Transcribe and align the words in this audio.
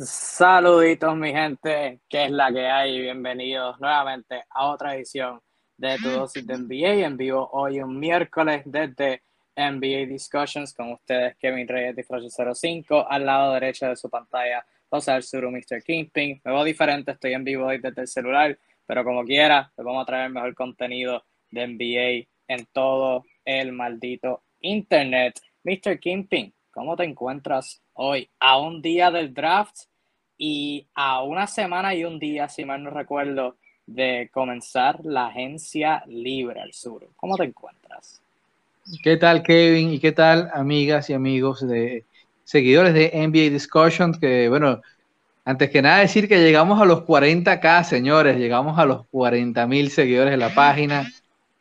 Saluditos 0.00 1.16
mi 1.16 1.32
gente, 1.32 1.98
que 2.08 2.26
es 2.26 2.30
la 2.30 2.52
que 2.52 2.68
hay, 2.68 3.00
bienvenidos 3.00 3.80
nuevamente 3.80 4.44
a 4.48 4.68
otra 4.68 4.94
edición 4.94 5.40
de 5.76 5.98
Tu 5.98 6.08
Dosis 6.08 6.46
de 6.46 6.56
NBA 6.56 7.04
en 7.04 7.16
vivo 7.16 7.50
hoy 7.50 7.80
un 7.80 7.98
miércoles 7.98 8.62
desde 8.64 9.22
NBA 9.56 10.06
Discussions 10.06 10.72
con 10.72 10.92
ustedes 10.92 11.36
Kevin 11.38 11.66
Reyes 11.66 11.96
de 11.96 12.04
Flash 12.04 12.28
05 12.30 13.10
al 13.10 13.26
lado 13.26 13.54
derecho 13.54 13.86
de 13.86 13.96
su 13.96 14.08
pantalla 14.08 14.64
José 14.88 15.10
Arzuru, 15.10 15.50
Mr. 15.50 15.82
Kingpin, 15.84 16.40
me 16.44 16.52
veo 16.52 16.62
diferente, 16.62 17.10
estoy 17.10 17.32
en 17.32 17.42
vivo 17.42 17.66
hoy 17.66 17.78
desde 17.78 18.02
el 18.02 18.06
celular, 18.06 18.56
pero 18.86 19.02
como 19.02 19.24
quiera, 19.24 19.72
les 19.76 19.84
vamos 19.84 20.04
a 20.04 20.06
traer 20.06 20.30
mejor 20.30 20.54
contenido 20.54 21.24
de 21.50 21.66
NBA 21.66 22.28
en 22.46 22.66
todo 22.66 23.24
el 23.44 23.72
maldito 23.72 24.44
internet. 24.60 25.40
Mr. 25.64 25.98
Kingpin, 25.98 26.54
¿cómo 26.70 26.94
te 26.94 27.02
encuentras 27.02 27.82
hoy? 27.94 28.30
A 28.38 28.60
un 28.60 28.80
día 28.80 29.10
del 29.10 29.34
draft 29.34 29.87
y 30.38 30.86
a 30.94 31.22
una 31.22 31.46
semana 31.48 31.94
y 31.94 32.04
un 32.04 32.18
día, 32.18 32.48
si 32.48 32.64
mal 32.64 32.82
no 32.82 32.90
recuerdo, 32.90 33.56
de 33.86 34.30
comenzar 34.32 35.00
la 35.04 35.26
agencia 35.26 36.04
libre 36.06 36.60
al 36.60 36.72
sur. 36.72 37.08
¿Cómo 37.16 37.36
te 37.36 37.44
encuentras? 37.44 38.22
¿Qué 39.02 39.16
tal, 39.16 39.42
Kevin? 39.42 39.92
¿Y 39.92 39.98
qué 39.98 40.12
tal, 40.12 40.50
amigas 40.54 41.10
y 41.10 41.14
amigos 41.14 41.66
de 41.66 42.04
seguidores 42.44 42.94
de 42.94 43.10
NBA 43.14 43.50
Discussion? 43.52 44.18
Que 44.18 44.48
bueno, 44.48 44.80
antes 45.44 45.70
que 45.70 45.82
nada 45.82 45.98
decir 45.98 46.28
que 46.28 46.38
llegamos 46.38 46.80
a 46.80 46.84
los 46.84 47.00
40k, 47.00 47.82
señores, 47.82 48.36
llegamos 48.36 48.78
a 48.78 48.84
los 48.84 49.06
40 49.06 49.66
mil 49.66 49.90
seguidores 49.90 50.30
de 50.30 50.36
la 50.36 50.54
página 50.54 51.10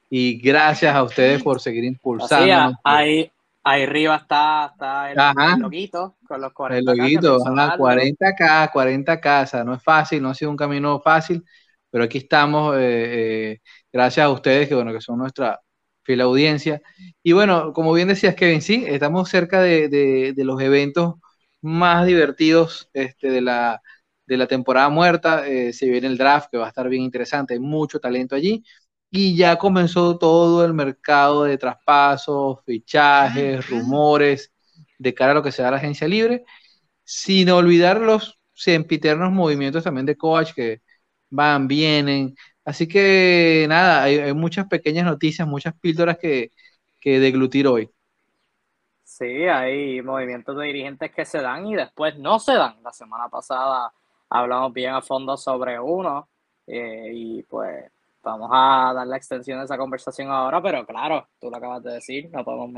y 0.09 0.37
gracias 0.39 0.93
a 0.95 1.03
ustedes 1.03 1.41
por 1.41 1.59
seguir 1.59 1.83
impulsando. 1.83 2.77
Ahí, 2.83 3.31
ahí 3.69 3.83
arriba 3.83 4.15
está, 4.15 4.73
está 4.75 5.11
el, 5.11 5.61
loguito 5.61 6.17
con 6.27 6.41
los 6.41 6.53
40K. 6.53 6.77
El 6.77 6.85
loguito, 6.85 7.39
40K, 7.39 8.71
40K, 8.71 9.43
o 9.43 9.47
sea, 9.47 9.63
no 9.63 9.73
es 9.73 9.83
fácil, 9.83 10.21
no 10.21 10.29
ha 10.29 10.33
sido 10.33 10.51
un 10.51 10.57
camino 10.57 10.99
fácil, 10.99 11.43
pero 11.89 12.05
aquí 12.05 12.19
estamos, 12.19 12.75
eh, 12.77 13.51
eh, 13.51 13.61
gracias 13.91 14.25
a 14.25 14.29
ustedes, 14.29 14.67
que 14.67 14.75
bueno, 14.75 14.93
que 14.93 15.01
son 15.01 15.17
nuestra 15.17 15.59
fiel 16.03 16.21
audiencia. 16.21 16.81
Y 17.21 17.33
bueno, 17.33 17.73
como 17.73 17.93
bien 17.93 18.07
decías, 18.07 18.35
Kevin, 18.35 18.61
sí, 18.61 18.85
estamos 18.87 19.29
cerca 19.29 19.61
de, 19.61 19.89
de, 19.89 20.43
los 20.45 20.61
eventos 20.61 21.15
más 21.61 22.05
divertidos 22.05 22.89
este, 22.93 23.29
de, 23.29 23.41
la, 23.41 23.81
de 24.25 24.37
la 24.37 24.47
temporada 24.47 24.89
muerta. 24.89 25.47
Eh, 25.47 25.73
se 25.73 25.89
viene 25.89 26.07
el 26.07 26.17
draft, 26.17 26.49
que 26.51 26.57
va 26.57 26.65
a 26.65 26.69
estar 26.69 26.87
bien 26.89 27.03
interesante, 27.03 27.53
hay 27.53 27.59
mucho 27.59 27.99
talento 27.99 28.35
allí 28.35 28.63
y 29.09 29.35
ya 29.35 29.57
comenzó 29.57 30.17
todo 30.17 30.65
el 30.65 30.73
mercado 30.73 31.43
de 31.45 31.57
traspasos, 31.57 32.63
fichajes, 32.65 33.69
rumores 33.69 34.53
de 34.97 35.13
cara 35.13 35.31
a 35.31 35.35
lo 35.35 35.43
que 35.43 35.51
sea 35.51 35.71
la 35.71 35.77
agencia 35.77 36.07
libre, 36.07 36.43
sin 37.03 37.49
olvidar 37.49 37.99
los 38.01 38.39
sempiternos 38.53 39.31
movimientos 39.31 39.83
también 39.83 40.05
de 40.05 40.17
coach 40.17 40.53
que 40.53 40.81
van, 41.29 41.67
vienen. 41.67 42.35
Así 42.65 42.87
que 42.87 43.65
nada, 43.69 44.03
hay, 44.03 44.33
muchas 44.33 44.67
pequeñas 44.67 45.05
noticias, 45.05 45.47
muchas 45.47 45.73
píldoras 45.79 46.17
que, 46.17 46.51
que 46.99 47.19
deglutir 47.19 47.67
hoy. 47.67 47.89
Sí, 49.03 49.25
hay 49.25 50.01
movimientos 50.01 50.57
de 50.57 50.65
dirigentes 50.65 51.11
que 51.11 51.25
se 51.25 51.41
dan 51.41 51.65
y 51.67 51.75
después 51.75 52.17
no 52.17 52.39
se 52.39 52.53
dan. 52.53 52.83
La 52.83 52.91
semana 52.91 53.29
pasada 53.29 53.91
hablamos 54.29 54.73
bien 54.73 54.93
a 54.93 55.01
fondo 55.01 55.37
sobre 55.37 55.79
uno 55.79 56.29
eh, 56.67 57.11
y 57.13 57.43
pues 57.43 57.89
vamos 58.27 58.49
a 58.51 58.93
dar 58.93 59.07
la 59.07 59.17
extensión 59.17 59.59
de 59.59 59.65
esa 59.65 59.77
conversación 59.77 60.29
ahora, 60.29 60.61
pero 60.61 60.85
claro, 60.85 61.27
tú 61.39 61.49
lo 61.49 61.57
acabas 61.57 61.83
de 61.83 61.93
decir, 61.93 62.29
no 62.31 62.43
podemos 62.43 62.69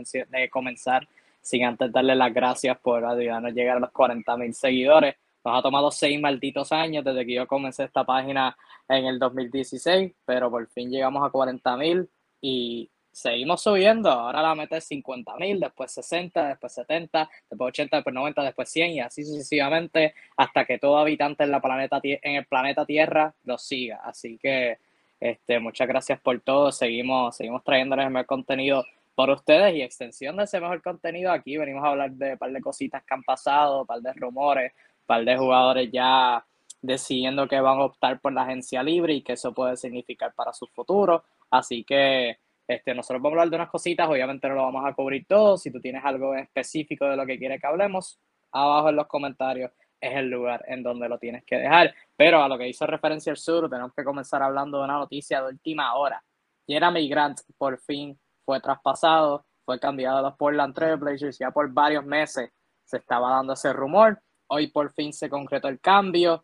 comenzar 0.52 1.08
sin 1.42 1.66
antes 1.66 1.92
darle 1.92 2.16
las 2.16 2.34
gracias 2.34 2.78
por 2.80 3.04
ayudarnos 3.04 3.52
a 3.52 3.54
llegar 3.54 3.78
a 3.78 3.80
los 3.80 3.92
40 3.92 4.38
mil 4.38 4.54
seguidores. 4.54 5.16
Nos 5.44 5.58
ha 5.58 5.62
tomado 5.62 5.90
seis 5.90 6.20
malditos 6.20 6.72
años 6.72 7.04
desde 7.04 7.26
que 7.26 7.34
yo 7.34 7.48
comencé 7.48 7.86
esta 7.86 8.04
página 8.04 8.56
en 8.88 9.06
el 9.06 9.20
2016, 9.20 10.14
pero 10.26 10.52
por 10.52 10.68
fin 10.68 10.92
llegamos 10.92 11.26
a 11.26 11.32
40 11.32 11.78
mil 11.78 12.10
y 12.42 12.90
seguimos 13.12 13.62
subiendo. 13.62 14.12
Ahora 14.12 14.42
la 14.42 14.56
meta 14.56 14.78
es 14.78 14.86
50 14.86 15.36
mil, 15.38 15.60
después 15.60 15.92
60, 15.92 16.50
después 16.50 16.74
70, 16.74 17.30
después 17.50 17.68
80, 17.70 17.98
después 17.98 18.14
90, 18.14 18.44
después 18.44 18.70
100 18.70 18.92
y 18.92 19.00
así 19.00 19.24
sucesivamente 19.24 20.14
hasta 20.38 20.66
que 20.66 20.78
todo 20.78 20.98
habitante 20.98 21.44
en, 21.44 21.52
la 21.52 21.62
planeta, 21.62 22.00
en 22.04 22.36
el 22.36 22.46
planeta 22.46 22.86
Tierra 22.86 23.34
lo 23.46 23.58
siga. 23.58 24.02
Así 24.04 24.38
que 24.38 24.78
este, 25.20 25.60
muchas 25.60 25.88
gracias 25.88 26.20
por 26.20 26.40
todo. 26.42 26.72
Seguimos, 26.72 27.36
seguimos 27.36 27.64
trayéndoles 27.64 28.06
el 28.06 28.12
mejor 28.12 28.26
contenido 28.26 28.86
por 29.16 29.30
ustedes 29.30 29.76
y 29.76 29.82
extensión 29.82 30.38
de 30.38 30.44
ese 30.44 30.60
mejor 30.62 30.82
contenido 30.82 31.32
aquí. 31.32 31.58
Venimos 31.58 31.84
a 31.84 31.90
hablar 31.90 32.12
de 32.12 32.34
un 32.34 32.38
par 32.38 32.52
de 32.52 32.62
cositas 32.62 33.04
que 33.04 33.14
han 33.14 33.24
pasado, 33.24 33.82
un 33.82 33.88
par 33.88 34.02
de 34.02 34.14
rumores, 34.14 34.72
un 34.74 35.06
par 35.06 35.26
de 35.26 35.38
jugadores 35.38 35.90
ya 35.92 36.46
decidiendo 36.82 37.48
que 37.48 37.60
van 37.60 37.80
a 37.80 37.86
optar 37.86 38.22
por 38.22 38.32
la 38.32 38.44
agencia 38.44 38.82
libre 38.82 39.14
y 39.14 39.22
que 39.22 39.34
eso 39.34 39.54
puede 39.54 39.76
significar 39.76 40.34
para 40.34 40.54
su 40.54 40.68
futuro. 40.68 41.24
Así 41.52 41.84
que 41.84 42.38
este, 42.66 42.94
nosotros 42.94 43.22
vamos 43.22 43.38
a 43.38 43.42
hablar 43.42 43.50
de 43.50 43.56
unas 43.58 43.70
cositas, 43.70 44.08
obviamente 44.08 44.48
no 44.48 44.56
lo 44.56 44.64
vamos 44.64 44.86
a 44.86 44.94
cubrir 44.94 45.26
todo. 45.28 45.58
Si 45.58 45.72
tú 45.72 45.82
tienes 45.82 46.06
algo 46.06 46.36
específico 46.36 47.06
de 47.06 47.18
lo 47.18 47.26
que 47.26 47.38
quieres 47.38 47.60
que 47.60 47.68
hablemos, 47.68 48.20
abajo 48.52 48.90
en 48.90 48.96
los 48.96 49.08
comentarios 49.08 49.72
es 50.00 50.16
el 50.16 50.30
lugar 50.30 50.64
en 50.68 50.84
donde 50.84 51.10
lo 51.10 51.18
tienes 51.18 51.44
que 51.44 51.58
dejar. 51.58 51.94
Pero 52.16 52.42
a 52.42 52.48
lo 52.48 52.58
que 52.58 52.68
hizo 52.68 52.86
referencia 52.86 53.32
el 53.32 53.38
sur, 53.38 53.70
tenemos 53.70 53.94
que 53.94 54.04
comenzar 54.04 54.42
hablando 54.42 54.78
de 54.78 54.84
una 54.86 54.98
noticia 54.98 55.42
de 55.42 55.50
última 55.50 55.94
hora. 55.96 56.24
Jeremy 56.68 57.08
Grant 57.10 57.40
por 57.58 57.80
fin 57.80 58.18
fue 58.46 58.60
traspasado, 58.62 59.46
fue 59.66 59.80
cambiado 59.80 60.20
a 60.20 60.22
los 60.22 60.36
Portland 60.36 60.74
Trailblazers 60.74 61.38
ya 61.38 61.52
por 61.52 61.72
varios 61.72 62.06
meses 62.06 62.52
se 62.90 62.98
estaba 62.98 63.30
dando 63.30 63.54
ese 63.54 63.72
rumor. 63.72 64.20
Hoy 64.48 64.68
por 64.68 64.92
fin 64.92 65.14
se 65.14 65.30
concretó 65.30 65.68
el 65.68 65.80
cambio. 65.80 66.44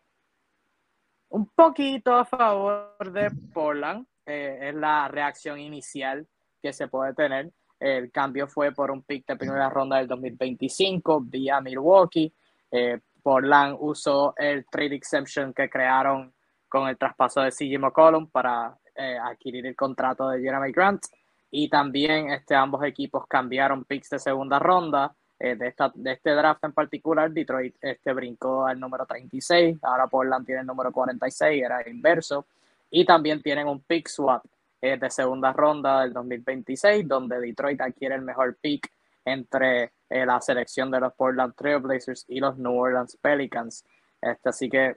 Un 1.28 1.46
poquito 1.48 2.14
a 2.14 2.24
favor 2.24 3.12
de 3.12 3.32
Portland, 3.52 4.06
eh, 4.24 4.68
es 4.68 4.74
la 4.76 5.08
reacción 5.08 5.58
inicial 5.58 6.26
que 6.62 6.72
se 6.72 6.86
puede 6.86 7.14
tener. 7.14 7.50
El 7.80 8.12
cambio 8.12 8.46
fue 8.46 8.72
por 8.72 8.92
un 8.92 9.02
pick 9.02 9.26
de 9.26 9.36
primera 9.36 9.68
ronda 9.68 9.96
del 9.96 10.06
2025 10.06 11.20
vía 11.22 11.60
Milwaukee. 11.60 12.32
Eh, 12.70 13.00
Portland 13.26 13.76
usó 13.80 14.34
el 14.36 14.64
trade 14.66 14.94
exception 14.94 15.52
que 15.52 15.68
crearon 15.68 16.32
con 16.68 16.86
el 16.86 16.96
traspaso 16.96 17.40
de 17.40 17.50
CJ 17.50 17.76
McCollum 17.80 18.28
para 18.28 18.78
eh, 18.94 19.18
adquirir 19.20 19.66
el 19.66 19.74
contrato 19.74 20.28
de 20.28 20.40
Jeremy 20.40 20.70
Grant. 20.70 21.06
Y 21.50 21.68
también 21.68 22.30
este, 22.30 22.54
ambos 22.54 22.84
equipos 22.84 23.26
cambiaron 23.26 23.82
picks 23.84 24.10
de 24.10 24.20
segunda 24.20 24.60
ronda. 24.60 25.12
Eh, 25.40 25.56
de, 25.56 25.66
esta, 25.66 25.90
de 25.92 26.12
este 26.12 26.30
draft 26.30 26.62
en 26.62 26.72
particular, 26.72 27.28
Detroit 27.32 27.74
este, 27.80 28.12
brincó 28.12 28.64
al 28.64 28.78
número 28.78 29.04
36, 29.04 29.78
ahora 29.82 30.06
Portland 30.06 30.46
tiene 30.46 30.60
el 30.60 30.66
número 30.68 30.92
46, 30.92 31.64
era 31.64 31.82
inverso. 31.88 32.46
Y 32.92 33.04
también 33.04 33.42
tienen 33.42 33.66
un 33.66 33.80
pick 33.80 34.06
swap 34.06 34.44
eh, 34.80 34.98
de 34.98 35.10
segunda 35.10 35.52
ronda 35.52 36.02
del 36.02 36.12
2026, 36.12 37.08
donde 37.08 37.40
Detroit 37.40 37.80
adquiere 37.80 38.14
el 38.14 38.22
mejor 38.22 38.56
pick 38.60 38.88
entre 39.24 39.90
eh, 40.08 40.24
la 40.24 40.40
selección 40.40 40.90
de 40.90 41.00
los 41.00 41.12
Portland 41.14 41.54
Trailblazers 41.54 42.24
y 42.28 42.40
los 42.40 42.56
New 42.58 42.76
Orleans 42.76 43.16
Pelicans. 43.20 43.84
Este, 44.20 44.48
así 44.48 44.68
que 44.68 44.96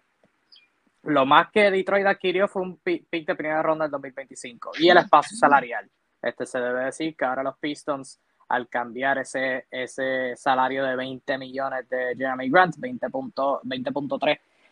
lo 1.03 1.25
más 1.25 1.49
que 1.51 1.71
Detroit 1.71 2.05
adquirió 2.05 2.47
fue 2.47 2.61
un 2.61 2.77
pick 2.77 3.25
de 3.25 3.35
primera 3.35 3.61
ronda 3.61 3.85
del 3.85 3.91
2025 3.91 4.71
y 4.79 4.89
el 4.89 4.97
espacio 4.97 5.37
salarial. 5.37 5.89
Este 6.21 6.45
se 6.45 6.59
debe 6.59 6.85
decir 6.85 7.15
que 7.15 7.25
ahora 7.25 7.43
los 7.43 7.57
Pistons, 7.57 8.19
al 8.49 8.67
cambiar 8.67 9.19
ese, 9.19 9.67
ese 9.71 10.35
salario 10.35 10.83
de 10.83 10.95
20 10.95 11.37
millones 11.37 11.87
de 11.87 12.15
Jeremy 12.17 12.49
Grant, 12.49 12.75
20.3 12.75 13.59
20 13.63 13.91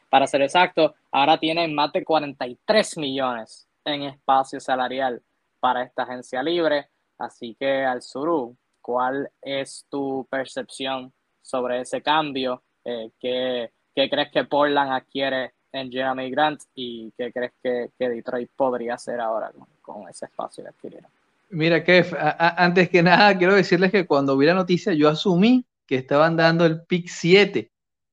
para 0.09 0.27
ser 0.27 0.41
exacto, 0.41 0.95
ahora 1.11 1.37
tienen 1.37 1.75
más 1.75 1.91
de 1.91 2.03
43 2.03 2.97
millones 2.97 3.67
en 3.83 4.03
espacio 4.03 4.59
salarial 4.59 5.21
para 5.59 5.83
esta 5.83 6.03
agencia 6.03 6.41
libre. 6.41 6.89
Así 7.17 7.55
que 7.59 7.83
al 7.83 8.01
Suru, 8.01 8.55
¿Cuál 8.87 9.29
es 9.41 9.85
tu 9.89 10.25
percepción 10.31 11.11
sobre 11.41 11.81
ese 11.81 12.01
cambio? 12.01 12.63
Eh, 12.85 13.09
¿qué, 13.19 13.69
crees 13.93 14.31
que 14.31 14.45
Portland 14.45 14.93
adquiere 14.93 15.55
en 15.73 15.91
Jeremy 15.91 16.31
Grant 16.31 16.61
y 16.73 17.11
qué 17.17 17.33
crees 17.33 17.51
que, 17.61 17.89
Detroit 17.99 18.49
podría 18.55 18.93
hacer 18.93 19.19
ahora 19.19 19.51
con, 19.81 20.07
ese 20.07 20.27
espacio 20.27 20.63
que 20.63 20.69
adquirieron? 20.69 21.11
Mira, 21.49 21.83
Kev, 21.83 22.15
antes 22.39 22.89
que 22.89 23.03
nada 23.03 23.37
quiero 23.37 23.55
decirles 23.55 23.91
que 23.91 24.05
cuando 24.05 24.37
vi 24.37 24.45
la 24.45 24.53
noticia 24.53 24.93
yo 24.93 25.09
asumí 25.09 25.65
que 25.85 25.95
estaban 25.95 26.37
dando 26.37 26.65
el 26.65 26.85
pick 26.85 27.09
7 27.09 27.69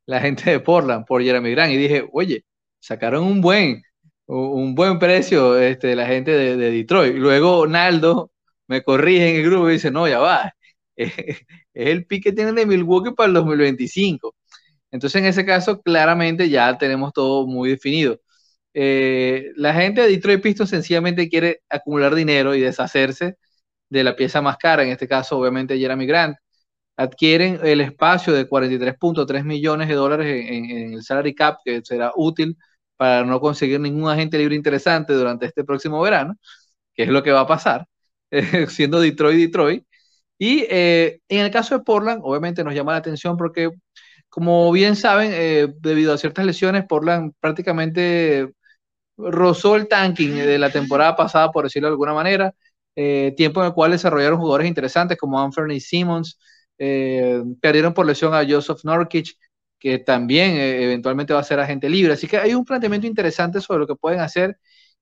la 0.06 0.18
gente 0.18 0.50
de 0.50 0.58
Portland 0.58 1.06
por 1.06 1.22
Jeremy 1.22 1.52
Grant 1.52 1.72
y 1.72 1.76
dije, 1.76 2.08
oye, 2.12 2.44
sacaron 2.80 3.22
un 3.22 3.40
buen, 3.40 3.80
un 4.26 4.74
buen 4.74 4.98
precio 4.98 5.56
este, 5.56 5.94
la 5.94 6.06
gente 6.06 6.32
de, 6.32 6.56
de 6.56 6.72
Detroit. 6.72 7.14
Luego 7.14 7.64
Naldo 7.64 8.32
me 8.66 8.82
corrige 8.82 9.30
en 9.30 9.36
el 9.36 9.44
grupo 9.44 9.70
y 9.70 9.74
dice, 9.74 9.92
no, 9.92 10.08
ya 10.08 10.18
va, 10.18 10.52
es 11.06 11.44
el 11.74 12.06
pick 12.06 12.24
que 12.24 12.32
tienen 12.32 12.54
de 12.54 12.66
Milwaukee 12.66 13.12
para 13.12 13.28
el 13.28 13.34
2025. 13.34 14.34
Entonces, 14.90 15.20
en 15.20 15.26
ese 15.26 15.44
caso, 15.44 15.82
claramente 15.82 16.48
ya 16.48 16.78
tenemos 16.78 17.12
todo 17.12 17.46
muy 17.46 17.70
definido. 17.70 18.20
Eh, 18.74 19.52
la 19.56 19.74
gente 19.74 20.02
de 20.02 20.08
Detroit 20.08 20.42
Pistons 20.42 20.70
sencillamente 20.70 21.28
quiere 21.28 21.62
acumular 21.68 22.14
dinero 22.14 22.54
y 22.54 22.60
deshacerse 22.60 23.36
de 23.88 24.04
la 24.04 24.16
pieza 24.16 24.42
más 24.42 24.56
cara, 24.58 24.84
en 24.84 24.90
este 24.90 25.08
caso, 25.08 25.38
obviamente, 25.38 25.78
Jeremy 25.78 26.06
Grant. 26.06 26.36
adquieren 26.96 27.60
el 27.64 27.80
espacio 27.80 28.32
de 28.34 28.48
43.3 28.48 29.44
millones 29.44 29.88
de 29.88 29.94
dólares 29.94 30.46
en, 30.50 30.94
el 30.94 31.02
salary 31.04 31.34
cap, 31.34 31.58
que 31.64 31.82
será 31.84 32.12
útil 32.16 32.56
para 32.96 33.24
no 33.24 33.40
conseguir 33.40 33.80
ningún 33.80 34.10
agente 34.10 34.38
libre 34.38 34.56
interesante 34.56 35.12
durante 35.14 35.46
este 35.46 35.64
próximo 35.64 36.00
verano, 36.02 36.36
que 36.94 37.04
es 37.04 37.08
lo 37.10 37.22
que 37.22 37.32
va 37.32 37.40
a 37.42 37.46
pasar, 37.48 37.86
siendo 38.68 39.00
Detroit, 39.00 39.38
Detroit. 39.38 39.84
Y 40.44 40.66
eh, 40.68 41.20
en 41.30 41.40
el 41.40 41.50
caso 41.50 41.78
de 41.78 41.84
Portland, 41.84 42.20
obviamente 42.22 42.62
nos 42.62 42.74
llama 42.74 42.92
la 42.92 42.98
atención 42.98 43.34
porque, 43.38 43.70
como 44.28 44.70
bien 44.72 44.94
saben, 44.94 45.30
eh, 45.32 45.68
debido 45.78 46.12
a 46.12 46.18
ciertas 46.18 46.44
lesiones, 46.44 46.84
Portland 46.86 47.32
prácticamente 47.40 48.52
rozó 49.16 49.76
el 49.76 49.88
tanking 49.88 50.34
de 50.34 50.58
la 50.58 50.68
temporada 50.70 51.16
pasada, 51.16 51.50
por 51.50 51.64
decirlo 51.64 51.88
de 51.88 51.92
alguna 51.92 52.12
manera. 52.12 52.54
Eh, 52.94 53.32
tiempo 53.38 53.60
en 53.62 53.68
el 53.68 53.72
cual 53.72 53.92
desarrollaron 53.92 54.38
jugadores 54.38 54.68
interesantes 54.68 55.16
como 55.16 55.40
Anthony 55.40 55.80
Simmons, 55.80 56.38
perdieron 56.76 57.94
por 57.94 58.04
lesión 58.04 58.34
a 58.34 58.44
Joseph 58.46 58.84
Norkic, 58.84 59.38
que 59.78 59.98
también 59.98 60.56
eventualmente 60.58 61.32
va 61.32 61.40
a 61.40 61.44
ser 61.44 61.58
agente 61.58 61.88
libre. 61.88 62.12
Así 62.12 62.26
que 62.26 62.36
hay 62.36 62.52
un 62.54 62.66
planteamiento 62.66 63.06
interesante 63.06 63.62
sobre 63.62 63.80
lo 63.80 63.86
que 63.86 63.96
pueden 63.96 64.20
hacer. 64.20 64.58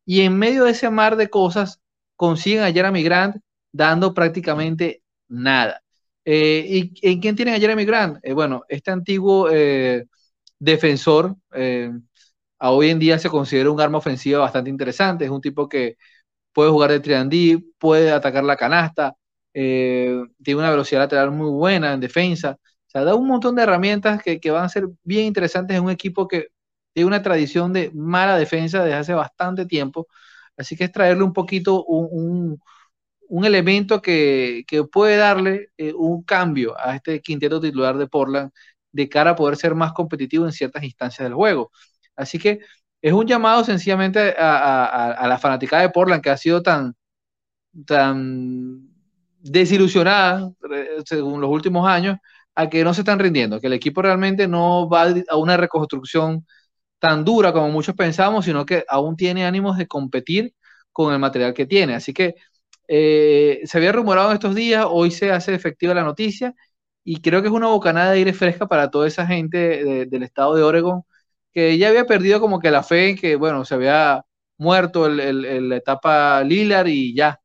Y 0.06 0.20
en 0.20 0.38
medio 0.38 0.64
de 0.64 0.70
ese 0.70 0.88
mar 0.90 1.16
de 1.16 1.28
cosas, 1.28 1.80
consiguen 2.16 2.62
a 2.62 2.72
Jeremy 2.72 3.02
Grant 3.02 3.36
dando 3.72 4.14
prácticamente 4.14 5.01
nada. 5.32 5.82
Eh, 6.24 6.64
¿Y 7.00 7.10
en 7.10 7.20
quién 7.20 7.36
tienen 7.36 7.54
a 7.54 7.58
Jeremy 7.58 7.84
Grant? 7.84 8.18
Eh, 8.22 8.32
bueno, 8.32 8.62
este 8.68 8.90
antiguo 8.90 9.48
eh, 9.50 10.06
defensor 10.58 11.36
a 12.58 12.70
hoy 12.70 12.90
en 12.90 12.98
día 12.98 13.18
se 13.18 13.28
considera 13.28 13.70
un 13.70 13.80
arma 13.80 13.98
ofensiva 13.98 14.40
bastante 14.40 14.70
interesante. 14.70 15.24
Es 15.24 15.30
un 15.30 15.40
tipo 15.40 15.68
que 15.68 15.96
puede 16.52 16.70
jugar 16.70 16.92
de 16.92 17.00
triandí, 17.00 17.58
puede 17.78 18.12
atacar 18.12 18.44
la 18.44 18.56
canasta, 18.56 19.14
tiene 19.52 20.26
una 20.56 20.70
velocidad 20.70 21.02
lateral 21.02 21.32
muy 21.32 21.50
buena 21.50 21.92
en 21.94 22.00
defensa. 22.00 22.58
O 22.62 22.90
sea, 22.92 23.04
da 23.04 23.14
un 23.14 23.26
montón 23.28 23.56
de 23.56 23.62
herramientas 23.62 24.22
que, 24.22 24.50
van 24.50 24.64
a 24.64 24.68
ser 24.68 24.88
bien 25.02 25.26
interesantes 25.26 25.76
en 25.76 25.84
un 25.84 25.90
equipo 25.90 26.28
que 26.28 26.48
tiene 26.92 27.08
una 27.08 27.22
tradición 27.22 27.72
de 27.72 27.90
mala 27.94 28.36
defensa 28.38 28.84
desde 28.84 28.96
hace 28.98 29.14
bastante 29.14 29.66
tiempo. 29.66 30.06
Así 30.56 30.76
que 30.76 30.84
es 30.84 30.92
traerle 30.92 31.24
un 31.24 31.32
poquito 31.32 31.84
un 31.84 32.60
elemento 33.46 34.02
que, 34.02 34.64
puede 34.92 35.16
darle 35.16 35.70
eh, 35.78 35.92
un 35.94 36.22
cambio 36.22 36.74
a 36.78 36.96
este 36.96 37.20
quinteto 37.22 37.60
titular 37.60 37.96
de 37.96 38.06
Portland 38.06 38.50
de 38.92 39.08
cara 39.08 39.30
a 39.32 39.36
poder 39.36 39.56
ser 39.56 39.74
más 39.74 39.92
competitivo 39.92 40.44
en 40.46 40.52
ciertas 40.52 40.82
instancias 40.84 41.26
del 41.26 41.34
juego. 41.34 41.70
Así 42.16 42.38
que 42.38 42.60
es 43.00 43.12
un 43.12 43.26
llamado 43.26 43.64
sencillamente 43.64 44.34
a, 44.38 45.24
la 45.26 45.38
fanática 45.38 45.80
de 45.80 45.90
Portland 45.90 46.22
que 46.22 46.30
ha 46.30 46.36
sido 46.36 46.62
tan, 46.62 46.94
tan 47.86 48.88
desilusionada 49.40 50.50
eh, 50.72 50.98
según 51.04 51.40
los 51.40 51.50
últimos 51.50 51.88
años 51.88 52.18
a 52.54 52.68
que 52.68 52.84
no 52.84 52.94
se 52.94 53.00
están 53.02 53.18
rindiendo, 53.18 53.60
que 53.60 53.66
el 53.68 53.72
equipo 53.72 54.02
realmente 54.02 54.46
no 54.48 54.88
va 54.88 55.06
a 55.28 55.36
una 55.36 55.56
reconstrucción 55.56 56.46
tan 56.98 57.24
dura 57.24 57.52
como 57.52 57.70
muchos 57.70 57.94
pensamos, 57.96 58.44
sino 58.44 58.66
que 58.66 58.84
aún 58.88 59.16
tiene 59.16 59.46
ánimos 59.46 59.78
de 59.78 59.88
competir 59.88 60.54
con 60.92 61.12
el 61.12 61.18
material 61.18 61.54
que 61.54 61.66
tiene. 61.66 61.94
Así 61.94 62.12
que 62.12 62.34
eh, 62.88 63.60
se 63.64 63.78
había 63.78 63.92
rumorado 63.92 64.30
en 64.30 64.34
estos 64.34 64.54
días, 64.54 64.86
hoy 64.88 65.10
se 65.10 65.30
hace 65.32 65.54
efectiva 65.54 65.94
la 65.94 66.04
noticia 66.04 66.54
y 67.04 67.20
creo 67.20 67.42
que 67.42 67.48
es 67.48 67.54
una 67.54 67.68
bocanada 67.68 68.12
de 68.12 68.18
aire 68.18 68.32
fresca 68.32 68.66
para 68.68 68.90
toda 68.90 69.08
esa 69.08 69.26
gente 69.26 70.06
del 70.06 70.22
estado 70.22 70.54
de 70.54 70.62
Oregon 70.62 71.02
que 71.52 71.78
ya 71.78 71.88
había 71.88 72.06
perdido 72.06 72.40
como 72.40 72.60
que 72.60 72.70
la 72.70 72.82
fe 72.82 73.10
en 73.10 73.16
que, 73.16 73.36
bueno, 73.36 73.64
se 73.64 73.74
había 73.74 74.24
muerto 74.58 75.06
el, 75.06 75.68
la 75.68 75.76
etapa 75.76 76.42
Lillard 76.44 76.86
y 76.88 77.14
ya, 77.14 77.40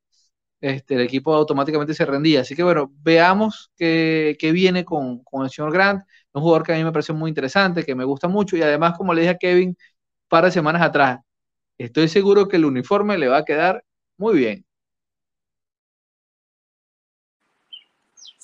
este, 0.61 0.95
el 0.95 1.01
equipo 1.01 1.33
automáticamente 1.35 1.93
se 1.93 2.05
rendía. 2.05 2.41
Así 2.41 2.55
que 2.55 2.63
bueno, 2.63 2.91
veamos 3.01 3.71
qué, 3.77 4.37
viene 4.53 4.85
con, 4.85 5.23
con, 5.23 5.43
el 5.45 5.51
señor 5.51 5.71
Grant, 5.73 6.03
un 6.33 6.41
jugador 6.41 6.63
que 6.65 6.73
a 6.73 6.77
mí 6.77 6.83
me 6.83 6.91
parece 6.91 7.13
muy 7.13 7.29
interesante, 7.29 7.83
que 7.85 7.95
me 7.95 8.05
gusta 8.05 8.27
mucho 8.27 8.57
y 8.57 8.61
además, 8.63 8.97
como 8.97 9.13
le 9.13 9.21
dije 9.21 9.31
a 9.33 9.37
Kevin 9.37 9.69
un 9.69 9.77
par 10.29 10.45
de 10.45 10.51
semanas 10.51 10.81
atrás, 10.81 11.19
estoy 11.79 12.09
seguro 12.09 12.47
que 12.49 12.57
el 12.57 12.65
uniforme 12.65 13.17
le 13.17 13.29
va 13.29 13.39
a 13.39 13.45
quedar 13.45 13.83
muy 14.17 14.37
bien. 14.37 14.66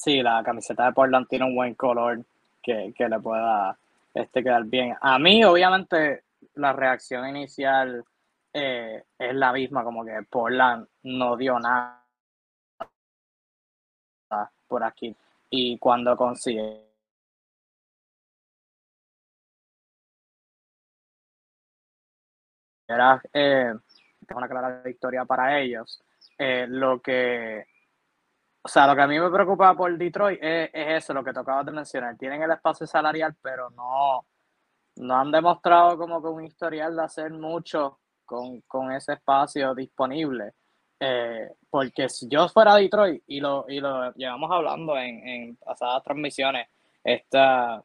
Sí, 0.03 0.21
la 0.21 0.43
camiseta 0.43 0.85
de 0.87 0.91
Portland 0.91 1.27
tiene 1.29 1.45
un 1.45 1.55
buen 1.55 1.75
color 1.75 2.25
que, 2.61 2.93
le 2.97 3.19
pueda 3.21 3.77
este, 4.13 4.43
quedar 4.43 4.65
bien. 4.65 4.97
A 4.99 5.17
mí, 5.17 5.45
obviamente, 5.45 6.23
la 6.55 6.73
reacción 6.73 7.25
inicial 7.29 8.03
eh, 8.51 9.01
es 9.17 9.33
la 9.33 9.53
misma, 9.53 9.81
como 9.85 10.03
que 10.03 10.21
Portland 10.29 10.85
no 11.03 11.37
dio 11.37 11.57
nada 11.57 12.03
por 14.67 14.83
aquí. 14.83 15.15
Y 15.49 15.77
cuando 15.77 16.17
consigue 16.17 16.81
era 22.89 23.21
eh, 23.31 23.73
una 24.35 24.49
clara 24.49 24.81
victoria 24.83 25.23
para 25.23 25.57
ellos. 25.59 26.03
Eh, 26.37 26.65
lo 26.67 26.99
que 27.01 27.72
o 28.65 28.69
sea, 28.69 28.87
lo 28.87 28.95
que 28.95 29.01
a 29.01 29.07
mí 29.07 29.19
me 29.19 29.29
preocupa 29.29 29.75
por 29.75 29.97
Detroit 29.97 30.39
es, 30.41 30.69
eso, 30.73 31.13
lo 31.13 31.23
que 31.23 31.33
tocaba 31.33 31.63
de 31.63 31.71
mencionar. 31.73 32.17
Tienen 32.17 32.41
el 32.43 32.51
espacio 32.51 32.87
salarial, 32.87 33.35
pero 33.41 33.69
no, 33.71 34.25
no 34.97 35.15
han 35.19 35.31
demostrado 35.31 35.97
como 35.97 36.21
que 36.21 36.29
un 36.29 36.45
historial 36.45 36.95
de 36.95 37.03
hacer 37.03 37.31
mucho 37.31 37.99
con, 38.25 38.91
ese 38.93 39.13
espacio 39.13 39.75
disponible. 39.75 40.53
Eh, 40.99 41.51
porque 41.69 42.07
si 42.07 42.29
yo 42.29 42.47
fuera 42.47 42.75
Detroit, 42.75 43.23
y 43.27 43.41
lo, 43.41 43.65
y 43.67 43.81
lo 43.81 44.13
llevamos 44.13 44.49
hablando 44.49 44.97
en, 44.97 45.27
en 45.27 45.55
pasadas 45.57 46.03
transmisiones, 46.03 46.69
esta, 47.03 47.83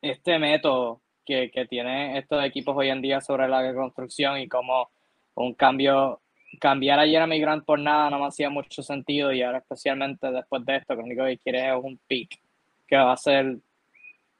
este 0.00 0.38
método 0.40 1.02
que, 1.24 1.52
que 1.52 1.66
tienen 1.66 2.16
estos 2.16 2.44
equipos 2.44 2.76
hoy 2.76 2.88
en 2.88 3.00
día 3.00 3.20
sobre 3.20 3.48
la 3.48 3.72
construcción 3.74 4.38
y 4.38 4.48
como 4.48 4.90
un 5.34 5.54
cambio 5.54 6.21
cambiar 6.60 6.98
a 6.98 7.06
Jeremy 7.06 7.40
Grant 7.40 7.64
por 7.64 7.78
nada 7.78 8.10
no 8.10 8.18
me 8.18 8.26
hacía 8.26 8.50
mucho 8.50 8.82
sentido 8.82 9.32
y 9.32 9.42
ahora 9.42 9.58
especialmente 9.58 10.30
después 10.30 10.64
de 10.64 10.76
esto, 10.76 10.94
lo 10.94 11.02
único 11.02 11.24
que 11.24 11.38
quiere 11.38 11.68
es 11.68 11.74
un 11.82 11.98
pick 12.06 12.40
que 12.86 12.96
va 12.96 13.12
a 13.12 13.16
ser 13.16 13.56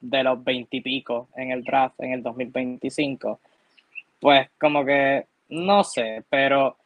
de 0.00 0.22
los 0.22 0.42
20 0.42 0.76
y 0.76 0.80
pico 0.80 1.28
en 1.36 1.52
el 1.52 1.62
draft 1.62 2.00
en 2.00 2.12
el 2.12 2.22
2025. 2.22 3.40
Pues 4.20 4.50
como 4.58 4.84
que 4.84 5.26
no 5.48 5.84
sé, 5.84 6.24
pero 6.28 6.76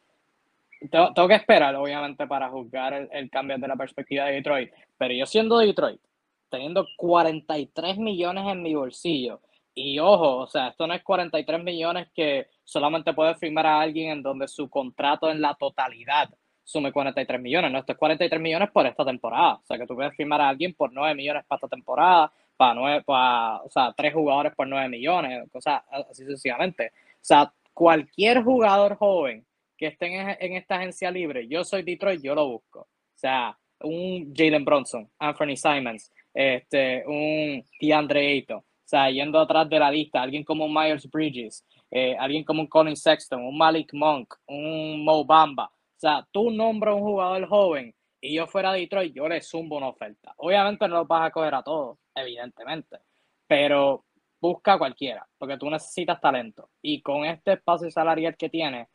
tengo, 0.91 1.27
que 1.27 1.35
esperar 1.35 1.75
obviamente 1.75 2.27
para 2.27 2.49
juzgar 2.49 2.93
el, 3.11 3.29
cambio 3.29 3.57
de 3.57 3.67
la 3.67 3.75
perspectiva 3.75 4.25
de 4.25 4.33
Detroit. 4.33 4.71
Pero 4.97 5.13
yo 5.13 5.25
siendo 5.25 5.57
Detroit, 5.57 6.01
teniendo 6.49 6.85
43 6.97 7.97
millones 7.97 8.45
en 8.47 8.61
mi 8.61 8.75
bolsillo 8.75 9.41
y 9.77 9.99
ojo, 9.99 10.37
o 10.37 10.47
sea, 10.47 10.69
esto 10.69 10.87
no 10.87 10.95
es 10.95 11.03
43 11.03 11.63
millones 11.63 12.07
que 12.11 12.47
solamente 12.63 13.13
puede 13.13 13.35
firmar 13.35 13.67
a 13.67 13.79
alguien 13.79 14.09
en 14.09 14.23
donde 14.23 14.47
su 14.47 14.69
contrato 14.71 15.29
en 15.29 15.39
la 15.39 15.53
totalidad 15.53 16.29
sume 16.63 16.91
43 16.91 17.39
millones. 17.39 17.71
No, 17.71 17.77
esto 17.77 17.91
es 17.91 17.97
43 17.99 18.41
millones 18.41 18.71
por 18.71 18.87
esta 18.87 19.05
temporada. 19.05 19.53
O 19.53 19.65
sea, 19.65 19.77
que 19.77 19.85
tú 19.85 19.93
puedes 19.93 20.15
firmar 20.15 20.41
a 20.41 20.49
alguien 20.49 20.73
por 20.73 20.91
9 20.91 21.13
millones 21.13 21.45
para 21.47 21.57
esta 21.57 21.67
temporada, 21.67 22.31
para, 22.57 22.73
9, 22.73 23.03
para 23.05 23.57
o 23.57 23.69
sea, 23.69 23.93
tres 23.95 24.15
jugadores 24.15 24.55
por 24.55 24.67
9 24.67 24.89
millones, 24.89 25.47
cosas 25.51 25.83
así 25.91 26.23
sucesivamente. 26.25 26.87
O 26.87 27.19
sea, 27.21 27.53
cualquier 27.71 28.41
jugador 28.41 28.95
joven 28.95 29.45
que 29.77 29.87
esté 29.87 30.07
en, 30.07 30.37
en 30.39 30.53
esta 30.57 30.77
agencia 30.77 31.11
libre, 31.11 31.47
yo 31.47 31.63
soy 31.63 31.83
Detroit, 31.83 32.23
yo 32.23 32.33
lo 32.33 32.47
busco. 32.47 32.79
O 32.79 33.19
sea, 33.19 33.55
un 33.81 34.33
Jalen 34.35 34.65
Bronson, 34.65 35.07
Anthony 35.19 35.55
Simons, 35.55 36.11
este, 36.33 37.03
un 37.05 37.63
DeAndre 37.79 38.27
Ayton. 38.27 38.63
O 38.87 38.89
sea, 38.89 39.11
yendo 39.11 39.37
atrás 39.37 39.67
de 39.67 39.79
la 39.79 39.91
lista, 39.91 40.21
alguien 40.21 40.45
como 40.45 40.69
Myers 40.69 41.11
Bridges, 41.11 41.67
eh, 41.91 42.15
alguien 42.17 42.45
como 42.45 42.61
un 42.61 42.67
Colin 42.67 42.95
Sexton, 42.95 43.43
un 43.43 43.57
Malik 43.57 43.93
Monk, 43.93 44.33
un 44.47 45.03
Mo 45.03 45.25
Bamba. 45.25 45.65
O 45.65 45.99
sea, 45.99 46.25
tú 46.31 46.51
nombras 46.51 46.95
un 46.95 47.01
jugador 47.01 47.45
joven 47.49 47.93
y 48.21 48.35
yo 48.35 48.47
fuera 48.47 48.71
de 48.71 48.79
Detroit, 48.79 49.13
yo 49.13 49.27
le 49.27 49.41
zumbo 49.41 49.75
una 49.75 49.89
oferta. 49.89 50.33
Obviamente 50.37 50.87
no 50.87 50.95
lo 50.95 51.05
vas 51.05 51.27
a 51.27 51.31
coger 51.31 51.53
a 51.55 51.63
todos, 51.63 51.97
evidentemente, 52.15 52.99
pero 53.45 54.05
busca 54.39 54.75
a 54.75 54.77
cualquiera, 54.77 55.27
porque 55.37 55.57
tú 55.57 55.69
necesitas 55.69 56.21
talento. 56.21 56.69
Y 56.81 57.01
con 57.01 57.25
este 57.25 57.53
espacio 57.53 57.91
salarial 57.91 58.37
que 58.37 58.47
tiene, 58.47 58.87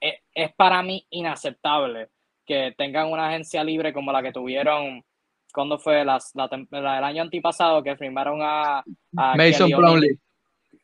es, 0.00 0.14
es 0.32 0.54
para 0.54 0.82
mí 0.82 1.06
inaceptable 1.10 2.08
que 2.46 2.74
tengan 2.78 3.12
una 3.12 3.28
agencia 3.28 3.62
libre 3.62 3.92
como 3.92 4.12
la 4.12 4.22
que 4.22 4.32
tuvieron 4.32 5.04
cuando 5.56 5.78
fue 5.78 6.04
la, 6.04 6.18
la, 6.34 6.98
el 6.98 7.04
año 7.04 7.22
antipasado 7.22 7.82
que 7.82 7.96
firmaron 7.96 8.40
a, 8.42 8.84
Mason 9.14 9.70
Plumley. 9.70 10.18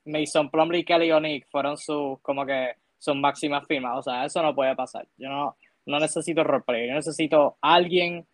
Mason 0.06 0.50
Plumley 0.50 0.80
y 0.80 0.84
Kelly 0.86 1.12
O'Neill 1.12 1.44
fueron 1.50 1.76
sus 1.76 2.18
como 2.22 2.46
que 2.46 2.76
sus 2.98 3.14
máximas 3.14 3.66
firmas. 3.66 3.98
O 3.98 4.02
sea, 4.02 4.24
eso 4.24 4.42
no 4.42 4.54
puede 4.54 4.74
pasar. 4.74 5.06
Yo 5.18 5.28
no, 5.28 5.58
no 5.84 5.98
necesito 6.00 6.42
roleplay. 6.42 6.88
Yo 6.88 6.94
necesito 6.94 7.58
alguien 7.60 8.26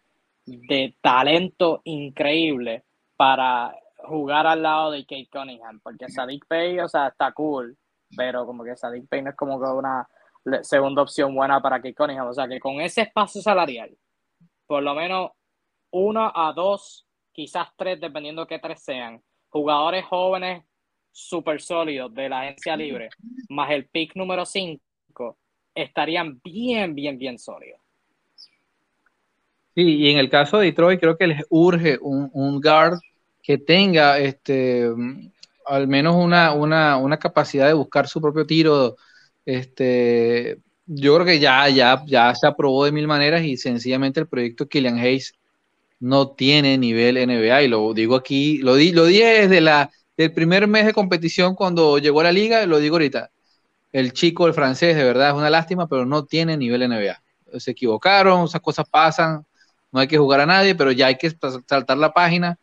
de 0.46 0.94
talento 1.00 1.80
increíble 1.82 2.84
para 3.16 3.74
jugar 3.96 4.46
al 4.46 4.62
lado 4.62 4.92
de 4.92 5.02
Kate 5.06 5.28
Cunningham. 5.32 5.80
Porque 5.82 6.08
Sadiq 6.08 6.46
Pay, 6.46 6.78
o 6.78 6.88
sea, 6.88 7.08
está 7.08 7.32
cool. 7.32 7.76
Pero 8.16 8.46
como 8.46 8.62
que 8.62 8.76
Sadiq 8.76 9.08
Pay 9.08 9.22
no 9.22 9.30
es 9.30 9.36
como 9.36 9.58
que 9.60 9.66
una 9.66 10.08
segunda 10.62 11.02
opción 11.02 11.34
buena 11.34 11.60
para 11.60 11.78
Kate 11.78 11.94
Cunningham. 11.94 12.28
O 12.28 12.32
sea, 12.32 12.46
que 12.46 12.60
con 12.60 12.80
ese 12.80 13.00
espacio 13.00 13.42
salarial, 13.42 13.90
por 14.68 14.84
lo 14.84 14.94
menos 14.94 15.32
uno 15.90 16.32
a 16.34 16.52
dos, 16.52 17.06
quizás 17.32 17.68
tres, 17.76 18.00
dependiendo 18.00 18.42
de 18.42 18.48
qué 18.48 18.58
tres 18.58 18.82
sean, 18.82 19.22
jugadores 19.48 20.04
jóvenes 20.04 20.64
súper 21.10 21.60
sólidos 21.60 22.14
de 22.14 22.28
la 22.28 22.42
agencia 22.42 22.76
libre, 22.76 23.08
más 23.48 23.70
el 23.70 23.86
pick 23.86 24.14
número 24.14 24.44
5, 24.46 25.36
estarían 25.74 26.40
bien, 26.44 26.94
bien, 26.94 27.18
bien 27.18 27.38
sólidos. 27.38 27.80
Sí, 29.74 29.96
y 29.96 30.10
en 30.10 30.18
el 30.18 30.28
caso 30.28 30.58
de 30.58 30.66
Detroit 30.66 31.00
creo 31.00 31.16
que 31.16 31.26
les 31.26 31.44
urge 31.50 31.98
un, 32.00 32.60
guard 32.60 32.98
que 33.42 33.58
tenga 33.58 34.18
este 34.18 34.88
al 35.66 35.86
menos 35.86 36.16
una, 36.16 36.52
una, 36.52 36.96
una, 36.96 37.18
capacidad 37.18 37.66
de 37.66 37.74
buscar 37.74 38.08
su 38.08 38.20
propio 38.20 38.46
tiro. 38.46 38.96
Este, 39.44 40.58
yo 40.86 41.14
creo 41.14 41.26
que 41.26 41.38
ya, 41.38 41.68
ya, 41.68 42.02
ya 42.06 42.34
se 42.34 42.46
aprobó 42.46 42.86
de 42.86 42.92
mil 42.92 43.06
maneras 43.06 43.42
y 43.44 43.56
sencillamente 43.56 44.18
el 44.18 44.28
proyecto 44.28 44.66
Killian 44.66 44.98
Hayes 44.98 45.34
no 46.00 46.30
tiene 46.30 46.78
nivel 46.78 47.16
NBA. 47.16 47.62
Y 47.62 47.68
lo 47.68 47.94
digo 47.94 48.16
aquí, 48.16 48.58
lo, 48.58 48.74
di, 48.74 48.92
lo 48.92 49.04
dije 49.06 49.42
desde 49.42 49.60
la, 49.60 49.90
el 50.16 50.32
primer 50.32 50.66
mes 50.66 50.86
de 50.86 50.94
competición 50.94 51.54
cuando 51.54 51.98
llegó 51.98 52.20
a 52.20 52.24
la 52.24 52.32
liga, 52.32 52.66
lo 52.66 52.78
digo 52.78 52.96
ahorita. 52.96 53.30
El 53.92 54.12
chico, 54.12 54.46
el 54.46 54.54
francés, 54.54 54.96
de 54.96 55.04
verdad 55.04 55.30
es 55.30 55.34
una 55.34 55.50
lástima, 55.50 55.88
pero 55.88 56.06
no 56.06 56.24
tiene 56.24 56.56
nivel 56.56 56.82
NBA. 56.82 57.22
Se 57.58 57.70
equivocaron, 57.72 58.44
esas 58.44 58.60
cosas 58.60 58.88
pasan, 58.88 59.44
no 59.92 60.00
hay 60.00 60.08
que 60.08 60.18
jugar 60.18 60.40
a 60.40 60.46
nadie, 60.46 60.74
pero 60.74 60.92
ya 60.92 61.06
hay 61.06 61.16
que 61.16 61.30
saltar 61.66 61.98
la 61.98 62.12
página 62.12 62.58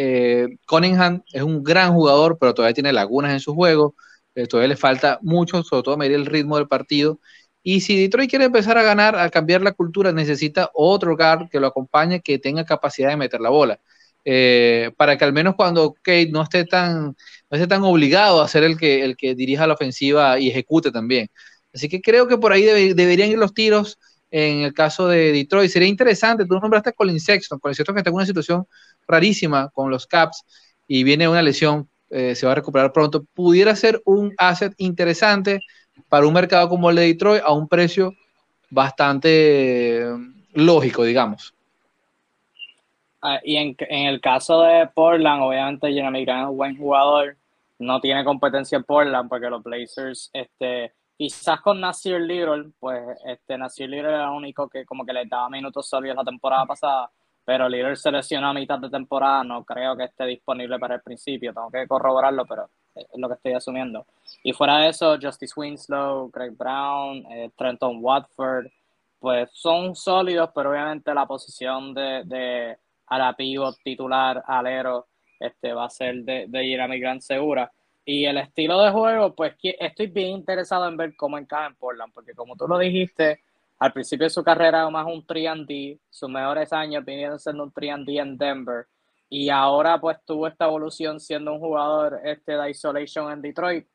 eh, 0.00 0.58
Cunningham 0.68 1.24
es 1.32 1.42
un 1.42 1.64
gran 1.64 1.92
jugador, 1.92 2.38
pero 2.38 2.54
todavía 2.54 2.72
tiene 2.72 2.92
lagunas 2.92 3.32
en 3.32 3.40
su 3.40 3.52
juego. 3.52 3.96
Eh, 4.36 4.46
todavía 4.46 4.68
le 4.68 4.76
falta 4.76 5.18
mucho, 5.22 5.64
sobre 5.64 5.82
todo 5.82 5.96
medir 5.96 6.14
el 6.14 6.26
ritmo 6.26 6.56
del 6.56 6.68
partido. 6.68 7.18
Y 7.62 7.80
si 7.80 8.00
Detroit 8.00 8.30
quiere 8.30 8.46
empezar 8.46 8.78
a 8.78 8.82
ganar, 8.82 9.16
a 9.16 9.30
cambiar 9.30 9.62
la 9.62 9.72
cultura, 9.72 10.12
necesita 10.12 10.70
otro 10.74 11.16
guard 11.16 11.48
que 11.50 11.60
lo 11.60 11.66
acompañe, 11.66 12.20
que 12.20 12.38
tenga 12.38 12.64
capacidad 12.64 13.10
de 13.10 13.16
meter 13.16 13.40
la 13.40 13.50
bola. 13.50 13.80
Eh, 14.24 14.90
para 14.96 15.16
que 15.16 15.24
al 15.24 15.32
menos 15.32 15.54
cuando 15.54 15.94
Kate 15.94 16.30
no 16.30 16.42
esté 16.42 16.64
tan, 16.64 17.06
no 17.06 17.16
esté 17.50 17.66
tan 17.66 17.82
obligado 17.82 18.42
a 18.42 18.48
ser 18.48 18.62
el 18.64 18.76
que, 18.76 19.04
el 19.04 19.16
que 19.16 19.34
dirija 19.34 19.66
la 19.66 19.74
ofensiva 19.74 20.38
y 20.38 20.48
ejecute 20.48 20.90
también. 20.90 21.28
Así 21.72 21.88
que 21.88 22.00
creo 22.00 22.28
que 22.28 22.38
por 22.38 22.52
ahí 22.52 22.64
deberían 22.94 23.30
ir 23.30 23.38
los 23.38 23.54
tiros 23.54 23.98
en 24.30 24.60
el 24.60 24.74
caso 24.74 25.08
de 25.08 25.32
Detroit. 25.32 25.70
Sería 25.70 25.88
interesante, 25.88 26.44
tú 26.44 26.58
nombraste 26.58 26.90
a 26.90 26.92
Colin 26.92 27.20
Sexton, 27.20 27.58
Colin 27.58 27.74
Sexton 27.74 27.94
que 27.94 28.00
está 28.00 28.10
en 28.10 28.16
una 28.16 28.26
situación 28.26 28.66
rarísima 29.06 29.70
con 29.70 29.90
los 29.90 30.06
Caps 30.06 30.44
y 30.86 31.04
viene 31.04 31.28
una 31.28 31.42
lesión, 31.42 31.88
eh, 32.10 32.34
se 32.34 32.46
va 32.46 32.52
a 32.52 32.54
recuperar 32.56 32.92
pronto, 32.92 33.24
pudiera 33.34 33.74
ser 33.76 34.00
un 34.04 34.34
asset 34.38 34.72
interesante 34.78 35.60
para 36.08 36.26
un 36.26 36.34
mercado 36.34 36.68
como 36.68 36.90
el 36.90 36.96
de 36.96 37.06
Detroit 37.06 37.42
a 37.44 37.52
un 37.52 37.68
precio 37.68 38.14
bastante 38.70 40.02
eh, 40.02 40.16
lógico, 40.52 41.04
digamos. 41.04 41.54
Ah, 43.20 43.40
y 43.42 43.56
en, 43.56 43.76
el 43.88 44.20
caso 44.20 44.62
de 44.62 44.86
Portland, 44.88 45.42
obviamente 45.42 45.92
Jeremy 45.92 46.24
Grant 46.24 46.44
es 46.44 46.50
un 46.50 46.56
buen 46.56 46.76
jugador, 46.76 47.36
no 47.78 48.00
tiene 48.00 48.24
competencia 48.24 48.76
en 48.76 48.84
Portland 48.84 49.28
porque 49.28 49.50
los 49.50 49.62
Blazers 49.62 50.30
este, 50.32 50.92
Quizás 51.18 51.60
con 51.62 51.80
Nasir 51.80 52.20
Little, 52.20 52.70
pues 52.78 53.02
este 53.26 53.58
Nasir 53.58 53.90
Little 53.90 54.08
era 54.08 54.26
el 54.26 54.36
único 54.36 54.68
que 54.68 54.84
como 54.84 55.04
que 55.04 55.12
le 55.12 55.26
daba 55.26 55.50
minutos 55.50 55.88
sólidos 55.88 56.16
la 56.16 56.22
temporada 56.22 56.64
pasada, 56.64 57.10
pero 57.48 57.66
Little 57.66 57.96
se 57.96 58.12
lesionó 58.12 58.48
a 58.48 58.52
mitad 58.52 58.78
de 58.78 58.90
temporada, 58.90 59.42
no 59.42 59.64
creo 59.64 59.96
que 59.96 60.04
esté 60.04 60.26
disponible 60.26 60.78
para 60.78 60.96
el 60.96 61.00
principio, 61.00 61.54
tengo 61.54 61.70
que 61.70 61.88
corroborarlo, 61.88 62.44
pero 62.44 62.68
es 62.94 63.06
lo 63.14 63.26
que 63.26 63.36
estoy 63.36 63.54
asumiendo. 63.54 64.04
Y 64.42 64.52
fuera 64.52 64.76
de 64.76 64.88
eso, 64.88 65.16
Justice 65.18 65.54
Winslow, 65.56 66.30
Greg 66.30 66.54
Brown, 66.54 67.24
eh, 67.32 67.50
Trenton 67.56 68.04
Watford, 68.04 68.66
pues 69.18 69.48
son 69.54 69.96
sólidos, 69.96 70.50
pero 70.54 70.72
obviamente 70.72 71.14
la 71.14 71.24
posición 71.24 71.94
de, 71.94 72.22
de 72.26 72.76
a 73.06 73.16
la 73.18 73.32
pivot 73.32 73.78
titular, 73.82 74.44
alero, 74.46 75.06
este, 75.40 75.72
va 75.72 75.86
a 75.86 75.90
ser 75.90 76.16
de, 76.16 76.48
de 76.48 76.64
Jeremy 76.66 77.00
Grant 77.00 77.22
segura. 77.22 77.72
Y 78.04 78.26
el 78.26 78.36
estilo 78.36 78.78
de 78.82 78.90
juego, 78.90 79.34
pues 79.34 79.54
estoy 79.62 80.08
bien 80.08 80.32
interesado 80.32 80.86
en 80.86 80.98
ver 80.98 81.16
cómo 81.16 81.38
encaja 81.38 81.68
en 81.68 81.76
Portland, 81.76 82.12
porque 82.12 82.34
como 82.34 82.56
tú 82.56 82.68
lo 82.68 82.76
dijiste, 82.76 83.40
al 83.78 83.92
principio 83.92 84.24
de 84.24 84.30
su 84.30 84.42
carrera 84.42 84.88
más 84.90 85.06
un 85.06 85.26
3D, 85.26 86.00
sus 86.08 86.28
mejores 86.28 86.72
años 86.72 87.04
vinieron 87.04 87.38
siendo 87.38 87.64
un 87.64 87.72
3D 87.72 88.20
en 88.20 88.36
Denver, 88.36 88.86
y 89.28 89.50
ahora 89.50 90.00
pues 90.00 90.18
tuvo 90.24 90.46
esta 90.46 90.66
evolución 90.66 91.20
siendo 91.20 91.52
un 91.52 91.60
jugador 91.60 92.20
este, 92.24 92.52
de 92.52 92.70
isolation 92.70 93.32
en 93.32 93.42
Detroit, 93.42 93.86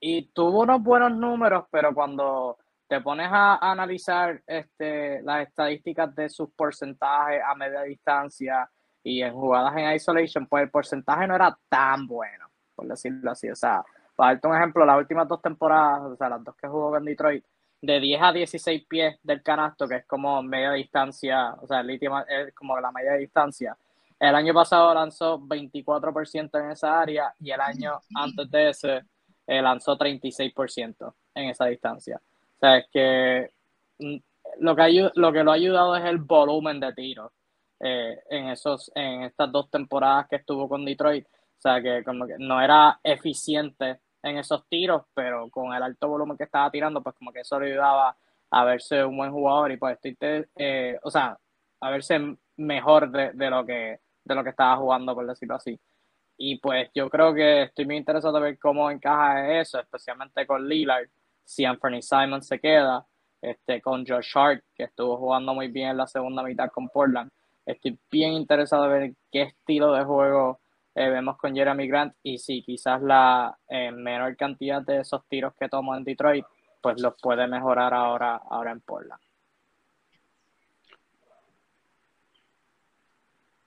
y 0.00 0.30
tuvo 0.32 0.62
unos 0.62 0.82
buenos 0.82 1.12
números, 1.12 1.64
pero 1.70 1.94
cuando 1.94 2.58
te 2.88 3.00
pones 3.00 3.28
a, 3.30 3.70
analizar 3.70 4.42
este, 4.46 5.22
las 5.22 5.46
estadísticas 5.46 6.14
de 6.14 6.28
sus 6.28 6.50
porcentajes 6.52 7.42
a 7.46 7.54
media 7.54 7.82
distancia 7.82 8.68
y 9.02 9.22
en 9.22 9.34
jugadas 9.34 9.76
en 9.76 9.92
isolation, 9.92 10.46
pues 10.46 10.64
el 10.64 10.70
porcentaje 10.70 11.26
no 11.26 11.34
era 11.34 11.56
tan 11.68 12.06
bueno 12.06 12.50
por 12.80 12.88
decirlo 12.88 13.30
así. 13.30 13.48
O 13.50 13.56
sea, 13.56 13.84
para 14.16 14.32
darte 14.32 14.48
un 14.48 14.56
ejemplo, 14.56 14.86
las 14.86 14.98
últimas 14.98 15.28
dos 15.28 15.42
temporadas, 15.42 16.02
o 16.02 16.16
sea, 16.16 16.30
las 16.30 16.42
dos 16.42 16.56
que 16.56 16.66
jugó 16.66 16.90
con 16.90 17.04
Detroit, 17.04 17.44
de 17.82 18.00
10 18.00 18.22
a 18.22 18.32
16 18.32 18.84
pies 18.86 19.18
del 19.22 19.42
canasto, 19.42 19.88
que 19.88 19.96
es 19.96 20.06
como 20.06 20.42
media 20.42 20.72
distancia, 20.72 21.54
o 21.60 21.66
sea, 21.66 21.80
el 21.80 21.90
es 21.90 22.54
como 22.54 22.78
la 22.78 22.92
media 22.92 23.14
distancia. 23.14 23.76
El 24.18 24.34
año 24.34 24.52
pasado 24.52 24.92
lanzó 24.92 25.38
24% 25.40 26.60
en 26.60 26.70
esa 26.72 27.00
área 27.00 27.34
y 27.40 27.50
el 27.50 27.60
año 27.60 28.00
antes 28.14 28.50
de 28.50 28.68
ese 28.68 29.02
eh, 29.46 29.62
lanzó 29.62 29.96
36% 29.96 31.14
en 31.34 31.48
esa 31.48 31.66
distancia. 31.66 32.20
O 32.56 32.58
sea, 32.60 32.76
es 32.76 32.86
que 32.92 33.50
mm, 33.98 34.16
lo 34.58 34.76
que, 34.76 35.10
lo 35.14 35.32
que 35.32 35.42
lo 35.42 35.50
ha 35.50 35.54
ayudado 35.54 35.96
es 35.96 36.04
el 36.04 36.18
volumen 36.18 36.80
de 36.80 36.92
tiros 36.92 37.32
eh, 37.80 38.18
en, 38.28 38.50
esos, 38.50 38.92
en 38.94 39.22
estas 39.22 39.50
dos 39.50 39.70
temporadas 39.70 40.28
que 40.28 40.36
estuvo 40.36 40.68
con 40.68 40.84
Detroit. 40.84 41.26
O 41.26 41.60
sea, 41.62 41.80
que 41.80 42.04
como 42.04 42.26
que 42.26 42.36
no 42.38 42.60
era 42.60 43.00
eficiente 43.02 44.00
en 44.22 44.38
esos 44.38 44.66
tiros, 44.68 45.04
pero 45.14 45.48
con 45.50 45.72
el 45.72 45.82
alto 45.82 46.08
volumen 46.08 46.36
que 46.36 46.44
estaba 46.44 46.70
tirando, 46.70 47.02
pues 47.02 47.14
como 47.16 47.32
que 47.32 47.40
eso 47.40 47.58
le 47.58 47.72
ayudaba 47.72 48.16
a 48.50 48.64
verse 48.64 49.04
un 49.04 49.16
buen 49.16 49.32
jugador 49.32 49.70
y 49.72 49.76
pues 49.76 49.98
eh, 50.02 50.98
o 51.02 51.10
sea, 51.10 51.38
a 51.80 51.90
verse 51.90 52.36
mejor 52.56 53.10
de, 53.10 53.50
lo 53.50 53.64
que, 53.64 54.00
de 54.24 54.34
lo 54.34 54.44
que 54.44 54.50
estaba 54.50 54.76
jugando, 54.76 55.14
por 55.14 55.26
decirlo 55.26 55.54
así. 55.54 55.78
Y 56.36 56.58
pues 56.58 56.90
yo 56.94 57.08
creo 57.10 57.34
que 57.34 57.64
estoy 57.64 57.86
muy 57.86 57.96
interesado 57.96 58.38
en 58.38 58.44
ver 58.44 58.58
cómo 58.58 58.90
encaja 58.90 59.60
eso, 59.60 59.78
especialmente 59.78 60.46
con 60.46 60.66
Lillard, 60.68 61.08
si 61.44 61.64
Anthony 61.64 62.00
Simon 62.00 62.42
se 62.42 62.58
queda, 62.58 63.06
este, 63.42 63.80
con 63.80 64.06
Josh 64.06 64.32
Hart, 64.34 64.62
que 64.74 64.84
estuvo 64.84 65.16
jugando 65.16 65.54
muy 65.54 65.68
bien 65.68 65.90
en 65.90 65.96
la 65.98 66.06
segunda 66.06 66.42
mitad 66.42 66.70
con 66.70 66.88
Portland. 66.88 67.30
Estoy 67.64 67.98
bien 68.10 68.32
interesado 68.32 68.84
en 68.86 68.90
ver 68.90 69.12
qué 69.30 69.42
estilo 69.42 69.92
de 69.92 70.04
juego 70.04 70.60
eh, 70.94 71.08
vemos 71.08 71.36
con 71.36 71.54
Jeremy 71.54 71.86
Grant 71.86 72.14
y 72.22 72.38
si 72.38 72.62
quizás 72.62 73.00
la 73.02 73.56
eh, 73.68 73.92
menor 73.92 74.36
cantidad 74.36 74.82
de 74.82 75.00
esos 75.00 75.26
tiros 75.28 75.54
que 75.54 75.68
tomó 75.68 75.96
en 75.96 76.04
Detroit, 76.04 76.44
pues 76.80 77.00
los 77.00 77.14
puede 77.20 77.46
mejorar 77.46 77.94
ahora, 77.94 78.36
ahora 78.36 78.72
en 78.72 78.80
Portland. 78.80 79.20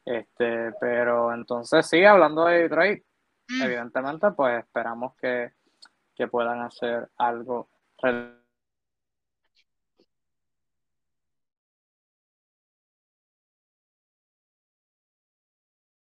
Este, 0.06 0.74
pero 0.82 1.34
entonces 1.34 1.88
sí, 1.88 2.04
hablando 2.04 2.46
de 2.46 2.64
Detroit, 2.64 3.04
mm. 3.50 3.62
evidentemente, 3.64 4.32
pues 4.32 4.60
esperamos 4.60 5.16
que, 5.16 5.54
que 6.16 6.28
puedan 6.28 6.62
hacer 6.62 7.10
algo 7.18 7.70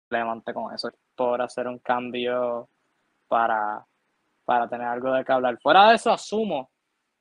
relevante 0.09 0.53
con 0.53 0.73
eso 0.73 0.91
por 1.15 1.41
hacer 1.41 1.67
un 1.67 1.79
cambio 1.79 2.69
para, 3.27 3.85
para 4.45 4.67
tener 4.67 4.87
algo 4.87 5.11
de 5.13 5.23
que 5.23 5.31
hablar. 5.31 5.57
Fuera 5.61 5.89
de 5.89 5.95
eso, 5.95 6.11
asumo 6.11 6.71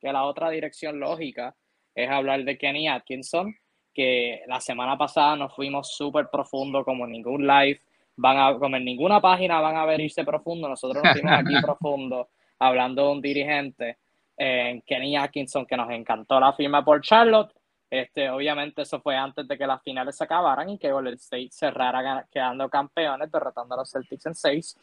que 0.01 0.13
la 0.13 0.25
otra 0.25 0.51
dirección 0.51 0.99
lógica 0.99 1.55
es 1.95 2.11
hablar 2.11 2.45
de 2.45 2.59
Kenny 2.59 2.89
Atkinson, 2.89 3.55
que 3.93 4.43
la 4.47 4.61
semana 4.61 4.97
pasada 4.97 5.37
nos 5.37 5.55
fuimos 5.55 5.95
súper 5.95 6.29
profundo 6.31 6.85
como 6.85 7.07
ningún 7.07 7.47
live, 7.47 7.81
van 8.17 8.39
a, 8.39 8.59
como 8.59 8.77
en 8.77 8.85
ninguna 8.85 9.21
página 9.21 9.61
van 9.61 9.77
a 9.77 9.85
ver 9.85 10.01
irse 10.01 10.25
profundo, 10.25 10.69
nosotros 10.69 11.03
nos 11.03 11.13
fuimos 11.13 11.33
aquí 11.33 11.55
profundo 11.63 12.31
hablando 12.59 13.07
de 13.07 13.13
un 13.13 13.21
dirigente, 13.21 13.99
en 14.37 14.83
Kenny 14.83 15.17
Atkinson, 15.17 15.67
que 15.67 15.77
nos 15.77 15.91
encantó 15.91 16.41
la 16.41 16.53
firma 16.53 16.85
por 16.85 17.01
Charlotte, 17.01 17.53
este, 17.93 18.31
obviamente 18.31 18.81
eso 18.81 19.03
fue 19.03 19.15
antes 19.15 19.47
de 19.47 19.59
que 19.59 19.67
las 19.67 19.83
finales 19.83 20.17
se 20.17 20.25
acabaran 20.25 20.71
y 20.71 20.79
que 20.79 20.91
Golden 20.91 21.13
State 21.13 21.51
cerrara 21.51 22.27
quedando 22.33 22.71
campeones, 22.71 23.31
derrotando 23.31 23.75
a 23.75 23.77
los 23.77 23.91
Celtics 23.91 24.25
en 24.25 24.35
seis. 24.35 24.79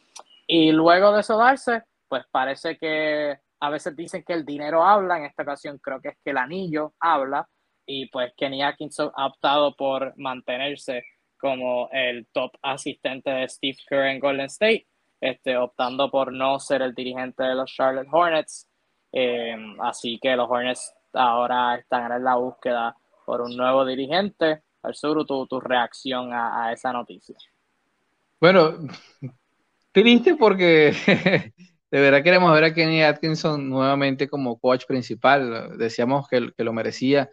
Y 0.46 0.70
luego 0.70 1.12
de 1.12 1.22
eso 1.22 1.36
darse, 1.36 1.82
pues 2.06 2.22
parece 2.30 2.78
que 2.78 3.36
a 3.58 3.68
veces 3.68 3.96
dicen 3.96 4.22
que 4.22 4.32
el 4.32 4.46
dinero 4.46 4.84
habla, 4.84 5.18
en 5.18 5.24
esta 5.24 5.42
ocasión 5.42 5.78
creo 5.78 6.00
que 6.00 6.10
es 6.10 6.18
que 6.22 6.30
el 6.30 6.38
anillo 6.38 6.94
habla, 7.00 7.48
y 7.84 8.06
pues 8.10 8.32
Kenny 8.36 8.62
Atkinson 8.62 9.10
ha 9.16 9.26
optado 9.26 9.74
por 9.74 10.16
mantenerse 10.16 11.02
como 11.36 11.88
el 11.90 12.28
top 12.28 12.52
asistente 12.62 13.28
de 13.28 13.48
Steve 13.48 13.78
Kerr 13.88 14.06
en 14.06 14.20
Golden 14.20 14.46
State, 14.46 14.86
este, 15.20 15.56
optando 15.56 16.12
por 16.12 16.32
no 16.32 16.60
ser 16.60 16.82
el 16.82 16.94
dirigente 16.94 17.42
de 17.42 17.56
los 17.56 17.74
Charlotte 17.74 18.06
Hornets. 18.08 18.68
Eh, 19.10 19.56
así 19.80 20.20
que 20.22 20.36
los 20.36 20.48
Hornets 20.48 20.94
ahora 21.12 21.74
están 21.74 22.12
en 22.12 22.22
la 22.22 22.36
búsqueda 22.36 22.96
por 23.30 23.42
un 23.42 23.56
nuevo 23.56 23.86
dirigente. 23.86 24.64
Arzuru, 24.82 25.24
tu, 25.24 25.46
tu 25.46 25.60
reacción 25.60 26.32
a, 26.32 26.72
esa 26.72 26.92
noticia. 26.92 27.36
Bueno, 28.40 28.76
triste 29.92 30.34
porque 30.34 30.92
de 31.92 32.00
verdad 32.00 32.24
queremos 32.24 32.52
ver 32.52 32.64
a 32.64 32.74
Kenny 32.74 33.04
Atkinson 33.04 33.68
nuevamente 33.68 34.28
como 34.28 34.58
coach 34.58 34.84
principal. 34.84 35.78
Decíamos 35.78 36.26
que, 36.26 36.50
que 36.56 36.64
lo 36.64 36.72
merecía. 36.72 37.30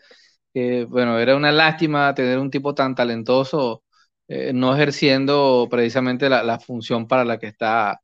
bueno, 0.87 1.17
era 1.17 1.35
una 1.35 1.51
lástima 1.51 2.13
tener 2.13 2.37
un 2.37 2.51
tipo 2.51 2.75
tan 2.75 2.93
talentoso 2.93 3.83
eh, 4.27 4.53
no 4.53 4.75
ejerciendo 4.75 5.67
precisamente 5.67 6.29
la, 6.29 6.59
función 6.59 7.07
para 7.07 7.25
la 7.25 7.39
que 7.39 7.47
está 7.47 8.01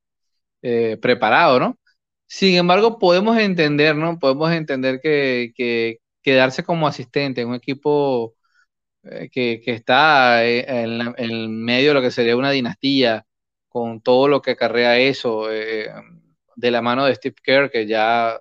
eh, 0.63 0.97
preparado, 0.99 1.59
¿no? 1.59 1.79
Sin 2.25 2.55
embargo, 2.55 2.97
podemos 2.99 3.37
entender, 3.37 3.95
¿no? 3.95 4.17
Podemos 4.19 4.51
entender 4.51 4.99
que, 5.01 5.99
quedarse 6.23 6.63
como 6.63 6.87
asistente 6.87 7.41
en 7.41 7.49
un 7.49 7.55
equipo 7.55 8.35
eh, 9.03 9.29
que, 9.31 9.61
está 9.67 10.45
en, 10.45 11.01
el 11.17 11.49
medio 11.49 11.89
de 11.89 11.93
lo 11.95 12.01
que 12.01 12.11
sería 12.11 12.37
una 12.37 12.51
dinastía, 12.51 13.25
con 13.69 14.01
todo 14.01 14.27
lo 14.27 14.41
que 14.41 14.51
acarrea 14.51 14.99
eso, 14.99 15.47
de 15.47 16.71
la 16.71 16.81
mano 16.81 17.05
de 17.05 17.15
Steve 17.15 17.35
Kerr, 17.43 17.71
que 17.71 17.87
ya 17.87 18.39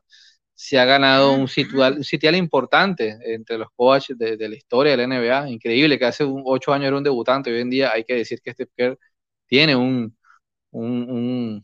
se 0.54 0.78
ha 0.78 0.84
ganado 0.84 1.32
un 1.32 1.48
sitial, 1.48 2.04
sitial 2.04 2.36
importante 2.36 3.18
entre 3.24 3.58
los 3.58 3.68
coaches 3.74 4.16
de, 4.18 4.48
la 4.48 4.54
historia 4.54 4.96
del 4.96 5.10
NBA. 5.10 5.50
Increíble 5.50 5.98
que 5.98 6.04
hace 6.04 6.24
ocho 6.26 6.72
años 6.72 6.88
era 6.88 6.96
un 6.96 7.02
debutante. 7.04 7.52
Hoy 7.52 7.60
en 7.60 7.70
día 7.70 7.92
hay 7.92 8.04
que 8.04 8.14
decir 8.14 8.40
que 8.40 8.52
Steve 8.52 8.70
Kerr 8.76 8.98
tiene 9.46 9.74
un, 9.76 10.16
un, 10.70 11.62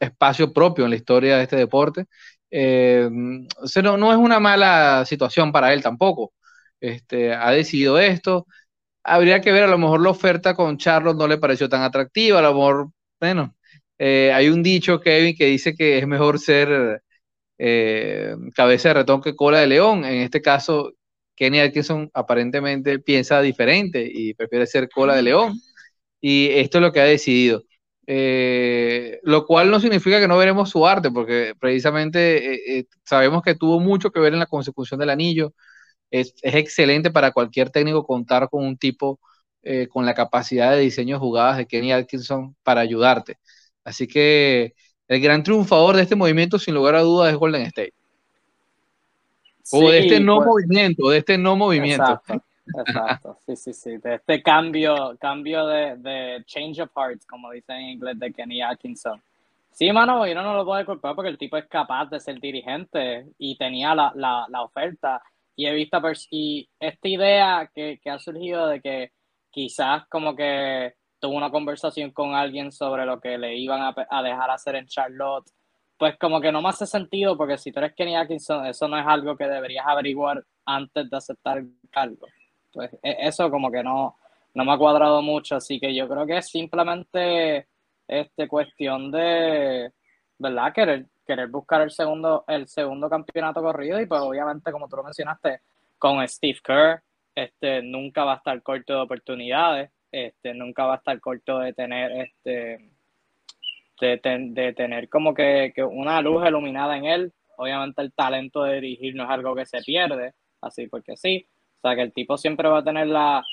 espacio 0.00 0.52
propio 0.52 0.84
en 0.84 0.90
la 0.90 0.96
historia 0.96 1.36
de 1.36 1.44
este 1.44 1.56
deporte. 1.56 2.06
Eh, 2.56 3.08
no, 3.10 3.96
no, 3.96 4.12
es 4.12 4.18
una 4.18 4.38
mala 4.38 5.04
situación 5.06 5.50
para 5.52 5.72
él 5.72 5.82
tampoco. 5.82 6.32
Este, 6.80 7.32
ha 7.34 7.50
decidido 7.50 7.98
esto. 7.98 8.46
Habría 9.04 9.40
que 9.40 9.52
ver, 9.52 9.64
a 9.64 9.68
lo 9.68 9.78
mejor 9.78 10.02
la 10.02 10.10
oferta 10.10 10.54
con 10.54 10.78
Charlotte 10.78 11.16
no 11.18 11.28
le 11.28 11.38
pareció 11.38 11.68
tan 11.68 11.82
atractiva. 11.82 12.38
A 12.40 12.42
lo 12.42 12.54
mejor, 12.54 12.90
bueno, 13.20 13.56
eh, 13.98 14.32
hay 14.32 14.48
un 14.50 14.62
dicho, 14.62 15.00
Kevin, 15.00 15.36
que 15.36 15.46
dice 15.46 15.74
que 15.74 15.98
es 15.98 16.06
mejor 16.06 16.38
ser 16.40 17.02
eh, 17.58 18.36
cabeza 18.54 18.88
de 18.90 18.94
ratón 18.94 19.22
que 19.22 19.36
cola 19.36 19.60
de 19.60 19.66
león. 19.68 20.04
En 20.04 20.22
este 20.22 20.42
caso, 20.42 20.92
Kenny 21.36 21.60
Atkinson 21.60 22.10
aparentemente 22.14 22.98
piensa 23.00 23.40
diferente 23.42 24.08
y 24.12 24.34
prefiere 24.34 24.66
ser 24.66 24.88
cola 24.90 25.16
de 25.16 25.22
león. 25.22 25.54
Y 26.20 26.50
esto 26.50 26.78
es 26.78 26.82
lo 26.82 26.92
que 26.92 27.00
ha 27.00 27.04
decidido. 27.04 27.64
Eh, 28.06 29.20
lo 29.22 29.46
cual 29.46 29.70
no 29.70 29.80
significa 29.80 30.20
que 30.20 30.28
no 30.28 30.36
veremos 30.36 30.70
su 30.70 30.86
arte, 30.86 31.10
porque 31.10 31.54
precisamente 31.58 32.78
eh, 32.78 32.86
sabemos 33.04 33.42
que 33.42 33.54
tuvo 33.54 33.80
mucho 33.80 34.10
que 34.10 34.20
ver 34.20 34.34
en 34.34 34.40
la 34.40 34.46
consecución 34.46 35.00
del 35.00 35.10
anillo. 35.10 35.52
Es, 36.10 36.34
excelente 36.42 37.10
para 37.10 37.32
cualquier 37.32 37.70
técnico 37.70 38.06
contar 38.06 38.48
con 38.50 38.64
un 38.64 38.76
tipo 38.76 39.20
con 39.88 40.04
la 40.04 40.14
capacidad 40.14 40.72
de 40.72 40.80
diseño 40.80 41.16
de 41.16 41.20
jugadas 41.20 41.56
de 41.56 41.66
Kenny 41.66 41.90
Atkinson 41.90 42.54
para 42.62 42.82
ayudarte. 42.82 43.38
Así 43.82 44.06
que 44.06 44.74
el 45.08 45.20
gran 45.20 45.42
triunfador 45.42 45.96
de 45.96 46.02
este 46.02 46.16
movimiento, 46.16 46.58
sin 46.58 46.74
lugar 46.74 46.94
a 46.94 47.02
dudas, 47.02 47.32
es 47.32 47.38
Golden 47.38 47.62
State. 47.62 47.92
o 49.70 49.90
de 49.90 49.98
este 50.00 50.20
no 50.20 50.36
pues. 50.36 50.46
movimiento, 50.46 51.10
de 51.10 51.18
este 51.18 51.38
no 51.38 51.56
movimiento. 51.56 52.02
Exacto, 52.02 52.44
exacto, 52.66 53.38
sí, 53.46 53.56
sí, 53.56 53.72
sí, 53.72 53.96
de 53.98 54.14
este 54.14 54.42
cambio, 54.42 55.16
cambio 55.20 55.66
de, 55.66 55.96
de 55.96 56.44
change 56.46 56.80
of 56.80 56.90
hearts, 56.96 57.26
como 57.26 57.50
dicen 57.50 57.76
en 57.76 57.90
inglés, 57.90 58.18
de 58.18 58.32
Kenny 58.32 58.62
Atkinson. 58.62 59.22
Sí, 59.74 59.90
mano, 59.92 60.24
yo 60.24 60.34
no 60.34 60.54
lo 60.54 60.64
puedo 60.64 60.86
culpar 60.86 61.16
porque 61.16 61.30
el 61.30 61.38
tipo 61.38 61.56
es 61.56 61.66
capaz 61.66 62.06
de 62.06 62.20
ser 62.20 62.38
dirigente 62.38 63.26
y 63.38 63.56
tenía 63.56 63.92
la, 63.94 64.12
la, 64.14 64.46
la 64.48 64.62
oferta. 64.62 65.20
Y 65.56 65.66
he 65.66 65.74
visto 65.74 66.00
y 66.30 66.68
esta 66.78 67.08
idea 67.08 67.70
que, 67.74 67.98
que 68.00 68.10
ha 68.10 68.18
surgido 68.20 68.68
de 68.68 68.80
que 68.80 69.12
quizás 69.50 70.06
como 70.08 70.36
que 70.36 70.94
tuvo 71.18 71.36
una 71.36 71.50
conversación 71.50 72.10
con 72.10 72.34
alguien 72.34 72.70
sobre 72.70 73.06
lo 73.06 73.20
que 73.20 73.38
le 73.38 73.56
iban 73.56 73.80
a, 73.82 74.22
dejar 74.22 74.50
hacer 74.50 74.76
en 74.76 74.86
Charlotte, 74.86 75.50
pues 75.96 76.16
como 76.18 76.40
que 76.40 76.52
no 76.52 76.60
me 76.60 76.68
hace 76.68 76.86
sentido 76.86 77.36
porque 77.36 77.56
si 77.56 77.72
tú 77.72 77.80
eres 77.80 77.94
Kenny 77.94 78.14
Atkinson, 78.14 78.66
eso 78.66 78.86
no 78.88 78.98
es 78.98 79.06
algo 79.06 79.36
que 79.36 79.48
deberías 79.48 79.86
averiguar 79.86 80.44
antes 80.66 81.08
de 81.08 81.16
aceptar 81.16 81.58
el 81.58 81.72
cargo. 81.90 82.26
Pues 82.74 82.92
e, 83.02 83.16
eso 83.20 83.50
como 83.50 83.70
que 83.70 83.82
no, 83.82 84.16
no 84.54 84.64
me 84.64 84.72
ha 84.72 84.78
cuadrado 84.78 85.22
mucho, 85.22 85.56
así 85.56 85.80
que 85.80 85.94
yo 85.94 86.08
creo 86.08 86.26
que 86.26 86.38
es 86.38 86.48
simplemente 86.48 87.68
este, 88.08 88.48
cuestión 88.48 89.10
de, 89.10 89.92
¿verdad? 90.38 90.72
Querer, 90.72 91.06
querer 91.26 91.48
buscar 91.48 91.80
el 91.82 91.90
segundo, 91.90 92.44
el 92.48 92.68
segundo 92.68 93.08
campeonato 93.08 93.62
corrido 93.62 94.00
y 94.00 94.06
pues 94.06 94.20
obviamente 94.20 94.72
como 94.72 94.88
tú 94.88 94.96
lo 94.96 95.04
mencionaste, 95.04 95.60
con 95.98 96.26
Steve 96.28 96.58
Kerr, 96.62 97.02
este, 97.34 97.82
nunca 97.82 98.24
va 98.24 98.34
a 98.34 98.36
estar 98.36 98.62
corto 98.62 98.92
de 98.94 99.00
oportunidades 99.00 99.90
este, 100.14 100.54
nunca 100.54 100.84
va 100.84 100.94
a 100.94 100.96
estar 100.98 101.20
corto 101.20 101.58
de 101.58 101.72
tener 101.72 102.12
este 102.12 102.88
de, 104.00 104.72
tener 104.76 105.08
como 105.08 105.34
que, 105.34 105.72
una 105.90 106.20
luz 106.20 106.46
iluminada 106.46 106.96
en 106.96 107.04
él. 107.06 107.32
Obviamente 107.56 108.02
el 108.02 108.12
talento 108.12 108.62
de 108.62 108.74
dirigir 108.74 109.16
no 109.16 109.24
es 109.24 109.30
algo 109.30 109.56
que 109.56 109.66
se 109.66 109.80
pierde, 109.80 110.34
así 110.60 110.86
porque 110.86 111.16
sí. 111.16 111.48
O 111.84 111.86
sea 111.86 111.96
que 111.96 112.02
el 112.02 112.14
tipo 112.14 112.38
siempre 112.38 112.66
va 112.66 112.78
a 112.78 112.82
tener 112.82 113.06
la, 113.08 113.44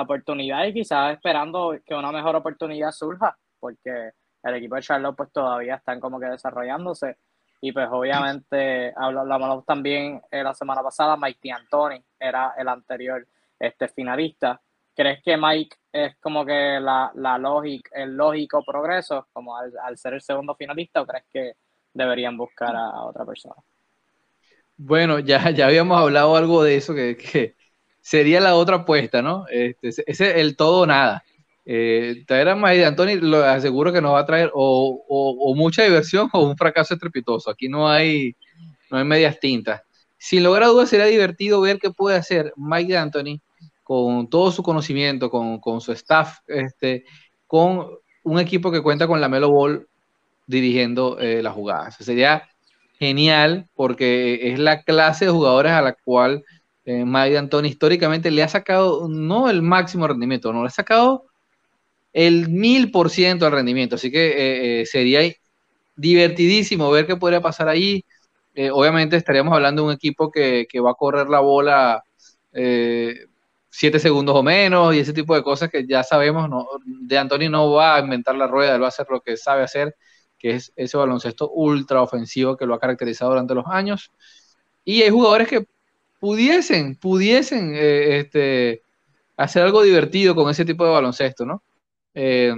oportunidad 0.00 0.64
y 0.64 0.72
quizás 0.72 1.12
esperando 1.12 1.76
que 1.84 1.94
una 1.94 2.10
mejor 2.10 2.34
oportunidad 2.34 2.92
surja, 2.92 3.36
porque 3.60 4.12
el 4.42 4.54
equipo 4.54 4.76
de 4.76 4.80
Charlotte 4.80 5.14
pues 5.14 5.30
todavía 5.30 5.74
están 5.74 6.00
como 6.00 6.18
que 6.18 6.28
desarrollándose. 6.28 7.18
Y 7.60 7.72
pues 7.72 7.86
obviamente 7.90 8.94
hablamos 8.96 9.66
también 9.66 10.22
eh, 10.30 10.42
la 10.42 10.54
semana 10.54 10.82
pasada, 10.82 11.18
Mike 11.18 11.40
D'Antoni 11.46 12.02
era 12.18 12.54
el 12.56 12.68
anterior 12.68 13.26
este, 13.58 13.88
finalista. 13.88 14.58
¿Crees 14.96 15.22
que 15.22 15.36
Mike 15.36 15.76
es 15.92 16.16
como 16.20 16.46
que 16.46 16.80
la, 16.80 17.12
la 17.16 17.36
lógica, 17.36 17.90
el 17.92 18.16
lógico 18.16 18.64
progreso, 18.64 19.28
como 19.34 19.54
al, 19.54 19.98
ser 19.98 20.14
el 20.14 20.22
segundo 20.22 20.54
finalista, 20.54 21.02
o 21.02 21.06
crees 21.06 21.26
que 21.30 21.52
deberían 21.92 22.34
buscar 22.34 22.74
a, 22.74 23.02
otra 23.02 23.26
persona? 23.26 23.56
Bueno, 24.78 25.18
ya, 25.18 25.50
ya 25.50 25.66
habíamos 25.66 26.00
hablado 26.00 26.34
algo 26.34 26.62
de 26.62 26.76
eso, 26.76 26.94
que, 26.94 27.57
sería 28.08 28.40
la 28.40 28.54
otra 28.54 28.76
apuesta, 28.76 29.20
¿no? 29.20 29.44
Este, 29.50 29.88
ese 29.88 30.02
es 30.06 30.20
el 30.20 30.56
todo 30.56 30.80
o 30.80 30.86
nada. 30.86 31.22
Eh, 31.66 32.24
traer 32.26 32.48
a 32.48 32.56
Mike 32.56 32.86
Anthony 32.86 33.20
lo 33.20 33.44
aseguro 33.44 33.92
que 33.92 34.00
nos 34.00 34.14
va 34.14 34.20
a 34.20 34.24
traer 34.24 34.50
o, 34.54 35.54
mucha 35.54 35.82
diversión 35.82 36.30
o 36.32 36.46
un 36.46 36.56
fracaso 36.56 36.94
estrepitoso. 36.94 37.50
Aquí 37.50 37.68
no 37.68 37.86
hay, 37.86 38.34
no 38.90 38.96
hay 38.96 39.04
medias 39.04 39.38
tintas. 39.38 39.82
Sin 40.16 40.42
lugar 40.42 40.62
a 40.62 40.68
dudas, 40.68 40.88
sería 40.88 41.04
divertido 41.04 41.60
ver 41.60 41.78
qué 41.78 41.90
puede 41.90 42.16
hacer 42.16 42.54
Mike 42.56 42.96
Anthony 42.96 43.42
con 43.82 44.30
todo 44.30 44.52
su 44.52 44.62
conocimiento, 44.62 45.28
con, 45.28 45.80
su 45.82 45.92
staff, 45.92 46.38
este, 46.46 47.04
con 47.46 47.88
un 48.22 48.40
equipo 48.40 48.72
que 48.72 48.82
cuenta 48.82 49.06
con 49.06 49.20
la 49.20 49.28
Melo 49.28 49.50
Ball 49.50 49.86
dirigiendo 50.46 51.18
eh, 51.20 51.42
las 51.42 51.52
jugadas. 51.52 51.96
Sería 51.96 52.48
genial 52.98 53.68
porque 53.74 54.50
es 54.50 54.58
la 54.58 54.82
clase 54.82 55.26
de 55.26 55.30
jugadores 55.30 55.72
a 55.72 55.82
la 55.82 55.92
cual 55.92 56.42
eh, 56.88 57.04
Mike 57.04 57.50
históricamente 57.66 58.30
le 58.30 58.42
ha 58.42 58.48
sacado 58.48 59.08
no 59.08 59.50
el 59.50 59.60
máximo 59.60 60.08
rendimiento, 60.08 60.54
no 60.54 60.62
le 60.62 60.68
ha 60.68 60.70
sacado 60.70 61.26
el 62.14 62.48
mil 62.48 62.90
por 62.90 63.10
ciento 63.10 63.44
del 63.44 63.54
rendimiento. 63.54 63.96
Así 63.96 64.10
que 64.10 64.28
eh, 64.28 64.80
eh, 64.82 64.86
sería 64.86 65.20
divertidísimo 65.96 66.90
ver 66.90 67.06
qué 67.06 67.16
podría 67.16 67.42
pasar 67.42 67.68
ahí. 67.68 68.04
obviamente 68.72 69.16
estaríamos 69.16 69.54
hablando 69.54 69.82
de 69.82 69.88
un 69.88 69.94
equipo 69.94 70.30
que, 70.30 70.66
que 70.70 70.80
va 70.80 70.92
a 70.92 70.94
correr 70.94 71.28
la 71.28 71.40
bola 71.40 72.02
siete 73.70 73.98
segundos 73.98 74.34
o 74.36 74.42
menos 74.42 74.94
y 74.94 75.00
ese 75.00 75.12
tipo 75.12 75.34
de 75.34 75.42
cosas 75.42 75.70
que 75.70 75.86
ya 75.86 76.02
sabemos, 76.02 76.48
no, 76.48 76.66
de 76.86 77.18
Anthony 77.18 77.50
no 77.50 77.72
va 77.72 77.96
a 77.96 78.00
inventar 78.00 78.34
la 78.36 78.46
rueda, 78.46 78.74
él 78.74 78.82
va 78.82 78.86
a 78.86 78.88
hacer 78.88 79.06
lo 79.10 79.20
que 79.20 79.36
sabe 79.36 79.62
hacer, 79.62 79.94
que 80.38 80.52
es 80.52 80.72
ese 80.76 80.96
baloncesto 80.96 81.50
ultra 81.50 82.02
ofensivo 82.02 82.56
que 82.56 82.66
lo 82.66 82.74
ha 82.74 82.80
caracterizado 82.80 83.32
durante 83.32 83.54
los 83.54 83.66
años. 83.66 84.10
Y 84.84 85.02
hay 85.02 85.10
jugadores 85.10 85.48
que 85.48 85.66
pudiesen, 86.18 86.96
pudiesen 86.96 87.74
eh, 87.74 88.18
este, 88.20 88.82
hacer 89.36 89.64
algo 89.64 89.82
divertido 89.82 90.34
con 90.34 90.50
ese 90.50 90.64
tipo 90.64 90.84
de 90.84 90.92
baloncesto, 90.92 91.46
¿no? 91.46 91.62
Eh, 92.14 92.54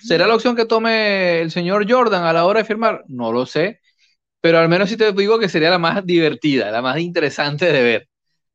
¿Será 0.00 0.26
la 0.26 0.34
opción 0.34 0.56
que 0.56 0.64
tome 0.66 1.40
el 1.40 1.50
señor 1.50 1.90
Jordan 1.90 2.24
a 2.24 2.32
la 2.32 2.44
hora 2.46 2.60
de 2.60 2.64
firmar? 2.64 3.04
No 3.08 3.32
lo 3.32 3.46
sé, 3.46 3.80
pero 4.40 4.58
al 4.58 4.68
menos 4.68 4.90
sí 4.90 4.96
te 4.96 5.12
digo 5.12 5.38
que 5.38 5.48
sería 5.48 5.70
la 5.70 5.78
más 5.78 6.04
divertida, 6.06 6.70
la 6.70 6.82
más 6.82 6.98
interesante 7.00 7.72
de 7.72 7.82
ver. 7.82 8.08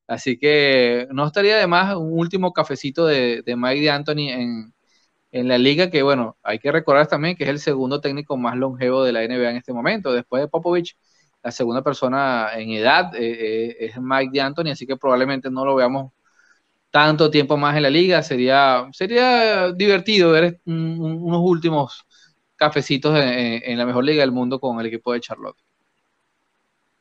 Así 0.07 0.37
que 0.39 1.07
no 1.11 1.27
estaría 1.27 1.57
de 1.57 1.67
más 1.67 1.95
un 1.95 2.13
último 2.19 2.53
cafecito 2.53 3.05
de, 3.07 3.43
de 3.45 3.55
Mike 3.57 3.85
D'Antoni 3.85 4.31
en, 4.31 4.73
en 5.31 5.47
la 5.47 5.57
liga, 5.57 5.89
que 5.91 6.03
bueno, 6.03 6.37
hay 6.43 6.59
que 6.59 6.71
recordar 6.71 7.07
también 7.07 7.35
que 7.37 7.45
es 7.45 7.49
el 7.51 7.59
segundo 7.59 8.01
técnico 8.01 8.37
más 8.37 8.57
longevo 8.57 9.03
de 9.03 9.13
la 9.13 9.23
NBA 9.23 9.51
en 9.51 9.57
este 9.57 9.73
momento. 9.73 10.13
Después 10.13 10.41
de 10.43 10.49
Popovich, 10.49 10.97
la 11.47 11.51
segunda 11.51 11.81
persona 11.81 12.49
en 12.55 12.71
edad 12.71 13.15
eh, 13.15 13.21
eh, 13.21 13.75
es 13.79 14.01
Mike 14.01 14.37
D'Antoni, 14.37 14.71
así 14.71 14.85
que 14.85 14.97
probablemente 14.97 15.49
no 15.49 15.63
lo 15.63 15.75
veamos 15.75 16.11
tanto 16.91 17.31
tiempo 17.31 17.55
más 17.55 17.77
en 17.77 17.83
la 17.83 17.89
liga. 17.89 18.21
Sería, 18.21 18.85
sería 18.91 19.71
divertido 19.71 20.33
ver 20.33 20.59
unos 20.65 21.39
últimos 21.41 22.05
cafecitos 22.57 23.17
en, 23.17 23.77
la 23.77 23.85
mejor 23.85 24.03
liga 24.03 24.19
del 24.19 24.33
mundo 24.33 24.59
con 24.59 24.77
el 24.81 24.87
equipo 24.87 25.13
de 25.13 25.21
Charlotte. 25.21 25.55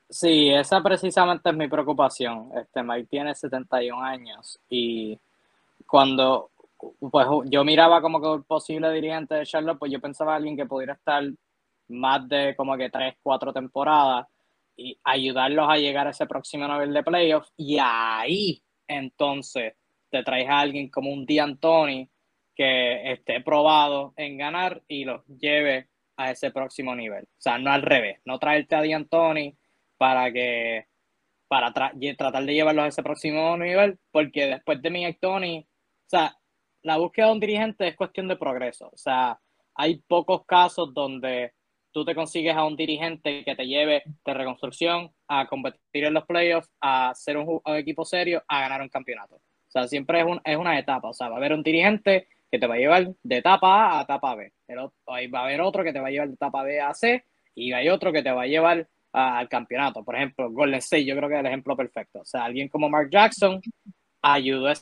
Sí, 0.08 0.48
esa 0.50 0.80
precisamente 0.80 1.50
es 1.50 1.56
mi 1.56 1.66
preocupación. 1.66 2.50
Este 2.56 2.84
Mike 2.84 3.08
tiene 3.10 3.34
71 3.34 4.00
años 4.00 4.60
y 4.70 5.18
cuando 5.88 6.50
pues 7.10 7.26
yo 7.46 7.64
miraba 7.64 8.00
como 8.00 8.20
que 8.20 8.44
posible 8.44 8.92
dirigente 8.92 9.34
de 9.34 9.44
Charlotte, 9.44 9.80
pues 9.80 9.90
yo 9.90 10.00
pensaba 10.00 10.36
alguien 10.36 10.56
que 10.56 10.66
pudiera 10.66 10.92
estar 10.92 11.24
más 11.88 12.28
de 12.28 12.54
como 12.56 12.76
que 12.76 12.90
3, 12.90 13.16
4 13.24 13.52
temporadas 13.52 14.28
y 14.76 14.98
ayudarlos 15.04 15.66
a 15.68 15.78
llegar 15.78 16.06
a 16.06 16.10
ese 16.10 16.26
próximo 16.26 16.68
nivel 16.68 16.92
de 16.92 17.02
playoffs 17.02 17.52
y 17.56 17.78
ahí 17.80 18.62
entonces 18.86 19.74
te 20.10 20.22
traes 20.22 20.48
a 20.48 20.60
alguien 20.60 20.88
como 20.90 21.10
un 21.10 21.26
D'Antoni 21.26 22.08
que 22.54 23.12
esté 23.12 23.40
probado 23.40 24.14
en 24.16 24.38
ganar 24.38 24.82
y 24.88 25.04
los 25.04 25.26
lleve 25.26 25.88
a 26.16 26.30
ese 26.30 26.50
próximo 26.50 26.94
nivel. 26.94 27.24
O 27.24 27.40
sea, 27.40 27.58
no 27.58 27.70
al 27.70 27.82
revés, 27.82 28.20
no 28.24 28.38
traerte 28.38 28.76
a 28.76 28.82
D'Antoni 28.82 29.56
para 29.96 30.32
que 30.32 30.86
para 31.48 31.72
tratar 31.72 32.44
de 32.44 32.54
llevarlos 32.54 32.84
a 32.84 32.88
ese 32.88 33.02
próximo 33.02 33.56
nivel, 33.56 33.98
porque 34.10 34.46
después 34.46 34.82
de 34.82 34.90
mi 34.90 35.12
Tony, 35.14 35.60
o 35.60 36.08
sea, 36.08 36.36
la 36.82 36.96
búsqueda 36.96 37.26
de 37.26 37.32
un 37.32 37.40
dirigente 37.40 37.88
es 37.88 37.96
cuestión 37.96 38.28
de 38.28 38.36
progreso. 38.36 38.90
O 38.92 38.96
sea, 38.96 39.38
hay 39.74 39.96
pocos 40.08 40.44
casos 40.44 40.92
donde 40.92 41.52
tú 41.96 42.04
te 42.04 42.14
consigues 42.14 42.54
a 42.54 42.62
un 42.62 42.76
dirigente 42.76 43.42
que 43.42 43.56
te 43.56 43.66
lleve 43.66 44.02
de 44.22 44.34
reconstrucción 44.34 45.10
a 45.28 45.46
competir 45.46 46.04
en 46.04 46.12
los 46.12 46.26
playoffs, 46.26 46.70
a 46.78 47.14
ser 47.14 47.38
un, 47.38 47.62
equipo 47.74 48.04
serio, 48.04 48.42
a 48.48 48.60
ganar 48.60 48.82
un 48.82 48.90
campeonato. 48.90 49.36
O 49.36 49.70
sea, 49.70 49.88
siempre 49.88 50.20
es, 50.20 50.26
es 50.44 50.58
una 50.58 50.78
etapa. 50.78 51.08
O 51.08 51.14
sea, 51.14 51.30
va 51.30 51.36
a 51.36 51.38
haber 51.38 51.54
un 51.54 51.62
dirigente 51.62 52.28
que 52.50 52.58
te 52.58 52.66
va 52.66 52.74
a 52.74 52.76
llevar 52.76 53.14
de 53.22 53.38
etapa 53.38 53.94
A 53.94 54.00
a 54.00 54.02
etapa 54.02 54.34
B. 54.34 54.52
Pero 54.66 54.92
va 55.08 55.40
a 55.40 55.44
haber 55.44 55.62
otro 55.62 55.82
que 55.82 55.94
te 55.94 55.98
va 55.98 56.08
a 56.08 56.10
llevar 56.10 56.28
de 56.28 56.34
etapa 56.34 56.62
B 56.64 56.82
a 56.82 56.92
C 56.92 57.24
y 57.54 57.72
hay 57.72 57.88
otro 57.88 58.12
que 58.12 58.22
te 58.22 58.30
va 58.30 58.42
a 58.42 58.46
llevar 58.46 58.86
al 59.12 59.48
campeonato. 59.48 60.04
Por 60.04 60.16
ejemplo, 60.16 60.50
Golden 60.50 60.80
State, 60.80 61.06
yo 61.06 61.16
creo 61.16 61.30
que 61.30 61.36
es 61.36 61.40
el 61.40 61.46
ejemplo 61.46 61.74
perfecto. 61.78 62.20
O 62.20 62.26
sea, 62.26 62.44
alguien 62.44 62.68
como 62.68 62.90
Mark 62.90 63.08
Jackson 63.10 63.62
ayudó 64.20 64.66
a 64.66 64.72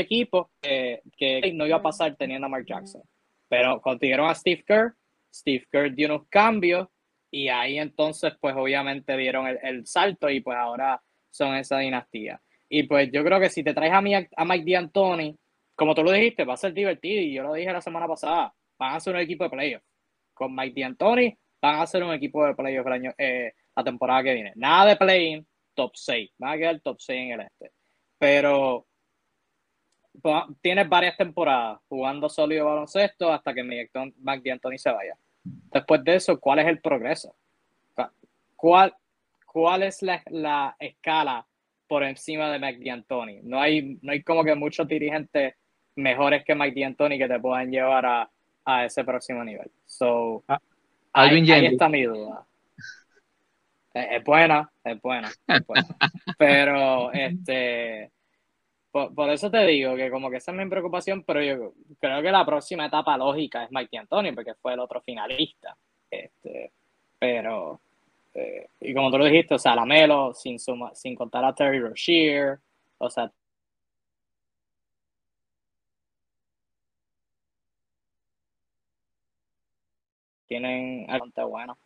equipo 0.00 0.50
que, 0.60 1.02
que, 1.16 1.52
no 1.52 1.66
iba 1.66 1.76
a 1.76 1.82
pasar 1.82 2.16
teniendo 2.16 2.46
a 2.46 2.50
Mark 2.50 2.64
Jackson. 2.66 3.02
Pero 3.48 3.80
consiguieron 3.80 4.28
a 4.28 4.34
Steve 4.34 4.64
Kerr, 4.66 4.94
Steve 5.32 5.66
Kerr 5.70 5.94
dio 5.94 6.08
unos 6.08 6.26
cambios 6.28 6.88
y 7.30 7.48
ahí 7.48 7.78
entonces 7.78 8.34
pues 8.40 8.54
obviamente 8.56 9.16
dieron 9.16 9.46
el, 9.46 9.58
el 9.62 9.86
salto 9.86 10.28
y 10.28 10.40
pues 10.40 10.56
ahora 10.56 11.02
son 11.30 11.54
esa 11.56 11.78
dinastía. 11.78 12.40
Y 12.68 12.84
pues 12.84 13.10
yo 13.12 13.22
creo 13.22 13.38
que 13.38 13.50
si 13.50 13.62
te 13.62 13.74
traes 13.74 13.92
a, 13.92 14.00
mi, 14.00 14.14
a 14.14 14.44
Mike 14.46 14.72
D'Antoni, 14.72 15.36
como 15.74 15.94
tú 15.94 16.02
lo 16.02 16.10
dijiste, 16.10 16.44
va 16.44 16.54
a 16.54 16.56
ser 16.56 16.72
divertido 16.72 17.20
y 17.20 17.34
yo 17.34 17.42
lo 17.42 17.52
dije 17.52 17.72
la 17.72 17.82
semana 17.82 18.06
pasada, 18.06 18.54
van 18.78 18.94
a 18.94 19.00
ser 19.00 19.14
un 19.14 19.20
equipo 19.20 19.44
de 19.44 19.50
playoffs. 19.50 19.86
Con 20.32 20.54
Mike 20.54 20.80
D'Antoni 20.80 21.36
van 21.60 21.80
a 21.80 21.86
ser 21.86 22.02
un 22.02 22.14
equipo 22.14 22.46
de 22.46 22.54
playoffs 22.54 22.86
el 22.86 22.92
año, 22.92 23.14
eh, 23.18 23.52
la 23.76 23.84
temporada 23.84 24.22
que 24.22 24.34
viene. 24.34 24.52
Nada 24.56 24.86
de 24.86 24.96
play 24.96 25.46
top 25.74 25.92
6, 25.94 26.30
van 26.38 26.52
a 26.54 26.56
quedar 26.56 26.80
top 26.80 27.00
6 27.00 27.20
en 27.20 27.32
el 27.32 27.40
este. 27.40 27.72
Pero 28.18 28.86
tienes 30.60 30.88
varias 30.88 31.16
temporadas 31.16 31.80
jugando 31.88 32.28
sólido 32.28 32.66
baloncesto 32.66 33.32
hasta 33.32 33.54
que 33.54 33.62
Mike 33.64 34.48
D'Antoni 34.48 34.78
se 34.78 34.90
vaya. 34.90 35.16
Después 35.44 36.04
de 36.04 36.16
eso, 36.16 36.38
¿cuál 36.38 36.60
es 36.60 36.66
el 36.66 36.80
progreso? 36.80 37.34
¿Cuál, 38.56 38.94
cuál 39.46 39.82
es 39.82 40.02
la, 40.02 40.22
la 40.30 40.76
escala 40.78 41.44
por 41.88 42.04
encima 42.04 42.50
de 42.50 42.58
Mike 42.60 42.88
D'Antoni? 42.88 43.40
No 43.42 43.60
hay, 43.60 43.98
no 44.02 44.12
hay 44.12 44.22
como 44.22 44.44
que 44.44 44.54
muchos 44.54 44.86
dirigentes 44.86 45.54
mejores 45.96 46.44
que 46.44 46.54
Mike 46.54 46.80
D'Antoni 46.80 47.18
que 47.18 47.28
te 47.28 47.40
puedan 47.40 47.70
llevar 47.70 48.06
a, 48.06 48.30
a 48.64 48.84
ese 48.84 49.04
próximo 49.04 49.42
nivel. 49.44 49.70
So, 49.86 50.44
ah, 50.48 50.60
ahí, 51.12 51.50
está 51.50 51.88
mi 51.88 52.04
duda. 52.04 52.46
Es, 53.94 54.24
buena, 54.24 54.70
es 54.84 55.00
buena, 55.02 55.30
es 55.46 55.66
buena. 55.66 55.88
Pero, 56.38 57.12
este, 57.12 58.10
por, 58.92 59.30
eso 59.30 59.50
te 59.50 59.64
digo 59.66 59.96
que 59.96 60.10
como 60.10 60.30
que 60.30 60.36
esa 60.36 60.52
es 60.52 60.58
mi 60.58 60.68
preocupación, 60.68 61.24
pero 61.24 61.42
yo 61.42 61.72
creo 61.98 62.22
que 62.22 62.30
la 62.30 62.44
próxima 62.44 62.86
etapa 62.86 63.16
lógica 63.16 63.64
es 63.64 63.70
Mike 63.72 63.96
D'Antoni, 63.96 64.32
porque 64.32 64.54
fue 64.54 64.74
el 64.74 64.80
otro 64.80 65.00
finalista. 65.00 65.76
Este, 66.10 66.72
pero, 67.18 67.80
eh, 68.34 68.68
y 68.80 68.94
como 68.94 69.10
tú 69.10 69.18
lo 69.18 69.24
dijiste, 69.24 69.54
o 69.54 69.58
sea, 69.58 69.74
la 69.74 69.86
Melo, 69.86 70.34
sin, 70.34 70.58
suma, 70.58 70.94
sin 70.94 71.14
contar 71.14 71.44
a 71.44 71.54
Terry 71.54 71.80
Rozier, 71.80 72.58
o 72.98 73.08
sea, 73.10 73.32
tienen 80.46 81.06
bastante 81.06 81.42
bueno. 81.44 81.78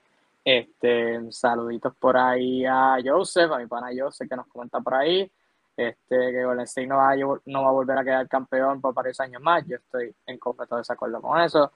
Este, 0.44 1.32
saluditos 1.32 1.94
por 1.96 2.16
ahí 2.16 2.64
a 2.66 2.98
Joseph, 3.04 3.52
a 3.52 3.58
mi 3.58 3.66
pana 3.66 3.88
Joseph 3.96 4.28
que 4.28 4.36
nos 4.36 4.46
comenta 4.48 4.80
por 4.80 4.94
ahí. 4.94 5.30
Este, 5.76 6.16
que 6.32 6.44
Golden 6.44 6.64
State 6.64 6.86
no 6.86 6.96
va, 6.96 7.12
a, 7.12 7.16
no 7.16 7.62
va 7.62 7.68
a 7.68 7.72
volver 7.72 7.98
a 7.98 8.04
quedar 8.04 8.28
campeón 8.28 8.80
por 8.80 8.94
varios 8.94 9.20
años 9.20 9.42
más. 9.42 9.64
Yo 9.66 9.76
estoy 9.76 10.14
en 10.26 10.38
completo 10.38 10.76
desacuerdo 10.76 11.20
con 11.20 11.40
eso. 11.40 11.70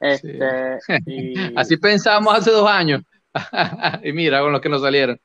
Este, 0.00 0.78
Así 1.56 1.76
pensamos 1.76 2.34
hace 2.34 2.50
dos 2.50 2.68
años. 2.68 3.02
y 4.02 4.12
mira 4.12 4.40
con 4.40 4.52
los 4.52 4.60
que 4.60 4.68
nos 4.68 4.82
salieron. 4.82 5.20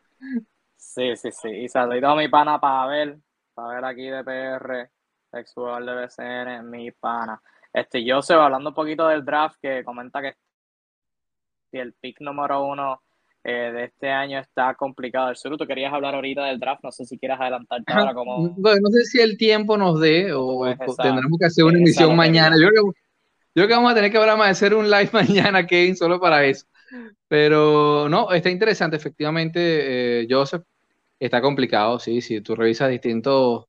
Sí, 0.76 1.16
sí, 1.16 1.32
sí. 1.32 1.50
Y 1.50 1.70
saluditos 1.70 2.10
a 2.10 2.16
mi 2.16 2.28
pana 2.28 2.60
Pavel, 2.60 3.22
Pavel 3.54 3.86
aquí 3.86 4.08
de 4.08 4.24
PR, 4.24 4.90
ex 5.34 5.54
jugador 5.54 5.86
de 5.86 6.06
BCN, 6.06 6.70
mi 6.70 6.92
pana. 6.92 7.42
Este, 7.72 8.04
Joseph, 8.06 8.38
hablando 8.38 8.70
un 8.70 8.76
poquito 8.76 9.08
del 9.08 9.24
draft, 9.24 9.58
que 9.62 9.84
comenta 9.84 10.22
que 10.22 10.36
si 11.72 11.78
el 11.78 11.94
pick 11.94 12.22
número 12.22 12.64
uno 12.64 13.04
eh, 13.50 13.72
de 13.72 13.86
este 13.86 14.10
año 14.10 14.40
está 14.40 14.76
complicado. 14.76 15.30
El 15.30 15.38
sur, 15.38 15.56
tú 15.58 15.66
querías 15.66 15.94
hablar 15.94 16.14
ahorita 16.14 16.44
del 16.46 16.60
draft, 16.60 16.84
no 16.84 16.92
sé 16.92 17.06
si 17.06 17.18
quieras 17.18 17.40
adelantarte 17.40 17.94
ahora 17.94 18.14
como... 18.14 18.50
Bueno, 18.50 18.80
no 18.84 18.90
sé 18.90 19.06
si 19.06 19.22
el 19.22 19.38
tiempo 19.38 19.78
nos 19.78 20.02
dé 20.02 20.34
o 20.34 20.66
pues 20.78 20.98
tendremos 20.98 21.40
que 21.40 21.46
hacer 21.46 21.64
una 21.64 21.78
emisión 21.78 22.14
mañana. 22.14 22.58
Yo 22.60 22.68
creo, 22.68 22.94
yo 23.56 23.68
que 23.68 23.74
vamos 23.74 23.90
a 23.90 23.96
tener 23.96 24.12
que 24.12 24.18
hablar 24.18 24.38
más 24.38 24.50
hacer 24.50 24.74
un 24.74 24.90
live 24.90 25.10
mañana, 25.14 25.66
Kevin, 25.66 25.96
solo 25.96 26.20
para 26.20 26.44
eso. 26.44 26.66
Pero 27.30 28.10
no, 28.10 28.32
está 28.34 28.50
interesante, 28.50 28.98
efectivamente, 28.98 30.22
eh, 30.22 30.28
Joseph, 30.30 30.64
está 31.18 31.42
complicado, 31.42 32.00
sí, 32.00 32.20
si 32.20 32.42
tú 32.42 32.54
revisas 32.54 32.90
distintos 32.90 33.66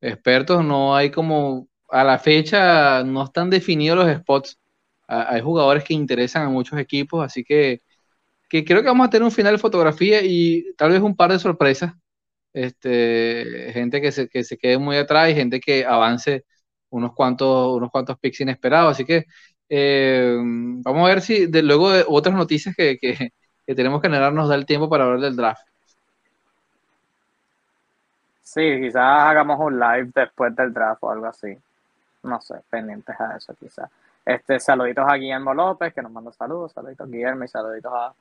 expertos, 0.00 0.62
no 0.62 0.94
hay 0.94 1.10
como, 1.10 1.68
a 1.88 2.04
la 2.04 2.18
fecha, 2.18 3.02
no 3.02 3.24
están 3.24 3.48
definidos 3.48 3.96
los 3.96 4.14
spots 4.18 4.58
hay 5.12 5.40
jugadores 5.42 5.84
que 5.84 5.94
interesan 5.94 6.46
a 6.46 6.50
muchos 6.50 6.78
equipos, 6.78 7.24
así 7.24 7.44
que, 7.44 7.82
que, 8.52 8.66
creo 8.66 8.82
que 8.82 8.88
vamos 8.88 9.06
a 9.06 9.10
tener 9.10 9.24
un 9.24 9.32
final 9.32 9.54
de 9.54 9.58
fotografía 9.58 10.20
y 10.22 10.74
tal 10.76 10.90
vez 10.90 11.00
un 11.00 11.16
par 11.16 11.32
de 11.32 11.38
sorpresas. 11.38 11.94
Este, 12.52 13.70
gente 13.72 14.02
que 14.02 14.12
se, 14.12 14.28
que 14.28 14.44
se 14.44 14.58
quede 14.58 14.76
muy 14.76 14.98
atrás 14.98 15.30
y 15.30 15.34
gente 15.34 15.58
que 15.58 15.86
avance 15.86 16.44
unos 16.90 17.14
cuantos, 17.14 17.74
unos 17.74 17.90
cuantos 17.90 18.18
inesperados. 18.40 18.92
Así 18.92 19.06
que 19.06 19.24
eh, 19.70 20.36
vamos 20.38 21.02
a 21.02 21.08
ver 21.08 21.22
si 21.22 21.46
luego 21.50 21.90
de 21.92 22.04
otras 22.06 22.34
noticias 22.34 22.76
que, 22.76 22.98
que, 22.98 23.30
que 23.66 23.74
tenemos 23.74 24.02
que 24.02 24.08
generar 24.08 24.34
nos 24.34 24.50
da 24.50 24.54
el 24.54 24.66
tiempo 24.66 24.86
para 24.90 25.04
hablar 25.04 25.20
del 25.20 25.36
draft. 25.36 25.66
Sí, 28.42 28.80
quizás 28.82 29.02
hagamos 29.02 29.58
un 29.60 29.80
live 29.80 30.10
después 30.14 30.54
del 30.54 30.74
draft 30.74 31.02
o 31.04 31.10
algo 31.10 31.24
así. 31.24 31.56
No 32.24 32.38
sé, 32.42 32.56
pendientes 32.68 33.18
a 33.18 33.34
eso 33.34 33.54
quizás. 33.58 33.90
Este, 34.26 34.60
saluditos 34.60 35.06
a 35.08 35.14
Guillermo 35.14 35.54
López, 35.54 35.94
que 35.94 36.02
nos 36.02 36.12
manda 36.12 36.32
saludos, 36.32 36.72
saluditos 36.72 37.10
Guillermo 37.10 37.44
y 37.44 37.48
saluditos 37.48 37.90
a 37.94 38.12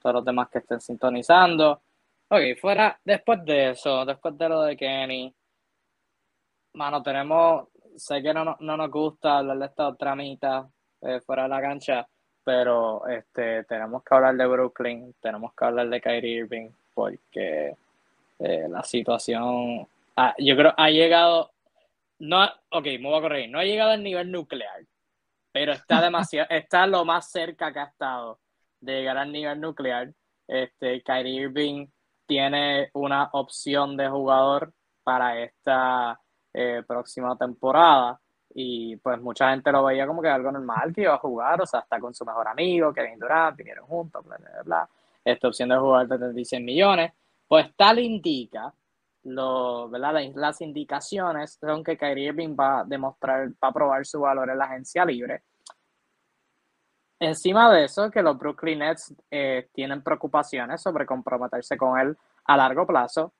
todos 0.00 0.16
los 0.16 0.24
demás 0.24 0.48
que 0.48 0.58
estén 0.58 0.80
sintonizando. 0.80 1.82
Ok, 2.28 2.58
fuera, 2.60 2.98
después 3.04 3.44
de 3.44 3.70
eso, 3.70 4.04
después 4.04 4.36
de 4.38 4.48
lo 4.48 4.62
de 4.62 4.76
Kenny, 4.76 5.34
mano, 6.74 7.02
tenemos, 7.02 7.68
sé 7.96 8.22
que 8.22 8.32
no, 8.32 8.56
no 8.60 8.76
nos 8.76 8.90
gusta 8.90 9.38
hablar 9.38 9.58
de 9.58 9.66
esta 9.66 9.88
otra 9.88 10.14
mitad 10.14 10.66
eh, 11.02 11.20
fuera 11.20 11.44
de 11.44 11.48
la 11.48 11.60
cancha, 11.60 12.08
pero 12.44 13.06
este, 13.08 13.64
tenemos 13.64 14.02
que 14.04 14.14
hablar 14.14 14.36
de 14.36 14.46
Brooklyn, 14.46 15.14
tenemos 15.20 15.52
que 15.54 15.64
hablar 15.64 15.88
de 15.88 16.00
Kyrie 16.00 16.38
Irving, 16.38 16.70
porque 16.94 17.76
eh, 18.38 18.66
la 18.68 18.82
situación, 18.84 19.86
yo 20.38 20.56
creo, 20.56 20.74
ha 20.76 20.90
llegado, 20.90 21.50
no, 22.20 22.44
ok, 22.70 22.84
me 22.84 23.08
voy 23.08 23.18
a 23.18 23.22
corregir, 23.22 23.50
no 23.50 23.58
ha 23.58 23.64
llegado 23.64 23.90
al 23.90 24.02
nivel 24.02 24.30
nuclear, 24.30 24.84
pero 25.52 25.72
está 25.72 26.00
demasiado, 26.00 26.48
está 26.50 26.86
lo 26.86 27.04
más 27.04 27.30
cerca 27.30 27.72
que 27.72 27.80
ha 27.80 27.84
estado 27.84 28.38
de 28.80 28.92
llegar 28.94 29.18
al 29.18 29.32
nivel 29.32 29.60
nuclear. 29.60 30.12
Este, 30.46 31.02
Kyrie 31.02 31.42
Irving 31.42 31.86
tiene 32.26 32.90
una 32.94 33.30
opción 33.32 33.96
de 33.96 34.08
jugador 34.08 34.72
para 35.02 35.40
esta 35.40 36.20
eh, 36.52 36.82
próxima 36.86 37.36
temporada 37.36 38.20
y 38.54 38.96
pues 38.96 39.20
mucha 39.20 39.50
gente 39.50 39.70
lo 39.70 39.84
veía 39.84 40.06
como 40.06 40.22
que 40.22 40.28
algo 40.28 40.50
normal 40.50 40.92
que 40.92 41.02
iba 41.02 41.14
a 41.14 41.18
jugar, 41.18 41.60
o 41.60 41.66
sea, 41.66 41.80
está 41.80 42.00
con 42.00 42.14
su 42.14 42.24
mejor 42.24 42.48
amigo, 42.48 42.92
Kevin 42.92 43.18
Durant, 43.18 43.56
vinieron 43.56 43.86
juntos, 43.86 44.24
bla, 44.24 44.36
bla, 44.36 44.62
bla, 44.64 44.88
esta 45.24 45.48
opción 45.48 45.68
de 45.68 45.76
jugar 45.76 46.08
de 46.08 46.18
36 46.18 46.62
millones, 46.62 47.12
pues 47.46 47.74
tal 47.76 47.98
indica 47.98 48.72
lo, 49.24 49.88
¿verdad? 49.88 50.20
Las 50.34 50.60
indicaciones 50.60 51.58
son 51.60 51.84
que 51.84 51.96
Kyrie 51.96 52.28
Irving 52.28 52.56
va 52.58 52.80
a 52.80 52.84
demostrar, 52.84 53.48
va 53.62 53.68
a 53.68 53.72
probar 53.72 54.06
su 54.06 54.20
valor 54.20 54.48
en 54.50 54.58
la 54.58 54.64
agencia 54.64 55.04
libre. 55.04 55.42
Encima 57.20 57.70
de 57.70 57.84
eso, 57.84 58.10
que 58.10 58.22
los 58.22 58.38
Brooklyn 58.38 58.78
Nets 58.78 59.14
eh, 59.30 59.68
tienen 59.74 60.02
preocupaciones 60.02 60.80
sobre 60.80 61.04
comprometerse 61.04 61.76
con 61.76 62.00
él 62.00 62.16
a 62.46 62.56
largo 62.56 62.86
plazo. 62.86 63.34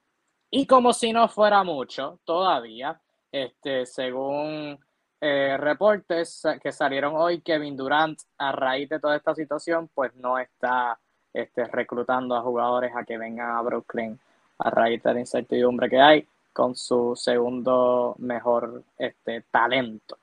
Y 0.50 0.66
como 0.66 0.92
si 0.92 1.14
no 1.14 1.28
fuera 1.28 1.64
mucho, 1.64 2.18
todavía, 2.24 3.00
este, 3.32 3.86
según 3.86 4.78
eh, 5.18 5.56
reportes 5.58 6.42
que 6.62 6.72
salieron 6.72 7.14
hoy, 7.16 7.40
Kevin 7.40 7.74
Durant, 7.74 8.20
a 8.36 8.52
raíz 8.52 8.88
de 8.90 9.00
toda 9.00 9.16
esta 9.16 9.34
situación, 9.34 9.88
pues 9.94 10.14
no 10.16 10.38
está 10.38 10.98
este, 11.32 11.64
reclutando 11.64 12.36
a 12.36 12.42
jugadores 12.42 12.92
a 12.94 13.04
que 13.04 13.16
vengan 13.16 13.56
a 13.56 13.62
Brooklyn 13.62 14.18
a 14.58 14.68
raíz 14.68 15.02
de 15.02 15.14
la 15.14 15.20
incertidumbre 15.20 15.88
que 15.88 16.00
hay 16.00 16.26
con 16.52 16.76
su 16.76 17.16
segundo 17.16 18.14
mejor 18.18 18.82
este, 18.98 19.42
talento. 19.50 20.18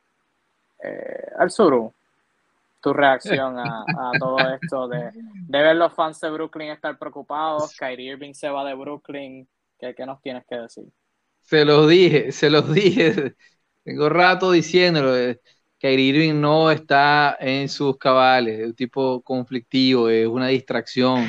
Eh, 0.84 1.32
al 1.38 1.50
Suru, 1.50 1.92
tu 2.82 2.94
reacción 2.94 3.58
a, 3.60 3.84
todo 4.20 4.38
esto 4.40 4.88
de, 4.88 5.12
ver 5.48 5.76
los 5.76 5.94
fans 5.94 6.20
de 6.20 6.30
Brooklyn 6.30 6.70
estar 6.70 6.98
preocupados, 6.98 7.76
Kyrie 7.76 8.12
Irving 8.12 8.34
se 8.34 8.50
va 8.50 8.64
de 8.64 8.76
Brooklyn, 8.76 9.48
¿qué, 9.80 9.94
qué 9.96 10.06
nos 10.06 10.22
tienes 10.22 10.46
que 10.48 10.56
decir? 10.56 10.86
Se 11.42 11.66
los 11.66 11.88
dije, 11.88 12.32
se 12.32 12.50
los 12.50 12.74
dije, 12.74 13.36
tengo 13.84 14.10
rato 14.10 14.52
diciéndolo, 14.52 15.18
eh, 15.18 15.40
Kyrie 15.80 16.08
Irving 16.08 16.42
no 16.42 16.72
está 16.72 17.38
en 17.40 17.70
sus 17.70 17.98
cabales, 17.98 18.60
es 18.60 18.66
un 18.66 18.74
tipo 18.74 19.22
conflictivo, 19.22 20.10
es 20.10 20.28
una 20.28 20.48
distracción. 20.48 21.28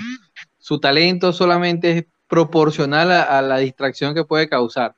Su 0.59 0.81
talento 0.81 1.33
solamente 1.33 1.91
es 1.99 2.05
proporcional 2.27 3.11
a, 3.13 3.41
la 3.43 3.59
distracción 3.59 4.15
que 4.15 4.25
puede 4.25 4.49
causar. 4.49 4.97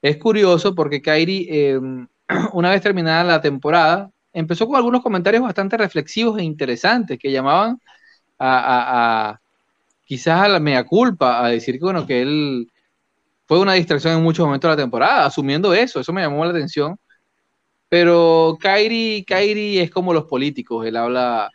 Es 0.00 0.16
curioso 0.16 0.74
porque 0.74 1.02
Kyrie, 1.02 1.74
em, 1.74 2.08
una 2.52 2.70
vez 2.70 2.82
terminada 2.82 3.24
la 3.24 3.40
temporada, 3.40 4.10
empezó 4.32 4.66
con 4.66 4.76
algunos 4.76 5.02
comentarios 5.02 5.42
bastante 5.42 5.76
reflexivos 5.76 6.38
e 6.38 6.44
interesantes 6.44 7.18
que 7.18 7.30
llamaban 7.30 7.80
a, 8.38 9.38
quizás 10.04 10.42
a 10.42 10.48
la 10.48 10.60
mea 10.60 10.84
culpa, 10.84 11.44
a 11.44 11.48
decir 11.48 11.76
que 11.78 11.84
bueno, 11.84 12.06
que 12.06 12.22
él 12.22 12.68
fue 13.46 13.60
una 13.60 13.74
distracción 13.74 14.14
en 14.14 14.22
muchos 14.22 14.44
momentos 14.44 14.68
de 14.68 14.76
la 14.76 14.82
temporada, 14.82 15.26
asumiendo 15.26 15.74
eso, 15.74 16.00
eso 16.00 16.12
me 16.12 16.22
llamó 16.22 16.44
la 16.44 16.50
atención. 16.50 16.98
Pero 17.88 18.56
Kyrie, 18.60 19.24
Kyrie 19.24 19.82
es 19.82 19.90
como 19.90 20.14
los 20.14 20.24
políticos, 20.24 20.86
él 20.86 20.96
habla 20.96 21.50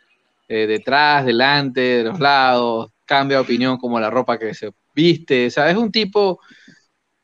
eh, 0.46 0.66
detrás, 0.66 1.26
delante, 1.26 1.80
de 1.80 2.04
los 2.04 2.20
lados, 2.20 2.90
cambia 3.04 3.40
opinión 3.40 3.76
como 3.76 3.98
la 3.98 4.10
ropa 4.10 4.38
que 4.38 4.54
se 4.54 4.70
viste, 4.94 5.46
o 5.46 5.50
sea, 5.50 5.70
es 5.70 5.76
un 5.76 5.90
tipo 5.90 6.40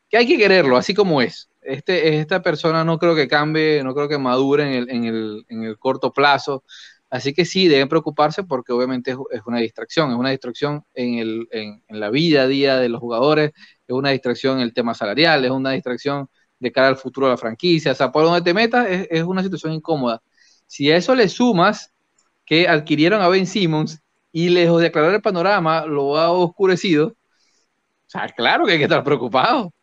que 0.09 0.17
hay 0.17 0.27
que 0.27 0.37
quererlo, 0.37 0.77
así 0.77 0.93
como 0.93 1.21
es. 1.21 1.49
Este, 1.65 2.19
esta 2.19 2.41
persona 2.41 2.83
no 2.83 2.97
creo 2.99 3.15
que 3.15 3.27
cambie, 3.27 3.83
no 3.83 3.93
creo 3.93 4.07
que 4.07 4.17
madure 4.17 4.63
en 4.63 4.73
el, 4.73 4.89
en 4.89 5.05
el, 5.05 5.45
en 5.49 5.63
el 5.63 5.77
corto 5.77 6.13
plazo. 6.13 6.63
Así 7.09 7.33
que 7.33 7.45
sí, 7.45 7.67
deben 7.67 7.87
preocuparse 7.87 8.43
porque 8.43 8.73
obviamente 8.73 9.11
es, 9.11 9.41
una 9.45 9.59
distracción, 9.59 10.11
es 10.11 10.17
una 10.17 10.31
distracción 10.31 10.83
en, 10.93 11.19
el, 11.19 11.47
en, 11.51 11.83
en, 11.87 11.99
la 11.99 12.09
vida 12.09 12.43
a 12.43 12.47
día 12.47 12.77
de 12.77 12.89
los 12.89 12.99
jugadores, 12.99 13.51
es 13.87 13.95
una 13.95 14.09
distracción 14.09 14.57
en 14.57 14.63
el 14.63 14.73
tema 14.73 14.93
salarial, 14.93 15.45
es 15.45 15.51
una 15.51 15.71
distracción 15.71 16.29
de 16.59 16.71
cara 16.71 16.87
al 16.87 16.97
futuro 16.97 17.27
de 17.27 17.33
la 17.33 17.37
franquicia. 17.37 17.91
O 17.91 17.95
sea, 17.95 18.11
por 18.11 18.23
donde 18.23 18.41
te 18.41 18.53
metas 18.53 18.87
es, 18.89 19.07
es 19.09 19.23
una 19.23 19.43
situación 19.43 19.73
incómoda. 19.73 20.21
Si 20.67 20.91
a 20.91 20.97
eso 20.97 21.15
le 21.15 21.29
sumas 21.29 21.93
que 22.45 22.67
adquirieron 22.67 23.21
a 23.21 23.29
Ben 23.29 23.47
Simmons 23.47 24.01
y 24.31 24.49
lejos 24.49 24.81
de 24.81 24.87
aclarar 24.87 25.13
el 25.13 25.21
panorama 25.21 25.85
lo 25.85 26.17
ha 26.17 26.31
oscurecido, 26.31 27.07
o 27.07 28.09
sea, 28.09 28.27
claro 28.29 28.65
que 28.65 28.73
hay 28.73 28.77
que 28.77 28.83
estar 28.83 29.03
preocupado. 29.03 29.73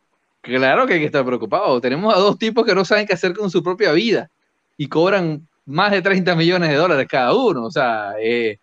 Claro 0.42 0.86
que 0.86 0.94
hay 0.94 1.00
que 1.00 1.06
estar 1.06 1.24
preocupado. 1.24 1.80
Tenemos 1.80 2.14
a 2.14 2.18
dos 2.18 2.38
tipos 2.38 2.66
que 2.66 2.74
no 2.74 2.84
saben 2.84 3.06
qué 3.06 3.14
hacer 3.14 3.32
con 3.32 3.50
su 3.50 3.62
propia 3.62 3.92
vida 3.92 4.30
y 4.76 4.88
cobran 4.88 5.48
más 5.64 5.92
de 5.92 6.02
30 6.02 6.34
millones 6.34 6.68
de 6.68 6.76
dólares 6.76 7.06
cada 7.08 7.34
uno. 7.34 7.64
O 7.64 7.70
sea, 7.70 8.14
eh, 8.20 8.58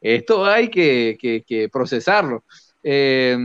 esto 0.00 0.46
hay 0.46 0.68
que, 0.70 1.68
procesarlo. 1.72 2.44
Eh, 2.82 3.36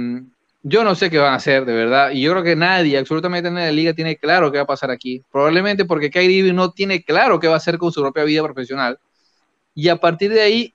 yo 0.66 0.84
no 0.86 0.96
sé 0.96 1.10
qué 1.10 1.18
van 1.18 1.34
a 1.34 1.36
hacer, 1.36 1.66
de 1.66 1.74
verdad. 1.74 2.12
Y 2.12 2.22
yo 2.22 2.32
creo 2.32 2.44
que 2.44 2.56
nadie, 2.56 2.98
absolutamente 2.98 3.52
nadie 3.52 3.66
de 3.66 3.72
la 3.72 3.76
liga, 3.76 3.94
tiene 3.94 4.16
claro 4.16 4.50
qué 4.52 4.60
va 4.60 4.64
a 4.64 4.68
pasar 4.68 4.90
aquí. 4.92 5.22
Probablemente 5.30 5.84
porque 5.84 6.10
Kyrie 6.10 6.54
no 6.54 6.72
tiene 6.72 7.04
claro 7.04 7.40
qué 7.40 7.48
va 7.48 7.56
a 7.56 7.58
hacer 7.58 7.78
con 7.78 7.92
su 7.92 8.02
propia 8.02 8.24
vida 8.24 8.42
profesional. 8.44 8.98
Y 9.76 9.90
a 9.90 9.98
partir 9.98 10.32
de 10.32 10.42
ahí, 10.42 10.74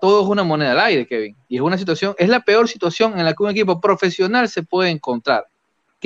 todo 0.00 0.22
es 0.22 0.28
una 0.28 0.42
moneda 0.42 0.72
al 0.72 0.80
aire, 0.80 1.06
Kevin. 1.06 1.36
Y 1.48 1.56
es 1.56 1.62
una 1.62 1.76
situación, 1.76 2.14
es 2.18 2.30
la 2.30 2.40
peor 2.40 2.68
situación 2.68 3.18
en 3.18 3.26
la 3.26 3.34
que 3.34 3.42
un 3.42 3.50
equipo 3.50 3.78
profesional 3.80 4.48
se 4.48 4.62
puede 4.62 4.90
encontrar, 4.90 5.44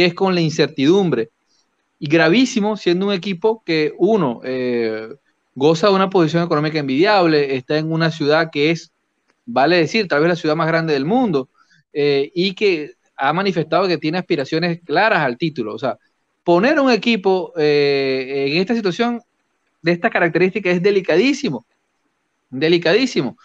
que 0.00 0.06
es 0.06 0.14
con 0.14 0.34
la 0.34 0.40
incertidumbre. 0.40 1.28
Y 1.98 2.08
gravísimo 2.08 2.78
siendo 2.78 3.08
un 3.08 3.12
equipo 3.12 3.62
que, 3.66 3.92
uno, 3.98 4.40
eh, 4.44 5.08
goza 5.54 5.88
de 5.88 5.94
una 5.94 6.08
posición 6.08 6.42
económica 6.42 6.78
envidiable, 6.78 7.54
está 7.54 7.76
en 7.76 7.92
una 7.92 8.10
ciudad 8.10 8.48
que 8.50 8.70
es, 8.70 8.90
vale 9.44 9.76
decir, 9.76 10.08
tal 10.08 10.20
vez 10.20 10.30
la 10.30 10.36
ciudad 10.36 10.56
más 10.56 10.68
grande 10.68 10.94
del 10.94 11.04
mundo, 11.04 11.50
eh, 11.92 12.30
y 12.34 12.54
que 12.54 12.92
ha 13.14 13.34
manifestado 13.34 13.86
que 13.86 13.98
tiene 13.98 14.16
aspiraciones 14.16 14.80
claras 14.86 15.20
al 15.20 15.36
título. 15.36 15.74
O 15.74 15.78
sea, 15.78 15.98
poner 16.44 16.80
un 16.80 16.90
equipo 16.90 17.52
eh, 17.58 18.46
en 18.48 18.56
esta 18.56 18.74
situación 18.74 19.20
de 19.82 19.92
esta 19.92 20.08
característica 20.08 20.70
es 20.70 20.82
delicadísimo, 20.82 21.66
delicadísimo 22.48 23.36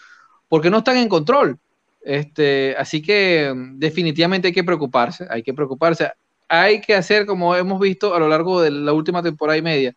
porque 0.47 0.69
no 0.69 0.77
están 0.77 0.95
en 0.95 1.09
control. 1.09 1.59
Este, 2.05 2.75
así 2.77 3.01
que 3.01 3.51
mm, 3.53 3.79
definitivamente 3.79 4.47
hay 4.47 4.53
que 4.53 4.63
preocuparse, 4.63 5.25
hay 5.29 5.43
que 5.43 5.53
preocuparse. 5.53 6.11
Hay 6.47 6.81
que 6.81 6.95
hacer 6.95 7.25
como 7.25 7.55
hemos 7.55 7.79
visto 7.79 8.13
a 8.13 8.19
lo 8.19 8.27
largo 8.27 8.61
de 8.61 8.71
la 8.71 8.93
última 8.93 9.23
temporada 9.23 9.57
y 9.57 9.61
media, 9.61 9.95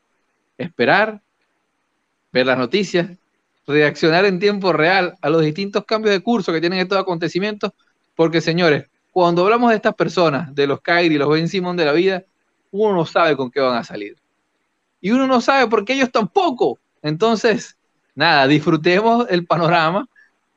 esperar, 0.57 1.21
ver 2.33 2.47
las 2.47 2.59
noticias, 2.59 3.11
reaccionar 3.67 4.25
en 4.25 4.39
tiempo 4.39 4.73
real 4.73 5.15
a 5.21 5.29
los 5.29 5.43
distintos 5.43 5.85
cambios 5.85 6.15
de 6.15 6.23
curso 6.23 6.53
que 6.53 6.61
tienen 6.61 6.79
estos 6.79 6.99
acontecimientos, 6.99 7.73
porque 8.15 8.41
señores, 8.41 8.87
cuando 9.13 9.45
hablamos 9.45 9.71
de 9.71 9.77
estas 9.77 9.95
personas, 9.95 10.55
de 10.55 10.67
los 10.67 10.81
Kyrie, 10.81 11.19
los 11.19 11.29
Ben 11.29 11.49
Simon 11.49 11.77
de 11.77 11.85
la 11.85 11.93
vida, 11.93 12.25
uno 12.71 12.95
no 12.95 13.05
sabe 13.05 13.37
con 13.37 13.51
qué 13.51 13.61
van 13.61 13.77
a 13.77 13.85
salir. 13.85 14.17
Y 15.01 15.11
uno 15.11 15.27
no 15.27 15.41
sabe 15.41 15.69
por 15.69 15.85
qué 15.85 15.95
ellos 15.95 16.11
tampoco. 16.11 16.79
Entonces, 17.03 17.77
nada, 18.15 18.47
disfrutemos 18.47 19.27
el 19.31 19.47
panorama 19.47 20.09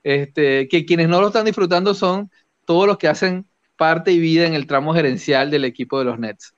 este, 0.03 0.67
que 0.67 0.85
quienes 0.85 1.09
no 1.09 1.21
lo 1.21 1.27
están 1.27 1.45
disfrutando 1.45 1.93
son 1.93 2.31
todos 2.65 2.87
los 2.87 2.97
que 2.97 3.07
hacen 3.07 3.45
parte 3.81 4.11
y 4.11 4.19
vida 4.19 4.45
en 4.45 4.53
el 4.53 4.67
tramo 4.67 4.93
gerencial 4.93 5.49
del 5.49 5.65
equipo 5.65 5.97
de 5.97 6.05
los 6.05 6.19
Nets. 6.19 6.53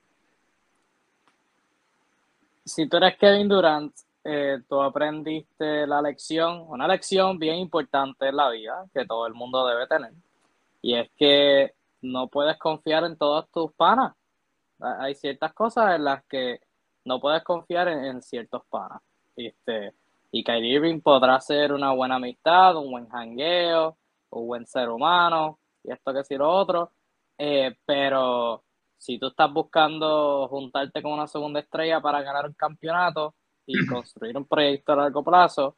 Si 2.66 2.86
tú 2.86 2.98
eres 2.98 3.16
Kevin 3.16 3.48
Durant, 3.48 3.94
eh, 4.22 4.58
tú 4.68 4.82
aprendiste 4.82 5.86
la 5.86 6.02
lección, 6.02 6.66
una 6.68 6.86
lección 6.86 7.38
bien 7.38 7.54
importante 7.54 8.28
en 8.28 8.36
la 8.36 8.50
vida 8.50 8.84
que 8.92 9.06
todo 9.06 9.26
el 9.26 9.32
mundo 9.32 9.66
debe 9.66 9.86
tener, 9.86 10.12
y 10.82 10.96
es 10.96 11.10
que 11.16 11.72
no 12.02 12.28
puedes 12.28 12.58
confiar 12.58 13.04
en 13.04 13.16
todos 13.16 13.50
tus 13.50 13.72
panas. 13.72 14.12
Hay 14.78 15.14
ciertas 15.14 15.54
cosas 15.54 15.96
en 15.96 16.04
las 16.04 16.22
que 16.26 16.60
no 17.06 17.20
puedes 17.20 17.42
confiar 17.42 17.88
en, 17.88 18.20
ciertos 18.20 18.66
panas. 18.68 19.00
Este, 19.34 19.94
y 20.30 20.44
Kyrie 20.44 20.74
Irving 20.74 21.00
podrá 21.00 21.40
ser 21.40 21.72
una 21.72 21.90
buena 21.92 22.16
amistad, 22.16 22.76
un 22.76 22.90
buen 22.90 23.08
jangueo, 23.08 23.96
un 24.28 24.46
buen 24.46 24.66
ser 24.66 24.90
humano, 24.90 25.58
y 25.82 25.90
esto 25.90 26.12
que 26.12 26.18
decir 26.18 26.38
lo 26.40 26.50
otro. 26.50 26.92
Eh, 27.38 27.76
pero 27.84 28.64
si 28.96 29.18
tú 29.18 29.28
estás 29.28 29.52
buscando 29.52 30.48
juntarte 30.48 31.02
con 31.02 31.12
una 31.12 31.26
segunda 31.26 31.60
estrella 31.60 32.00
para 32.00 32.22
ganar 32.22 32.46
un 32.46 32.54
campeonato 32.54 33.34
y 33.66 33.86
construir 33.86 34.36
un 34.36 34.46
proyecto 34.46 34.92
a 34.92 34.96
largo 34.96 35.22
plazo, 35.22 35.76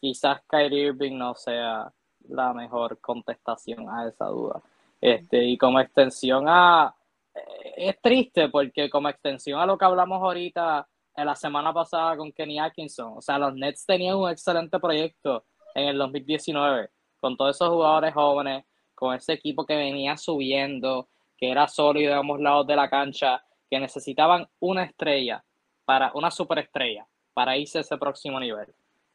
quizás 0.00 0.42
Kyrie 0.48 0.86
Irving 0.86 1.16
no 1.16 1.34
sea 1.34 1.92
la 2.28 2.52
mejor 2.52 3.00
contestación 3.00 3.88
a 3.88 4.08
esa 4.08 4.26
duda. 4.26 4.62
Este, 5.00 5.44
y 5.44 5.58
como 5.58 5.80
extensión 5.80 6.44
a... 6.48 6.94
Eh, 7.34 7.88
es 7.88 8.00
triste 8.00 8.48
porque 8.48 8.90
como 8.90 9.08
extensión 9.08 9.58
a 9.60 9.66
lo 9.66 9.76
que 9.78 9.84
hablamos 9.84 10.22
ahorita 10.22 10.86
en 11.16 11.26
la 11.26 11.34
semana 11.34 11.72
pasada 11.72 12.16
con 12.16 12.32
Kenny 12.32 12.58
Atkinson. 12.58 13.18
O 13.18 13.20
sea, 13.20 13.38
los 13.38 13.54
Nets 13.54 13.84
tenían 13.86 14.16
un 14.16 14.30
excelente 14.30 14.78
proyecto 14.78 15.44
en 15.74 15.88
el 15.88 15.98
2019, 15.98 16.90
con 17.20 17.36
todos 17.36 17.56
esos 17.56 17.68
jugadores 17.68 18.14
jóvenes, 18.14 18.64
con 19.02 19.16
ese 19.16 19.32
equipo 19.32 19.66
que 19.66 19.74
venía 19.74 20.16
subiendo, 20.16 21.08
que 21.36 21.50
era 21.50 21.66
sólido 21.66 22.12
de 22.12 22.20
ambos 22.20 22.40
lados 22.40 22.68
de 22.68 22.76
la 22.76 22.88
cancha, 22.88 23.42
que 23.68 23.80
necesitaban 23.80 24.46
una 24.60 24.84
estrella, 24.84 25.42
para 25.84 26.12
una 26.14 26.30
superestrella, 26.30 27.04
para 27.34 27.56
irse 27.56 27.78
a 27.78 27.80
ese 27.80 27.98
próximo 27.98 28.38
nivel. 28.38 28.68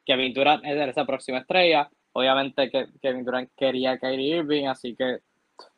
Kevin 0.05 0.33
Durant 0.33 0.65
es 0.65 0.89
esa 0.89 1.05
próxima 1.05 1.37
estrella. 1.37 1.89
Obviamente 2.11 2.69
que 2.69 2.87
Kevin 3.01 3.23
Durant 3.23 3.49
quería 3.55 3.97
Kyrie 3.97 4.39
Irving, 4.39 4.65
así 4.65 4.93
que 4.93 5.19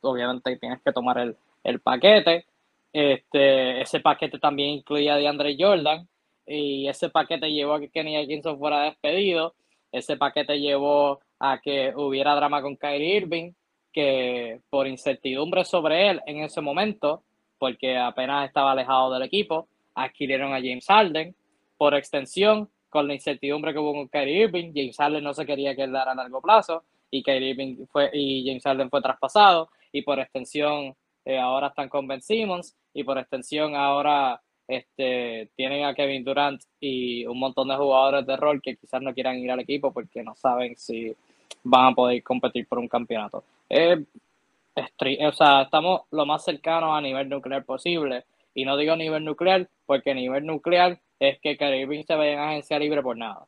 obviamente 0.00 0.56
tienes 0.56 0.82
que 0.82 0.90
tomar 0.90 1.18
el, 1.18 1.36
el 1.62 1.78
paquete. 1.78 2.46
Este, 2.92 3.80
ese 3.80 4.00
paquete 4.00 4.40
también 4.40 4.70
incluía 4.70 5.14
a 5.14 5.18
DeAndre 5.18 5.56
Jordan 5.56 6.08
y 6.44 6.88
ese 6.88 7.10
paquete 7.10 7.52
llevó 7.52 7.74
a 7.74 7.80
que 7.80 7.90
Kenny 7.90 8.16
Atkinson 8.16 8.58
fuera 8.58 8.82
despedido. 8.82 9.54
Ese 9.92 10.16
paquete 10.16 10.58
llevó 10.58 11.20
a 11.38 11.60
que 11.60 11.92
hubiera 11.94 12.34
drama 12.34 12.60
con 12.60 12.74
Kyrie 12.74 13.18
Irving, 13.18 13.52
que 13.92 14.60
por 14.70 14.86
incertidumbre 14.86 15.64
sobre 15.64 16.10
él 16.10 16.20
en 16.26 16.40
ese 16.40 16.60
momento, 16.60 17.22
porque 17.58 17.96
apenas 17.96 18.46
estaba 18.46 18.72
alejado 18.72 19.12
del 19.12 19.22
equipo, 19.22 19.68
adquirieron 19.94 20.52
a 20.52 20.58
James 20.58 20.86
Harden. 20.86 21.34
Por 21.76 21.94
extensión, 21.94 22.68
con 22.90 23.06
la 23.06 23.14
incertidumbre 23.14 23.72
que 23.72 23.78
hubo 23.78 23.94
con 23.94 24.08
Kyrie 24.08 24.42
Irving. 24.42 24.72
James 24.74 24.96
Harden 24.96 25.24
no 25.24 25.32
se 25.32 25.46
quería 25.46 25.74
quedar 25.74 26.08
a 26.08 26.14
largo 26.14 26.42
plazo 26.42 26.82
y 27.10 27.22
Kyrie 27.22 27.50
Irving 27.50 27.86
fue, 27.90 28.10
y 28.12 28.44
James 28.46 28.64
Harden 28.64 28.90
fue 28.90 29.00
traspasado 29.00 29.70
y 29.92 30.02
por 30.02 30.18
extensión 30.18 30.94
eh, 31.24 31.38
ahora 31.38 31.68
están 31.68 31.88
con 31.88 32.06
Ben 32.06 32.20
Simmons 32.20 32.76
y 32.92 33.04
por 33.04 33.18
extensión 33.18 33.74
ahora 33.74 34.40
este, 34.68 35.50
tienen 35.56 35.84
a 35.84 35.94
Kevin 35.94 36.24
Durant 36.24 36.62
y 36.80 37.26
un 37.26 37.38
montón 37.38 37.68
de 37.68 37.76
jugadores 37.76 38.26
de 38.26 38.36
rol 38.36 38.60
que 38.60 38.76
quizás 38.76 39.00
no 39.00 39.14
quieran 39.14 39.38
ir 39.38 39.50
al 39.50 39.60
equipo 39.60 39.92
porque 39.92 40.22
no 40.22 40.34
saben 40.34 40.76
si 40.76 41.14
van 41.62 41.92
a 41.92 41.94
poder 41.94 42.22
competir 42.22 42.66
por 42.66 42.78
un 42.78 42.88
campeonato. 42.88 43.44
O 43.70 45.32
sea, 45.32 45.62
estamos 45.62 46.02
lo 46.10 46.26
más 46.26 46.44
cercanos 46.44 46.96
a 46.96 47.00
nivel 47.00 47.28
nuclear 47.28 47.64
posible. 47.64 48.24
Y 48.54 48.64
no 48.64 48.76
digo 48.76 48.96
nivel 48.96 49.24
nuclear 49.24 49.68
porque 49.86 50.14
nivel 50.14 50.44
nuclear 50.44 51.00
es 51.20 51.38
que 51.40 51.56
Kyrie 51.56 52.04
se 52.04 52.14
vaya 52.14 52.32
en 52.32 52.38
agencia 52.40 52.78
libre 52.78 53.02
por 53.02 53.16
nada. 53.16 53.46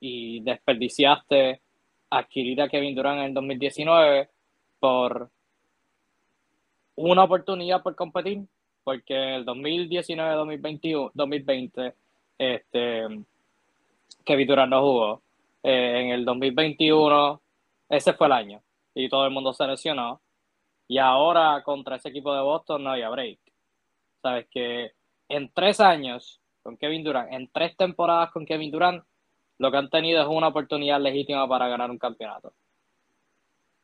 Y 0.00 0.40
desperdiciaste 0.40 1.60
adquirir 2.10 2.62
a 2.62 2.68
Kevin 2.68 2.94
Durant 2.94 3.18
en 3.18 3.24
el 3.26 3.34
2019 3.34 4.28
por 4.78 5.30
una 6.96 7.24
oportunidad 7.24 7.82
por 7.82 7.94
competir, 7.94 8.46
porque 8.84 9.36
el 9.36 9.44
2019, 9.44 10.34
2021, 10.34 11.10
2020, 11.14 11.94
este, 12.38 13.02
Kevin 14.24 14.46
Durant 14.46 14.70
no 14.70 14.80
jugó. 14.80 15.22
Eh, 15.62 16.00
en 16.00 16.10
el 16.10 16.24
2021, 16.24 17.40
ese 17.90 18.12
fue 18.14 18.26
el 18.26 18.32
año, 18.32 18.62
y 18.94 19.08
todo 19.08 19.24
el 19.26 19.32
mundo 19.32 19.52
se 19.52 19.66
lesionó. 19.66 20.20
Y 20.88 20.98
ahora 20.98 21.62
contra 21.62 21.96
ese 21.96 22.08
equipo 22.08 22.34
de 22.34 22.42
Boston 22.42 22.84
no 22.84 22.90
había 22.90 23.10
break. 23.10 23.38
Sabes 24.22 24.48
que 24.50 24.92
en 25.28 25.50
tres 25.52 25.80
años 25.80 26.40
con 26.62 26.76
Kevin 26.76 27.04
Durant, 27.04 27.32
en 27.32 27.48
tres 27.52 27.76
temporadas 27.76 28.30
con 28.32 28.44
Kevin 28.44 28.70
Durant, 28.70 29.04
lo 29.58 29.70
que 29.70 29.76
han 29.76 29.90
tenido 29.90 30.22
es 30.22 30.28
una 30.28 30.48
oportunidad 30.48 31.00
legítima 31.00 31.46
para 31.48 31.68
ganar 31.68 31.90
un 31.90 31.98
campeonato. 31.98 32.52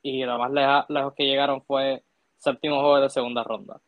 Y 0.02 0.24
lo 0.24 0.38
más 0.38 0.86
lejos 0.88 1.14
que 1.14 1.26
llegaron 1.26 1.62
fue 1.62 2.02
séptimo 2.38 2.80
juego 2.80 3.00
de 3.00 3.10
segunda 3.10 3.42
ronda. 3.44 3.80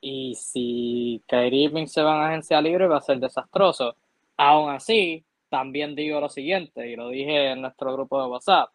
Y 0.00 0.34
si 0.34 1.22
Kyrie 1.26 1.64
Irving 1.64 1.86
se 1.86 2.02
va 2.02 2.22
a 2.22 2.28
agencia 2.28 2.60
libre 2.60 2.86
va 2.86 2.98
a 2.98 3.00
ser 3.00 3.18
desastroso. 3.18 3.96
Aún 4.36 4.70
así, 4.70 5.24
también 5.48 5.94
digo 5.94 6.20
lo 6.20 6.28
siguiente, 6.28 6.88
y 6.88 6.96
lo 6.96 7.08
dije 7.08 7.50
en 7.50 7.62
nuestro 7.62 7.92
grupo 7.92 8.22
de 8.22 8.28
WhatsApp, 8.28 8.70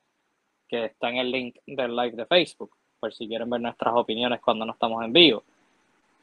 que 0.73 0.85
está 0.85 1.09
en 1.09 1.17
el 1.17 1.31
link 1.31 1.57
del 1.67 1.95
live 1.95 2.15
de 2.15 2.25
Facebook, 2.25 2.71
por 2.99 3.13
si 3.13 3.27
quieren 3.27 3.49
ver 3.49 3.61
nuestras 3.61 3.93
opiniones 3.95 4.41
cuando 4.41 4.65
no 4.65 4.73
estamos 4.73 5.03
en 5.03 5.13
vivo. 5.13 5.43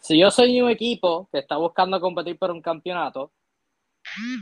Si 0.01 0.19
yo 0.19 0.31
soy 0.31 0.61
un 0.61 0.71
equipo 0.71 1.29
que 1.31 1.39
está 1.39 1.57
buscando 1.57 2.01
competir 2.01 2.37
por 2.37 2.51
un 2.51 2.61
campeonato, 2.61 3.31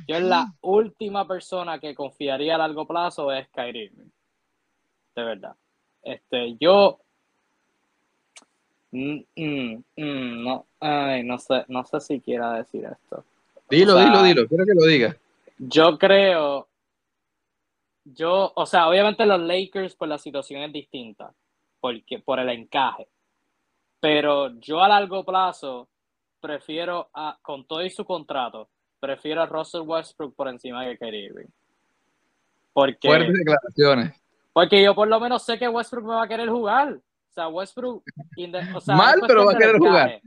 yo 0.06 0.16
es 0.16 0.22
la 0.22 0.46
última 0.62 1.26
persona 1.26 1.78
que 1.78 1.94
confiaría 1.94 2.54
a 2.54 2.58
largo 2.58 2.86
plazo 2.86 3.30
es 3.32 3.48
Kyrie. 3.48 3.92
De 5.14 5.22
verdad. 5.24 5.54
Este, 6.02 6.56
yo 6.58 7.00
Mm, 8.90 9.18
mm, 9.36 9.84
mm, 9.96 10.44
no, 10.44 10.66
ay, 10.80 11.22
no 11.22 11.38
sé, 11.38 11.64
no 11.68 11.84
sé 11.84 12.00
si 12.00 12.20
quiera 12.20 12.54
decir 12.54 12.86
esto. 12.90 13.22
Dilo, 13.68 13.98
dilo, 13.98 14.22
dilo, 14.22 14.46
quiero 14.46 14.64
que 14.64 14.74
lo 14.74 14.86
diga. 14.86 15.16
Yo 15.58 15.98
creo, 15.98 16.67
yo, 18.14 18.52
o 18.54 18.66
sea, 18.66 18.88
obviamente 18.88 19.26
los 19.26 19.40
Lakers, 19.40 19.96
pues 19.96 20.08
la 20.08 20.18
situación 20.18 20.62
es 20.62 20.72
distinta, 20.72 21.32
porque, 21.80 22.18
por 22.18 22.38
el 22.38 22.48
encaje. 22.48 23.08
Pero 24.00 24.58
yo 24.60 24.82
a 24.82 24.88
largo 24.88 25.24
plazo 25.24 25.88
prefiero, 26.40 27.10
a, 27.12 27.38
con 27.42 27.66
todo 27.66 27.82
y 27.82 27.90
su 27.90 28.04
contrato, 28.04 28.68
prefiero 29.00 29.42
a 29.42 29.46
Russell 29.46 29.82
Westbrook 29.82 30.34
por 30.34 30.48
encima 30.48 30.84
de 30.84 30.96
Kyrie 30.96 31.26
Irving. 31.26 31.48
Porque, 32.72 33.08
Fuertes 33.08 33.34
declaraciones. 33.34 34.22
Porque 34.52 34.82
yo 34.82 34.94
por 34.94 35.08
lo 35.08 35.18
menos 35.20 35.44
sé 35.44 35.58
que 35.58 35.68
Westbrook 35.68 36.04
me 36.04 36.14
va 36.14 36.24
a 36.24 36.28
querer 36.28 36.48
jugar 36.48 37.00
sea, 37.38 37.48
Westbrook. 37.48 38.04
Mal, 38.86 39.20
pero 39.26 39.46
va 39.46 39.52
a 39.52 39.56
querer 39.56 39.78
jugar. 39.78 40.20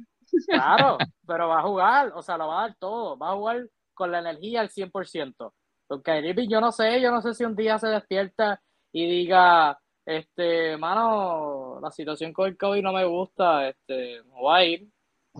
Claro, 0.48 0.98
pero 1.28 1.50
va 1.50 1.60
a 1.60 1.64
jugar, 1.64 2.14
o 2.16 2.22
sea, 2.22 2.38
lo 2.38 2.48
va 2.48 2.60
a 2.60 2.68
dar 2.68 2.78
todo. 2.80 3.18
Va 3.18 3.32
a 3.32 3.36
jugar 3.36 3.68
con 3.94 4.12
la 4.12 4.20
energía 4.20 4.62
al 4.62 4.70
100%. 4.70 5.52
Porque 5.92 6.20
Irving, 6.20 6.48
yo 6.48 6.62
no 6.62 6.72
sé, 6.72 7.02
yo 7.02 7.12
no 7.12 7.22
sé 7.22 7.34
si 7.34 7.44
un 7.44 7.54
día 7.54 7.78
se 7.78 7.90
despierta 7.90 8.62
y 8.94 9.06
diga, 9.10 9.78
este, 10.06 10.78
mano, 10.78 11.82
la 11.82 11.92
situación 11.92 12.32
con 12.32 12.48
el 12.48 12.58
COVID 12.58 12.82
no 12.82 12.94
me 12.94 13.04
gusta, 13.04 13.68
este, 13.68 14.24
me 14.24 14.40
voy 14.40 14.56
a 14.58 14.64
ir. 14.64 14.88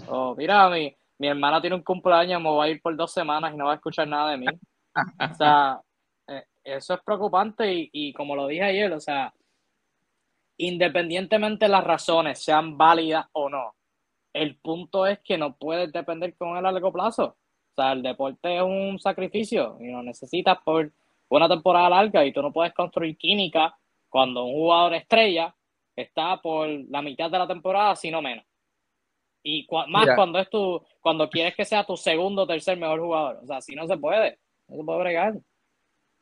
O 0.10 0.36
mira, 0.36 0.70
mi, 0.70 0.94
mi 1.20 1.28
hermana 1.30 1.62
tiene 1.62 1.78
un 1.78 1.84
cumpleaños, 1.84 2.42
me 2.42 2.50
voy 2.50 2.68
a 2.68 2.72
ir 2.72 2.82
por 2.82 2.94
dos 2.98 3.14
semanas 3.14 3.54
y 3.54 3.56
no 3.56 3.68
va 3.68 3.72
a 3.72 3.76
escuchar 3.76 4.10
nada 4.10 4.32
de 4.32 4.38
mí. 4.40 4.48
O 5.32 5.36
sea, 5.36 5.80
eh, 6.28 6.44
eso 6.66 6.96
es 6.96 7.00
preocupante 7.02 7.74
y, 7.74 7.90
y 7.94 8.12
como 8.12 8.36
lo 8.36 8.48
dije 8.48 8.64
ayer, 8.64 8.92
o 8.92 9.00
sea, 9.00 9.34
independientemente 10.58 11.64
de 11.64 11.70
las 11.72 11.86
razones 11.86 12.44
sean 12.44 12.78
válidas 12.78 13.26
o 13.32 13.50
no, 13.50 13.74
el 14.34 14.58
punto 14.58 15.08
es 15.08 15.20
que 15.20 15.38
no 15.38 15.56
puedes 15.56 15.94
depender 15.94 16.36
con 16.36 16.58
a 16.58 16.62
largo 16.62 16.92
plazo. 16.92 17.38
Sea, 17.82 17.94
el 17.94 18.04
deporte 18.04 18.58
es 18.58 18.62
un 18.62 19.00
sacrificio 19.00 19.78
y 19.80 19.92
lo 19.92 20.04
necesitas 20.04 20.58
por 20.64 20.92
una 21.30 21.48
temporada 21.48 21.90
larga 21.90 22.26
y 22.26 22.34
tú 22.34 22.42
no 22.42 22.52
puedes 22.52 22.74
construir 22.74 23.18
química 23.18 23.76
cuando 24.10 24.44
un 24.44 24.54
jugador 24.54 24.94
estrella 24.96 25.56
está 25.96 26.42
por 26.42 26.68
la 26.68 27.02
mitad 27.02 27.32
de 27.32 27.40
la 27.40 27.48
temporada, 27.48 27.96
si 27.96 28.12
no 28.12 28.22
menos. 28.22 28.46
Y 29.44 29.68
más 29.88 30.10
cuando 30.16 30.38
es 30.38 30.50
tu, 30.50 30.80
cuando 31.00 31.30
quieres 31.30 31.56
que 31.56 31.66
sea 31.66 31.84
tu 31.84 31.98
segundo 31.98 32.44
o 32.44 32.48
tercer 32.48 32.78
mejor 32.78 33.00
jugador. 33.00 33.40
O 33.42 33.48
sea, 33.48 33.62
si 33.62 33.74
no 33.74 33.88
se 33.88 33.98
puede, 33.98 34.38
no 34.68 34.78
se 34.78 34.84
puede 34.84 35.00
bregar. 35.00 35.34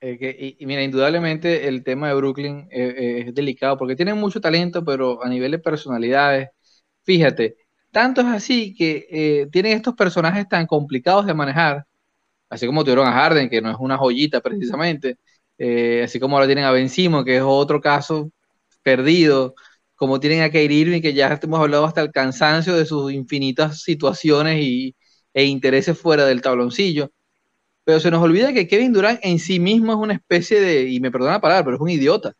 Eh, 0.02 0.56
y, 0.58 0.66
mira, 0.66 0.82
indudablemente 0.82 1.68
el 1.68 1.84
tema 1.84 2.08
de 2.08 2.14
Brooklyn 2.14 2.70
eh, 2.72 2.96
eh, 2.98 3.24
es 3.28 3.36
delicado 3.36 3.78
porque 3.78 3.98
tienen 3.98 4.18
mucho 4.18 4.40
talento, 4.40 4.86
pero 4.86 5.22
a 5.22 5.28
nivel 5.28 5.52
de 5.52 5.60
personalidades, 5.60 6.50
fíjate, 7.04 7.58
tanto 7.92 8.22
es 8.22 8.28
así 8.28 8.76
que 8.76 9.48
tienen 9.52 9.74
estos 9.78 9.96
personajes 9.96 10.48
tan 10.48 10.68
complicados 10.68 11.26
de 11.26 11.34
manejar, 11.34 11.86
así 12.50 12.66
como 12.68 12.84
tuvieron 12.84 13.08
a 13.08 13.14
Harden, 13.14 13.50
que 13.50 13.62
no 13.62 13.72
es 13.72 13.78
una 13.80 13.98
joyita 13.98 14.42
precisamente, 14.42 15.18
así 16.04 16.20
como 16.20 16.36
ahora 16.38 16.48
tienen 16.48 16.66
a 16.66 16.72
Ben 16.72 16.90
Simon, 16.90 17.26
que 17.26 17.38
es 17.38 17.44
otro 17.46 17.82
caso 17.82 18.32
perdido, 18.84 19.56
como 19.96 20.20
tienen 20.20 20.42
a 20.44 20.50
Kyrie 20.52 20.80
Irving, 20.80 21.02
que 21.02 21.14
ya 21.14 21.40
hemos 21.42 21.60
hablado 21.60 21.86
hasta 21.86 22.02
el 22.02 22.12
cansancio 22.12 22.76
de 22.76 22.86
sus 22.86 23.12
infinitas 23.12 23.82
situaciones 23.82 24.62
y, 24.62 24.96
e 25.34 25.46
intereses 25.46 25.98
fuera 26.00 26.26
del 26.26 26.42
tabloncillo 26.42 27.12
pero 27.90 28.00
se 28.00 28.12
nos 28.12 28.22
olvida 28.22 28.54
que 28.54 28.68
Kevin 28.68 28.94
Durant 28.94 29.20
en 29.24 29.40
sí 29.40 29.60
mismo 29.60 29.94
es 29.94 29.98
una 29.98 30.14
especie 30.14 30.62
de, 30.62 30.90
y 30.90 31.00
me 31.00 31.10
perdona 31.10 31.42
palabra, 31.42 31.64
pero 31.64 31.78
es 31.78 31.82
un 31.82 31.90
idiota. 31.90 32.34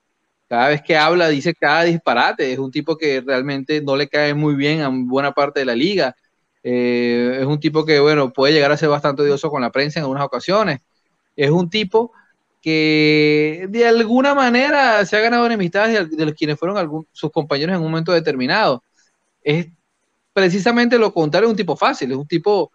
Cada 0.50 0.70
vez 0.70 0.82
que 0.82 0.98
habla 0.98 1.30
dice 1.30 1.54
cada 1.54 1.84
disparate, 1.84 2.52
es 2.52 2.58
un 2.58 2.72
tipo 2.72 2.98
que 2.98 3.22
realmente 3.22 3.82
no 3.82 3.96
le 3.96 4.10
cae 4.10 4.34
muy 4.34 4.56
bien 4.56 4.82
a 4.82 4.90
buena 4.90 5.32
parte 5.32 5.60
de 5.60 5.66
la 5.68 5.76
liga. 5.76 6.16
Eh, 6.64 7.38
es 7.42 7.46
un 7.46 7.60
tipo 7.60 7.86
que, 7.86 8.00
bueno, 8.00 8.34
puede 8.34 8.54
llegar 8.54 8.72
a 8.72 8.78
ser 8.78 8.90
bastante 8.90 9.22
odioso 9.22 9.52
con 9.52 9.62
la 9.62 9.72
prensa 9.72 10.00
en 10.00 10.06
algunas 10.06 10.26
ocasiones. 10.26 10.80
Es 11.36 11.52
un 11.52 11.70
tipo 11.70 12.12
que 12.62 13.68
de 13.70 13.88
alguna 13.88 14.34
manera 14.34 15.06
se 15.06 15.18
ha 15.18 15.22
ganado 15.22 15.46
enemistades 15.46 16.10
de, 16.10 16.26
los 16.26 16.34
quienes 16.34 16.58
fueron 16.58 17.06
sus 17.12 17.32
compañeros 17.32 17.76
en 17.76 17.84
un 17.84 17.92
momento 17.92 18.12
determinado. 18.12 18.84
Es 19.44 19.68
precisamente 20.34 20.98
lo 20.98 21.14
contrario 21.14 21.48
de 21.48 21.52
un 21.52 21.58
tipo 21.58 21.76
fácil, 21.76 22.12
es 22.12 22.18
un 22.18 22.28
tipo 22.28 22.72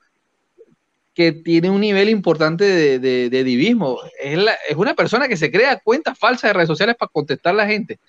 que 1.14 1.32
tiene 1.32 1.70
un 1.70 1.80
nivel 1.80 2.08
importante 2.08 2.64
de, 2.64 2.98
de, 3.30 3.44
divismo. 3.44 3.98
Es, 4.20 4.38
es, 4.68 4.76
una 4.76 4.94
persona 4.94 5.28
que 5.28 5.36
se 5.36 5.50
crea 5.50 5.78
cuentas 5.78 6.18
falsas 6.18 6.50
de 6.50 6.54
redes 6.54 6.68
sociales 6.68 6.96
para 6.98 7.10
contestar 7.10 7.52
a 7.54 7.58
la 7.58 7.66
gente. 7.66 8.00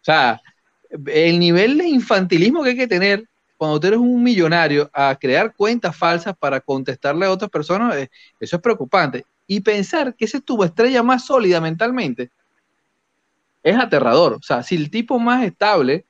O 0.00 0.04
sea, 0.04 0.40
el 1.06 1.38
nivel 1.38 1.78
de 1.78 1.88
infantilismo 1.88 2.62
que 2.62 2.70
hay 2.70 2.76
que 2.76 2.86
tener 2.86 3.24
cuando 3.56 3.80
tú 3.80 3.88
eres 3.88 3.98
un 3.98 4.22
millonario 4.22 4.88
a 4.94 5.16
crear 5.20 5.52
cuentas 5.54 5.96
falsas 5.96 6.34
para 6.38 6.60
contestarle 6.60 7.26
a 7.26 7.32
otras 7.32 7.50
personas, 7.50 7.96
eh, 7.96 8.08
eso 8.38 8.56
es 8.56 8.62
preocupante. 8.62 9.26
Y 9.48 9.60
pensar 9.60 10.14
que 10.14 10.26
esa 10.26 10.38
es 10.38 10.44
tu 10.44 10.62
estrella 10.62 11.02
más 11.02 11.26
sólida 11.26 11.60
mentalmente 11.60 12.30
es 13.64 13.76
aterrador. 13.76 14.34
O 14.34 14.42
sea, 14.42 14.62
si 14.62 14.76
el 14.76 14.90
tipo 14.90 15.18
más 15.18 15.44
estable 15.44 16.04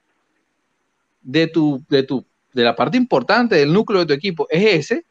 de 1.22 1.47
tu, 1.47 1.83
de 1.89 2.03
tu, 2.03 2.24
de 2.53 2.64
la 2.64 2.76
parte 2.76 2.99
importante 2.99 3.57
del 3.57 3.72
núcleo 3.72 4.01
de 4.01 4.07
tu 4.07 4.12
equipo 4.12 4.47
es 4.51 4.91
ese, 4.91 5.05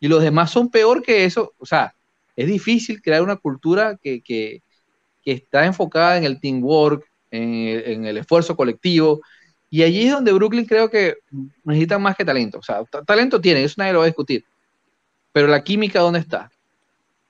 y 0.00 0.08
los 0.08 0.22
demás 0.22 0.50
son 0.50 0.70
peor 0.70 1.02
que 1.02 1.24
eso. 1.24 1.54
O 1.58 1.66
sea, 1.66 1.94
es 2.36 2.46
difícil 2.46 3.00
crear 3.00 3.22
una 3.22 3.36
cultura 3.36 3.98
que, 4.02 4.62
está 5.24 5.66
enfocada 5.66 6.18
en 6.18 6.24
el 6.24 6.38
teamwork, 6.40 7.04
en 7.30 7.82
en 7.84 8.04
el, 8.06 8.18
esfuerzo 8.18 8.54
colectivo. 8.54 9.20
Y 9.68 9.82
allí 9.82 10.06
es 10.06 10.12
donde 10.12 10.32
Brooklyn 10.32 10.66
creo 10.66 10.88
que 10.88 11.16
necesitan 11.64 12.00
más 12.00 12.16
que 12.16 12.24
talento. 12.24 12.58
O 12.58 12.62
sea, 12.62 12.84
talento 13.04 13.40
tiene, 13.40 13.64
eso 13.64 13.74
nadie 13.78 13.92
lo 13.92 14.00
va 14.00 14.04
a 14.04 14.08
discutir. 14.08 14.44
Pero 15.32 15.48
la 15.48 15.64
química, 15.64 16.00
¿dónde 16.00 16.20
está? 16.20 16.50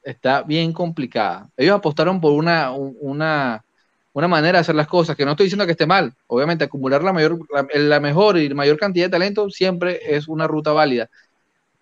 Está 0.03 0.43
bien 0.43 0.73
complicada. 0.73 1.49
Ellos 1.57 1.77
apostaron 1.77 2.21
por 2.21 2.33
una, 2.33 2.71
una, 2.73 3.65
una 4.13 4.29
manera 4.29 4.59
de 4.59 4.61
hacer 4.61 4.75
las 4.75 4.87
cosas, 4.87 5.17
que 5.17 5.25
no 5.25 5.31
estoy 5.31 5.47
diciendo 5.47 5.65
que 5.65 5.73
esté 5.73 5.87
mal. 5.87 6.13
Obviamente, 6.27 6.65
acumular 6.65 7.03
la, 7.03 7.13
mayor, 7.13 7.39
la 7.75 8.01
mejor 8.01 8.39
y 8.39 8.53
mayor 8.53 8.77
cantidad 8.77 9.07
de 9.07 9.11
talento 9.11 9.49
siempre 9.49 10.01
es 10.05 10.29
una 10.29 10.47
ruta 10.47 10.73
válida 10.73 11.09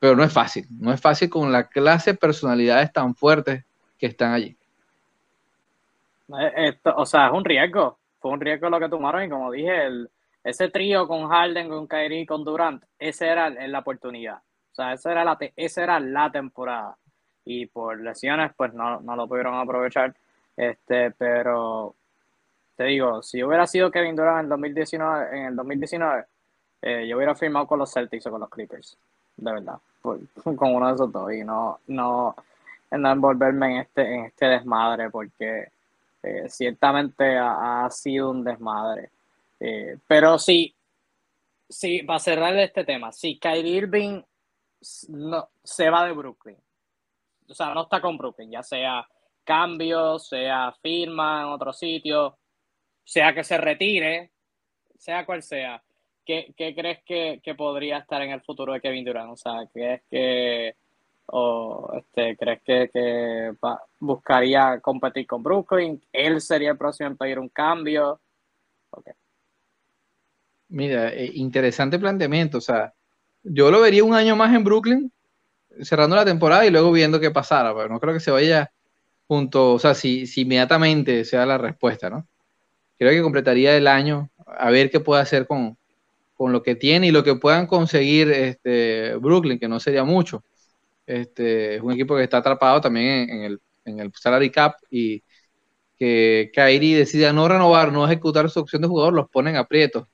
pero 0.04 0.16
no 0.16 0.24
es 0.24 0.34
fácil, 0.34 0.66
no 0.80 0.92
es 0.92 1.00
fácil 1.00 1.30
con 1.30 1.50
la 1.50 1.66
clase 1.66 2.12
de 2.12 2.18
personalidades 2.18 2.92
tan 2.92 3.14
fuertes 3.14 3.64
que 3.98 4.04
están 4.04 4.34
allí. 4.34 4.54
Eh, 6.58 6.78
o 6.94 7.06
sea, 7.06 7.28
es 7.28 7.32
un 7.32 7.42
riesgo. 7.42 7.96
Fue 8.20 8.30
un 8.32 8.38
riesgo 8.42 8.68
lo 8.68 8.78
que 8.78 8.90
tomaron 8.90 9.24
y 9.24 9.30
como 9.30 9.50
dije, 9.50 9.88
ese 10.42 10.68
trío 10.68 11.08
con 11.08 11.26
Harden, 11.26 11.70
con 11.70 11.86
Kyrie, 11.86 12.26
con 12.26 12.44
Durant, 12.44 12.84
esa 12.98 13.26
era 13.28 13.48
la 13.48 13.78
oportunidad. 13.78 14.42
O 14.72 14.74
sea, 14.74 14.92
esa 14.92 15.10
era 15.10 15.24
la, 15.24 15.38
esa 15.56 15.82
era 15.82 15.98
la 15.98 16.30
temporada. 16.30 16.98
Y 17.46 17.64
por 17.64 17.98
lesiones, 17.98 18.52
pues 18.54 18.74
no, 18.74 19.00
no 19.00 19.16
lo 19.16 19.26
pudieron 19.26 19.54
aprovechar. 19.54 20.14
Este, 20.54 21.12
pero 21.12 21.94
te 22.76 22.84
digo, 22.84 23.22
si 23.22 23.42
hubiera 23.42 23.66
sido 23.66 23.90
Kevin 23.90 24.16
Durant 24.16 24.40
en 24.40 24.44
el 24.44 24.48
2019, 24.50 25.38
en 25.38 25.46
el 25.46 25.56
2019 25.56 26.24
eh, 26.82 27.08
yo 27.08 27.16
hubiera 27.16 27.34
firmado 27.34 27.66
con 27.66 27.78
los 27.78 27.90
Celtics 27.90 28.26
o 28.26 28.30
con 28.30 28.40
los 28.42 28.50
Clippers, 28.50 28.98
de 29.38 29.50
verdad, 29.50 29.78
con 30.56 30.74
uno 30.74 30.88
de 30.88 30.94
esos 30.94 31.10
dos 31.10 31.32
y 31.32 31.42
no, 31.44 31.80
no, 31.86 32.34
no 32.90 33.12
envolverme 33.12 33.74
en 33.74 33.80
este, 33.80 34.14
en 34.14 34.24
este 34.26 34.46
desmadre 34.46 35.10
porque 35.10 35.68
eh, 36.22 36.48
ciertamente 36.48 37.36
ha, 37.38 37.88
sido 37.90 38.30
un 38.30 38.44
desmadre. 38.44 39.10
Eh, 39.60 39.98
pero 40.06 40.38
sí, 40.38 40.74
sí, 41.68 42.02
para 42.02 42.18
cerrar 42.18 42.56
este 42.56 42.84
tema, 42.84 43.12
si 43.12 43.38
Kyrie 43.38 43.76
Irving 43.76 44.22
no, 45.08 45.48
se 45.62 45.90
va 45.90 46.04
de 46.04 46.12
Brooklyn, 46.12 46.56
o 47.48 47.54
sea, 47.54 47.74
no 47.74 47.82
está 47.82 48.00
con 48.00 48.16
Brooklyn, 48.16 48.50
ya 48.50 48.62
sea 48.62 49.06
cambio, 49.44 50.18
sea 50.18 50.72
firma 50.82 51.42
en 51.42 51.48
otro 51.48 51.72
sitio, 51.72 52.36
sea 53.04 53.34
que 53.34 53.44
se 53.44 53.58
retire, 53.58 54.30
sea 54.98 55.26
cual 55.26 55.42
sea, 55.42 55.82
¿qué, 56.24 56.54
crees 56.56 57.00
que, 57.04 57.54
podría 57.56 57.98
estar 57.98 58.22
en 58.22 58.30
el 58.30 58.40
futuro 58.40 58.72
de 58.72 58.80
Kevin 58.80 59.04
Durant? 59.04 59.32
O 59.32 59.36
sea, 59.36 59.68
¿crees 59.72 60.02
que 60.10 60.74
o 61.26 61.90
este, 61.96 62.36
crees 62.36 62.62
que, 62.62 63.54
buscaría 63.98 64.80
competir 64.80 65.26
con 65.26 65.42
Brooklyn? 65.42 66.00
¿Él 66.12 66.40
sería 66.40 66.72
el 66.72 66.78
próximo 66.78 67.08
en 67.08 67.16
pedir 67.16 67.38
un 67.38 67.48
cambio? 67.48 68.20
Mira, 70.68 71.12
eh, 71.12 71.30
interesante 71.34 71.98
planteamiento. 71.98 72.58
O 72.58 72.60
sea, 72.60 72.92
yo 73.42 73.70
lo 73.70 73.80
vería 73.80 74.04
un 74.04 74.14
año 74.14 74.36
más 74.36 74.54
en 74.54 74.64
Brooklyn, 74.64 75.12
cerrando 75.82 76.16
la 76.16 76.24
temporada 76.24 76.66
y 76.66 76.70
luego 76.70 76.92
viendo 76.92 77.20
qué 77.20 77.30
pasara, 77.30 77.74
pero 77.74 77.88
no 77.88 78.00
creo 78.00 78.14
que 78.14 78.20
se 78.20 78.30
vaya 78.30 78.70
junto, 79.26 79.74
o 79.74 79.78
sea, 79.78 79.94
si, 79.94 80.26
si 80.26 80.42
inmediatamente 80.42 81.24
sea 81.24 81.46
la 81.46 81.58
respuesta, 81.58 82.10
¿no? 82.10 82.26
creo 82.98 83.12
que 83.12 83.22
completaría 83.22 83.76
el 83.76 83.86
año 83.86 84.30
a 84.46 84.70
ver 84.70 84.90
qué 84.90 85.00
puede 85.00 85.22
hacer 85.22 85.46
con, 85.46 85.76
lo 86.38 86.62
que 86.62 86.74
tiene 86.74 87.08
y 87.08 87.10
lo 87.10 87.24
que 87.24 87.36
puedan 87.36 87.66
conseguir 87.66 88.30
este, 88.30 89.14
Brooklyn, 89.16 89.58
que 89.58 89.68
no 89.68 89.80
sería 89.80 90.04
mucho. 90.04 90.44
Este, 91.06 91.76
es 91.76 91.82
un 91.82 91.92
equipo 91.92 92.16
que 92.16 92.24
está 92.24 92.38
atrapado 92.38 92.80
también 92.80 93.28
en, 93.30 93.42
el, 93.42 93.60
en 93.84 94.00
el 94.00 94.12
salary 94.14 94.50
cap 94.50 94.74
y 94.90 95.22
que 95.98 96.50
Kairi 96.54 96.94
decida 96.94 97.32
no 97.32 97.48
renovar, 97.48 97.92
no 97.92 98.04
ejecutar 98.04 98.48
su 98.50 98.60
opción 98.60 98.82
de 98.82 98.88
jugador, 98.88 99.14
los 99.14 99.28
ponen 99.28 99.56
aprietos. 99.56 100.06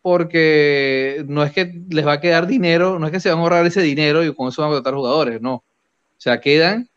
Porque 0.00 1.24
no 1.28 1.44
es 1.44 1.52
que 1.52 1.72
les 1.90 2.04
va 2.04 2.14
a 2.14 2.20
quedar 2.20 2.48
dinero, 2.48 2.98
no 2.98 3.06
es 3.06 3.12
que 3.12 3.20
se 3.20 3.28
van 3.28 3.38
a 3.38 3.42
ahorrar 3.42 3.66
ese 3.66 3.82
dinero 3.82 4.24
y 4.24 4.34
con 4.34 4.48
eso 4.48 4.62
van 4.62 4.72
a 4.72 4.74
contratar 4.74 4.96
jugadores, 4.96 5.40
no. 5.40 5.54
O 5.54 5.64
sea, 6.18 6.40
quedan 6.40 6.88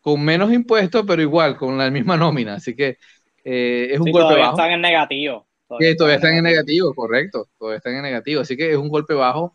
con 0.00 0.22
menos 0.22 0.52
impuestos, 0.52 1.04
pero 1.06 1.22
igual, 1.22 1.56
con 1.56 1.78
la 1.78 1.90
misma 1.90 2.16
nómina. 2.16 2.54
Así 2.54 2.74
que 2.74 2.98
eh, 3.44 3.88
es 3.92 4.00
un 4.00 4.10
golpe 4.10 4.20
todavía 4.20 4.44
bajo. 4.46 4.56
están 4.56 4.72
en 4.72 4.80
negativo. 4.80 5.46
Todavía, 5.78 5.96
todavía 5.96 6.16
están 6.16 6.34
en 6.34 6.44
negativo, 6.44 6.94
correcto. 6.94 7.48
Todavía 7.58 7.78
están 7.78 7.94
en 7.94 8.02
negativo. 8.02 8.40
Así 8.42 8.56
que 8.56 8.70
es 8.70 8.76
un 8.76 8.88
golpe 8.88 9.14
bajo. 9.14 9.54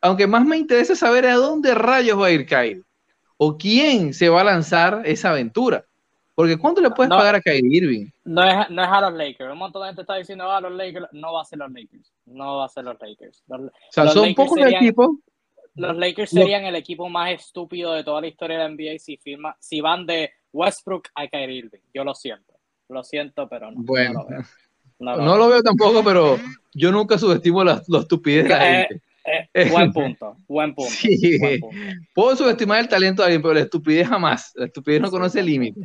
Aunque 0.00 0.26
más 0.26 0.44
me 0.44 0.56
interesa 0.56 0.94
saber 0.94 1.26
a 1.26 1.34
dónde 1.34 1.74
rayos 1.74 2.20
va 2.20 2.26
a 2.26 2.30
ir 2.30 2.46
Kyrie. 2.46 2.82
O 3.36 3.56
quién 3.56 4.12
se 4.12 4.28
va 4.28 4.42
a 4.42 4.44
lanzar 4.44 5.02
esa 5.04 5.30
aventura. 5.30 5.84
Porque 6.34 6.56
¿cuánto 6.56 6.80
le 6.80 6.90
puedes 6.90 7.10
pagar 7.10 7.34
a 7.34 7.40
Kyrie 7.40 7.76
Irving? 7.76 8.06
No 8.24 8.42
es, 8.42 8.70
no 8.70 8.82
es 8.82 8.88
a 8.88 9.00
los 9.02 9.12
Lakers. 9.12 9.52
Un 9.52 9.58
montón 9.58 9.82
de 9.82 9.88
gente 9.88 10.02
está 10.02 10.16
diciendo 10.16 10.44
a 10.44 10.56
ah, 10.56 10.60
los 10.60 10.72
Lakers. 10.72 11.06
No 11.12 11.34
va 11.34 11.42
a 11.42 11.44
ser 11.44 11.58
los 11.58 11.70
Lakers. 11.70 12.12
No 12.26 12.56
va 12.58 12.64
a 12.64 12.68
ser 12.68 12.84
los 12.84 12.96
Lakers. 13.00 13.44
o 13.48 13.70
sea, 13.90 14.08
son 14.08 14.34
pocos 14.34 14.58
equipos. 14.58 15.08
Los 15.74 15.96
Lakers 15.96 16.30
serían 16.30 16.64
el 16.64 16.76
equipo 16.76 17.08
más 17.08 17.32
estúpido 17.32 17.92
de 17.92 18.04
toda 18.04 18.20
la 18.20 18.26
historia 18.26 18.58
de 18.58 18.64
la 18.64 18.70
NBA 18.70 18.98
si, 18.98 19.16
firma, 19.16 19.56
si 19.60 19.80
van 19.80 20.06
de 20.06 20.30
Westbrook 20.52 21.08
a 21.14 21.28
Kyrie 21.28 21.58
Irving. 21.58 21.80
Yo 21.94 22.04
lo 22.04 22.14
siento. 22.14 22.54
Lo 22.88 23.04
siento, 23.04 23.48
pero 23.48 23.70
no. 23.70 23.82
Bueno. 23.82 24.26
No 24.28 24.44
lo 25.00 25.48
veo. 25.48 25.62
tampoco, 25.62 26.04
pero 26.04 26.38
yo 26.74 26.92
nunca 26.92 27.18
subestimo 27.18 27.64
la, 27.64 27.82
estupidez 27.98 28.44
de 28.44 28.48
la 28.50 28.70
eh, 28.70 28.86
gente. 28.88 29.02
Eh, 29.54 29.70
buen 29.70 29.92
punto, 29.92 30.36
buen 30.48 30.74
punto, 30.74 30.92
Puedo 32.14 32.36
subestimar 32.36 32.80
el 32.80 32.88
talento 32.88 33.22
de 33.22 33.26
alguien, 33.26 33.42
pero 33.42 33.54
la 33.54 33.60
estupidez 33.60 34.08
jamás. 34.08 34.52
La 34.54 34.66
estupidez 34.66 35.00
no 35.00 35.10
conoce 35.10 35.42
límite. 35.42 35.80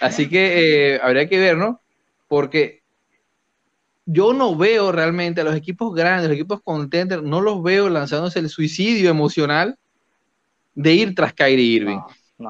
Así 0.00 0.28
que 0.28 0.94
eh, 0.94 1.00
habría 1.02 1.28
que 1.28 1.38
ver, 1.38 1.56
¿no? 1.56 1.80
Porque 2.28 2.82
yo 4.04 4.32
no 4.32 4.56
veo 4.56 4.92
realmente 4.92 5.40
a 5.40 5.44
los 5.44 5.54
equipos 5.54 5.94
grandes, 5.94 6.28
los 6.28 6.36
equipos 6.36 6.60
contenders, 6.62 7.22
no 7.22 7.40
los 7.40 7.62
veo 7.62 7.88
lanzándose 7.88 8.38
el 8.38 8.48
suicidio 8.48 9.10
emocional 9.10 9.78
de 10.74 10.94
ir 10.94 11.14
tras 11.14 11.32
Kyrie 11.34 11.76
Irving. 11.76 12.00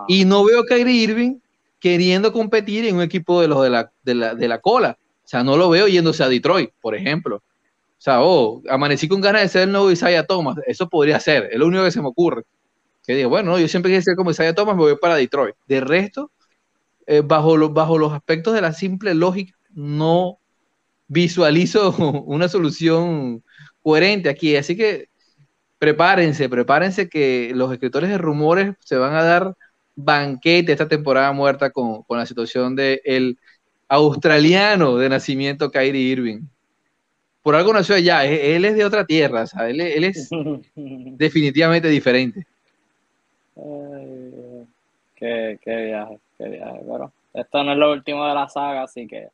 Y 0.08 0.24
no 0.24 0.44
veo 0.44 0.60
a 0.60 0.66
Kyrie 0.66 1.02
Irving 1.02 1.38
queriendo 1.78 2.32
competir 2.32 2.86
en 2.86 2.96
un 2.96 3.02
equipo 3.02 3.40
de 3.40 3.48
los 3.48 3.62
de 3.62 3.70
la, 3.70 3.92
de 4.02 4.14
la, 4.14 4.34
de 4.34 4.48
la 4.48 4.60
cola. 4.60 4.96
O 5.24 5.28
sea, 5.28 5.44
no 5.44 5.56
lo 5.56 5.70
veo 5.70 5.88
yéndose 5.88 6.22
a 6.22 6.28
Detroit, 6.28 6.70
por 6.80 6.94
ejemplo. 6.94 7.36
O 7.36 8.04
sea, 8.04 8.22
oh, 8.22 8.62
amanecí 8.68 9.08
con 9.08 9.20
ganas 9.20 9.42
de 9.42 9.48
ser 9.48 9.62
el 9.62 9.72
nuevo 9.72 9.90
Isaiah 9.90 10.26
Thomas. 10.26 10.56
Eso 10.66 10.88
podría 10.88 11.20
ser, 11.20 11.48
es 11.52 11.58
lo 11.58 11.66
único 11.66 11.84
que 11.84 11.92
se 11.92 12.02
me 12.02 12.08
ocurre. 12.08 12.42
Que 13.06 13.14
digo, 13.14 13.30
bueno, 13.30 13.58
yo 13.58 13.68
siempre 13.68 13.92
quise 13.92 14.02
ser 14.02 14.16
como 14.16 14.30
Isaiah 14.32 14.54
Thomas, 14.54 14.76
me 14.76 14.82
voy 14.82 14.96
para 14.96 15.16
Detroit. 15.16 15.54
De 15.66 15.80
resto, 15.80 16.30
eh, 17.06 17.22
bajo, 17.24 17.56
los, 17.56 18.12
aspectos 18.12 18.54
de 18.54 18.60
la 18.60 18.72
simple 18.72 19.14
lógica, 19.14 19.56
no 19.70 20.38
visualizo 21.08 21.92
una 22.26 22.48
solución 22.48 23.42
coherente 23.82 24.28
aquí. 24.28 24.56
Así 24.56 24.76
que 24.76 25.08
prepárense, 25.78 26.48
prepárense 26.48 27.08
que 27.08 27.52
los 27.54 27.72
escritores 27.72 28.10
de 28.10 28.18
rumores 28.18 28.74
se 28.80 28.96
van 28.96 29.14
a 29.14 29.22
dar 29.22 29.56
banquete 29.94 30.72
esta 30.72 30.88
temporada 30.88 31.32
muerta 31.32 31.70
con, 31.70 32.04
la 32.08 32.26
situación 32.26 32.76
del 32.76 33.00
el 33.04 33.38
australiano 33.92 34.96
de 34.96 35.10
nacimiento 35.10 35.70
Kyrie 35.70 36.12
Irving. 36.12 36.40
Por 37.42 37.54
algo 37.54 37.74
nació 37.74 37.96
allá, 37.96 38.24
él 38.24 38.64
es 38.64 38.74
de 38.74 38.86
otra 38.86 39.04
tierra, 39.04 39.44
él, 39.68 39.80
es 39.80 40.30
definitivamente 40.74 41.88
diferente. 41.88 42.46
qué, 45.14 45.58
viaje, 45.64 46.18
qué 46.38 46.48
viaje. 46.48 46.80
Pero 46.86 47.12
esto 47.34 47.64
no 47.64 47.72
es 47.72 47.78
lo 47.78 47.92
último 47.92 48.26
de 48.26 48.34
la 48.34 48.48
saga, 48.48 48.84
así 48.84 49.06
que 49.06 49.28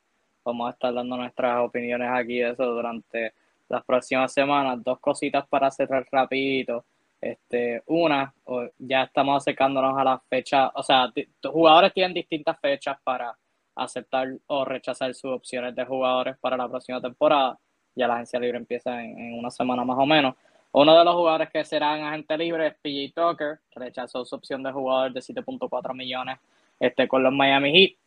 vamos 0.45 0.69
a 0.69 0.73
estar 0.73 0.93
dando 0.93 1.17
nuestras 1.17 1.61
opiniones 1.61 2.09
aquí 2.13 2.39
de 2.39 2.51
eso 2.51 2.65
durante 2.65 3.35
las 3.69 3.85
próximas 3.85 4.33
semanas. 4.33 4.83
Dos 4.83 4.99
cositas 4.99 5.47
para 5.47 5.71
cerrar 5.71 6.05
rapidito. 6.11 6.85
Este, 7.21 7.83
una, 7.87 8.35
ya 8.79 9.05
estamos 9.05 9.41
acercándonos 9.43 9.97
a 9.97 10.03
la 10.03 10.19
fecha, 10.29 10.69
o 10.75 10.83
sea, 10.83 11.13
jugadores 11.45 11.93
tienen 11.93 12.15
distintas 12.15 12.59
fechas 12.61 12.97
para 13.05 13.37
aceptar 13.79 14.29
o 14.47 14.64
rechazar 14.64 15.14
sus 15.14 15.33
opciones 15.33 15.74
de 15.74 15.85
jugadores 15.85 16.37
para 16.39 16.57
la 16.57 16.68
próxima 16.68 17.01
temporada. 17.01 17.59
Ya 17.95 18.07
la 18.07 18.14
agencia 18.14 18.39
libre 18.39 18.59
empieza 18.59 19.03
en, 19.03 19.35
una 19.35 19.51
semana 19.51 19.85
más 19.85 19.99
o 19.99 20.07
menos. 20.07 20.35
Uno 20.72 20.97
de 20.97 21.05
los 21.05 21.14
jugadores 21.14 21.51
que 21.51 21.64
serán 21.64 22.03
agente 22.03 22.37
libre 22.37 22.68
es 22.68 22.74
PJ 22.74 23.12
Tucker, 23.14 23.61
rechazó 23.74 24.24
su 24.24 24.35
opción 24.35 24.62
de 24.62 24.72
jugador 24.72 25.12
de 25.12 25.20
7.4 25.20 25.95
millones 25.95 26.39
este, 26.79 27.09
con 27.09 27.22
los 27.22 27.33
Miami 27.33 27.72
Heat. 27.72 27.99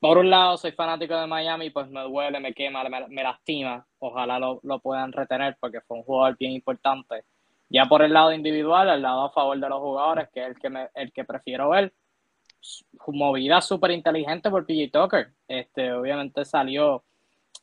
Por 0.00 0.18
un 0.18 0.28
lado, 0.28 0.56
soy 0.58 0.72
fanático 0.72 1.18
de 1.18 1.26
Miami, 1.26 1.70
pues 1.70 1.88
me 1.88 2.02
duele, 2.02 2.38
me 2.40 2.52
quema, 2.52 2.84
me, 2.84 3.22
lastima. 3.22 3.86
Ojalá 3.98 4.38
lo, 4.38 4.60
lo 4.62 4.78
puedan 4.80 5.12
retener 5.12 5.56
porque 5.58 5.80
fue 5.80 5.98
un 5.98 6.02
jugador 6.02 6.36
bien 6.36 6.52
importante 6.52 7.24
ya 7.68 7.86
por 7.86 8.02
el 8.02 8.12
lado 8.12 8.32
individual, 8.32 8.88
el 8.88 9.02
lado 9.02 9.24
a 9.24 9.30
favor 9.30 9.58
de 9.58 9.68
los 9.68 9.80
jugadores, 9.80 10.28
que 10.32 10.40
es 10.40 10.48
el 10.48 10.58
que, 10.58 10.70
me, 10.70 10.88
el 10.94 11.12
que 11.12 11.24
prefiero 11.24 11.70
ver, 11.70 11.92
movida 13.08 13.60
súper 13.60 13.92
inteligente 13.92 14.50
por 14.50 14.66
PJ 14.66 14.90
Tucker. 14.90 15.32
Este, 15.48 15.92
obviamente 15.92 16.44
salió 16.44 17.04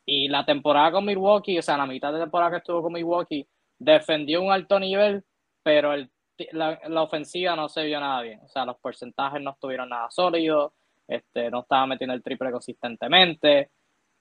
y 0.06 0.28
la 0.28 0.46
temporada 0.46 0.92
con 0.92 1.06
Milwaukee, 1.06 1.60
o 1.60 1.62
sea, 1.62 1.78
la 1.78 1.86
mitad 1.86 2.12
de 2.12 2.20
temporada 2.20 2.52
que 2.52 2.58
estuvo 2.58 2.82
con 2.82 2.94
Milwaukee, 2.94 3.48
defendió 3.80 4.42
un 4.42 4.52
alto 4.52 4.80
nivel, 4.80 5.24
pero 5.64 5.94
el, 5.94 6.10
la, 6.52 7.02
ofensiva 7.02 7.56
no 7.56 7.70
se 7.70 7.84
vio 7.84 8.00
nada 8.00 8.22
bien. 8.22 8.40
O 8.44 8.48
sea, 8.50 8.66
los 8.66 8.78
porcentajes 8.78 9.42
no 9.42 9.52
estuvieron 9.52 9.90
nada 9.90 10.10
sólidos, 10.12 10.74
este, 11.08 11.50
no 11.50 11.62
estaba 11.62 11.88
metiendo 11.88 12.14
el 12.14 12.24
triple 12.24 12.52
consistentemente. 12.52 13.72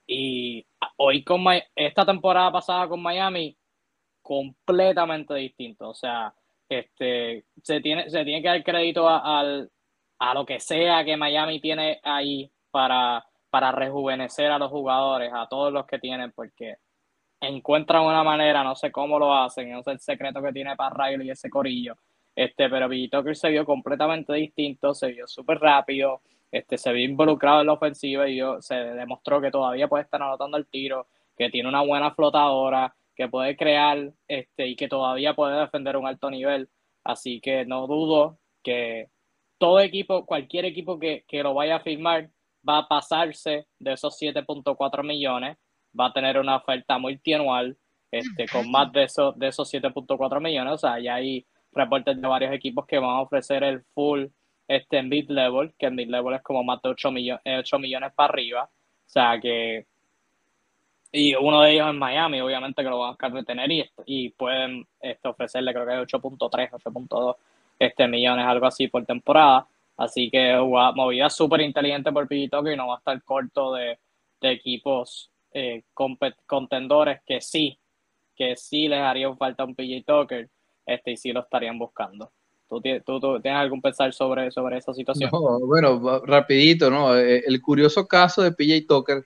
Y 0.06 0.64
hoy 0.96 1.24
con 1.24 1.44
esta 1.74 2.04
temporada 2.04 2.52
pasada 2.52 2.88
con 2.88 3.02
Miami, 3.02 3.56
completamente 4.20 5.34
distinto. 5.34 5.90
O 5.90 5.94
sea, 5.94 6.34
este, 6.68 7.44
se, 7.62 7.80
tiene, 7.80 8.08
se 8.08 8.24
tiene 8.24 8.42
que 8.42 8.48
dar 8.48 8.64
crédito 8.64 9.08
a, 9.08 9.66
lo 10.34 10.46
que 10.46 10.60
sea 10.60 11.04
que 11.04 11.16
Miami 11.16 11.60
tiene 11.60 12.00
ahí 12.02 12.50
para, 12.70 13.24
para 13.50 13.72
rejuvenecer 13.72 14.50
a 14.50 14.58
los 14.58 14.70
jugadores, 14.70 15.32
a 15.34 15.46
todos 15.48 15.72
los 15.72 15.86
que 15.86 15.98
tienen, 15.98 16.32
porque 16.32 16.76
encuentran 17.40 18.04
una 18.04 18.22
manera, 18.22 18.62
no 18.62 18.76
sé 18.76 18.92
cómo 18.92 19.18
lo 19.18 19.34
hacen, 19.34 19.70
no 19.72 19.82
sé 19.82 19.92
el 19.92 20.00
secreto 20.00 20.40
que 20.42 20.52
tiene 20.52 20.76
para 20.76 20.94
Riley 21.08 21.26
y 21.26 21.30
ese 21.30 21.50
corillo, 21.50 21.96
este, 22.34 22.70
pero 22.70 22.88
PJ 22.88 23.08
Tucker 23.10 23.36
se 23.36 23.50
vio 23.50 23.64
completamente 23.64 24.32
distinto, 24.34 24.94
se 24.94 25.08
vio 25.08 25.26
súper 25.26 25.58
rápido, 25.58 26.22
este, 26.50 26.78
se 26.78 26.92
vio 26.92 27.04
involucrado 27.04 27.60
en 27.60 27.66
la 27.66 27.72
ofensiva 27.74 28.28
y 28.28 28.36
yo, 28.36 28.62
se 28.62 28.74
demostró 28.74 29.40
que 29.40 29.50
todavía 29.50 29.88
puede 29.88 30.04
estar 30.04 30.22
anotando 30.22 30.56
el 30.56 30.66
tiro, 30.66 31.08
que 31.36 31.50
tiene 31.50 31.68
una 31.68 31.82
buena 31.82 32.14
flotadora, 32.14 32.94
que 33.14 33.28
puede 33.28 33.56
crear 33.56 34.12
este, 34.28 34.66
y 34.68 34.76
que 34.76 34.88
todavía 34.88 35.34
puede 35.34 35.58
defender 35.60 35.96
un 35.96 36.06
alto 36.06 36.30
nivel. 36.30 36.68
Así 37.04 37.40
que 37.40 37.64
no 37.64 37.86
dudo 37.86 38.38
que 38.62 39.08
todo 39.62 39.78
equipo, 39.78 40.26
cualquier 40.26 40.64
equipo 40.64 40.98
que, 40.98 41.24
que 41.28 41.40
lo 41.40 41.54
vaya 41.54 41.76
a 41.76 41.80
firmar, 41.80 42.28
va 42.68 42.78
a 42.78 42.88
pasarse 42.88 43.68
de 43.78 43.92
esos 43.92 44.20
7.4 44.20 45.04
millones, 45.04 45.56
va 45.98 46.06
a 46.06 46.12
tener 46.12 46.36
una 46.36 46.56
oferta 46.56 46.98
multianual 46.98 47.76
este, 48.10 48.48
con 48.48 48.68
más 48.72 48.90
de, 48.90 49.04
esos 49.04 49.38
de 49.38 49.46
esos 49.46 49.72
7.4 49.72 50.40
millones. 50.40 50.72
O 50.72 50.78
sea, 50.78 50.98
ya 50.98 51.14
hay 51.14 51.46
reportes 51.70 52.20
de 52.20 52.26
varios 52.26 52.52
equipos 52.52 52.84
que 52.88 52.98
van 52.98 53.10
a 53.10 53.20
ofrecer 53.20 53.62
el 53.62 53.84
full 53.94 54.24
este, 54.66 55.00
mid-level, 55.00 55.74
que 55.78 55.86
en 55.86 55.94
mid-level 55.94 56.34
es 56.34 56.42
como 56.42 56.64
más 56.64 56.82
de 56.82 56.88
8, 56.88 57.12
millones 57.12 57.42
8 57.46 57.78
millones 57.78 58.12
para 58.16 58.32
arriba. 58.32 58.64
O 58.64 59.10
sea 59.10 59.38
que. 59.40 59.86
Y 61.12 61.36
uno 61.36 61.62
de 61.62 61.74
ellos 61.74 61.88
en 61.88 61.98
Miami, 61.98 62.40
obviamente 62.40 62.82
que 62.82 62.90
lo 62.90 62.98
van 62.98 63.06
a 63.06 63.10
buscar 63.12 63.32
retener 63.32 63.70
y, 63.70 63.88
y 64.06 64.30
pueden 64.30 64.88
este, 65.00 65.28
ofrecerle, 65.28 65.72
creo 65.72 65.86
que 65.86 66.16
8.3, 66.16 66.70
8.2 66.70 67.36
este, 67.82 68.06
millones, 68.06 68.46
algo 68.46 68.66
así 68.66 68.86
por 68.86 69.04
temporada. 69.04 69.66
Así 69.96 70.30
que 70.30 70.56
movida 70.94 71.28
súper 71.28 71.60
inteligente 71.60 72.12
por 72.12 72.28
Pillito 72.28 72.62
que 72.62 72.76
no 72.76 72.88
va 72.88 72.94
a 72.94 72.98
estar 72.98 73.22
corto 73.22 73.74
de, 73.74 73.98
equipos 74.40 75.30
eh, 75.52 75.84
contendores 76.46 77.20
que 77.24 77.40
sí, 77.40 77.78
que 78.34 78.56
sí 78.56 78.88
les 78.88 78.98
haría 78.98 79.32
falta 79.36 79.64
un 79.64 79.74
PJ 79.74 80.02
Tucker 80.04 80.48
este, 80.84 81.12
y 81.12 81.16
sí 81.16 81.32
lo 81.32 81.40
estarían 81.40 81.78
buscando. 81.78 82.30
¿Tú, 82.68 82.80
tienes 82.80 83.60
algún 83.60 83.82
pensar 83.82 84.12
sobre, 84.14 84.50
sobre 84.50 84.78
esa 84.78 84.94
situación? 84.94 85.30
bueno, 85.66 86.20
rapidito, 86.24 86.90
¿no? 86.90 87.16
Eh, 87.16 87.44
el 87.46 87.60
curioso 87.60 88.08
caso 88.08 88.42
de 88.42 88.50
PJ 88.50 88.86
Tucker, 88.88 89.24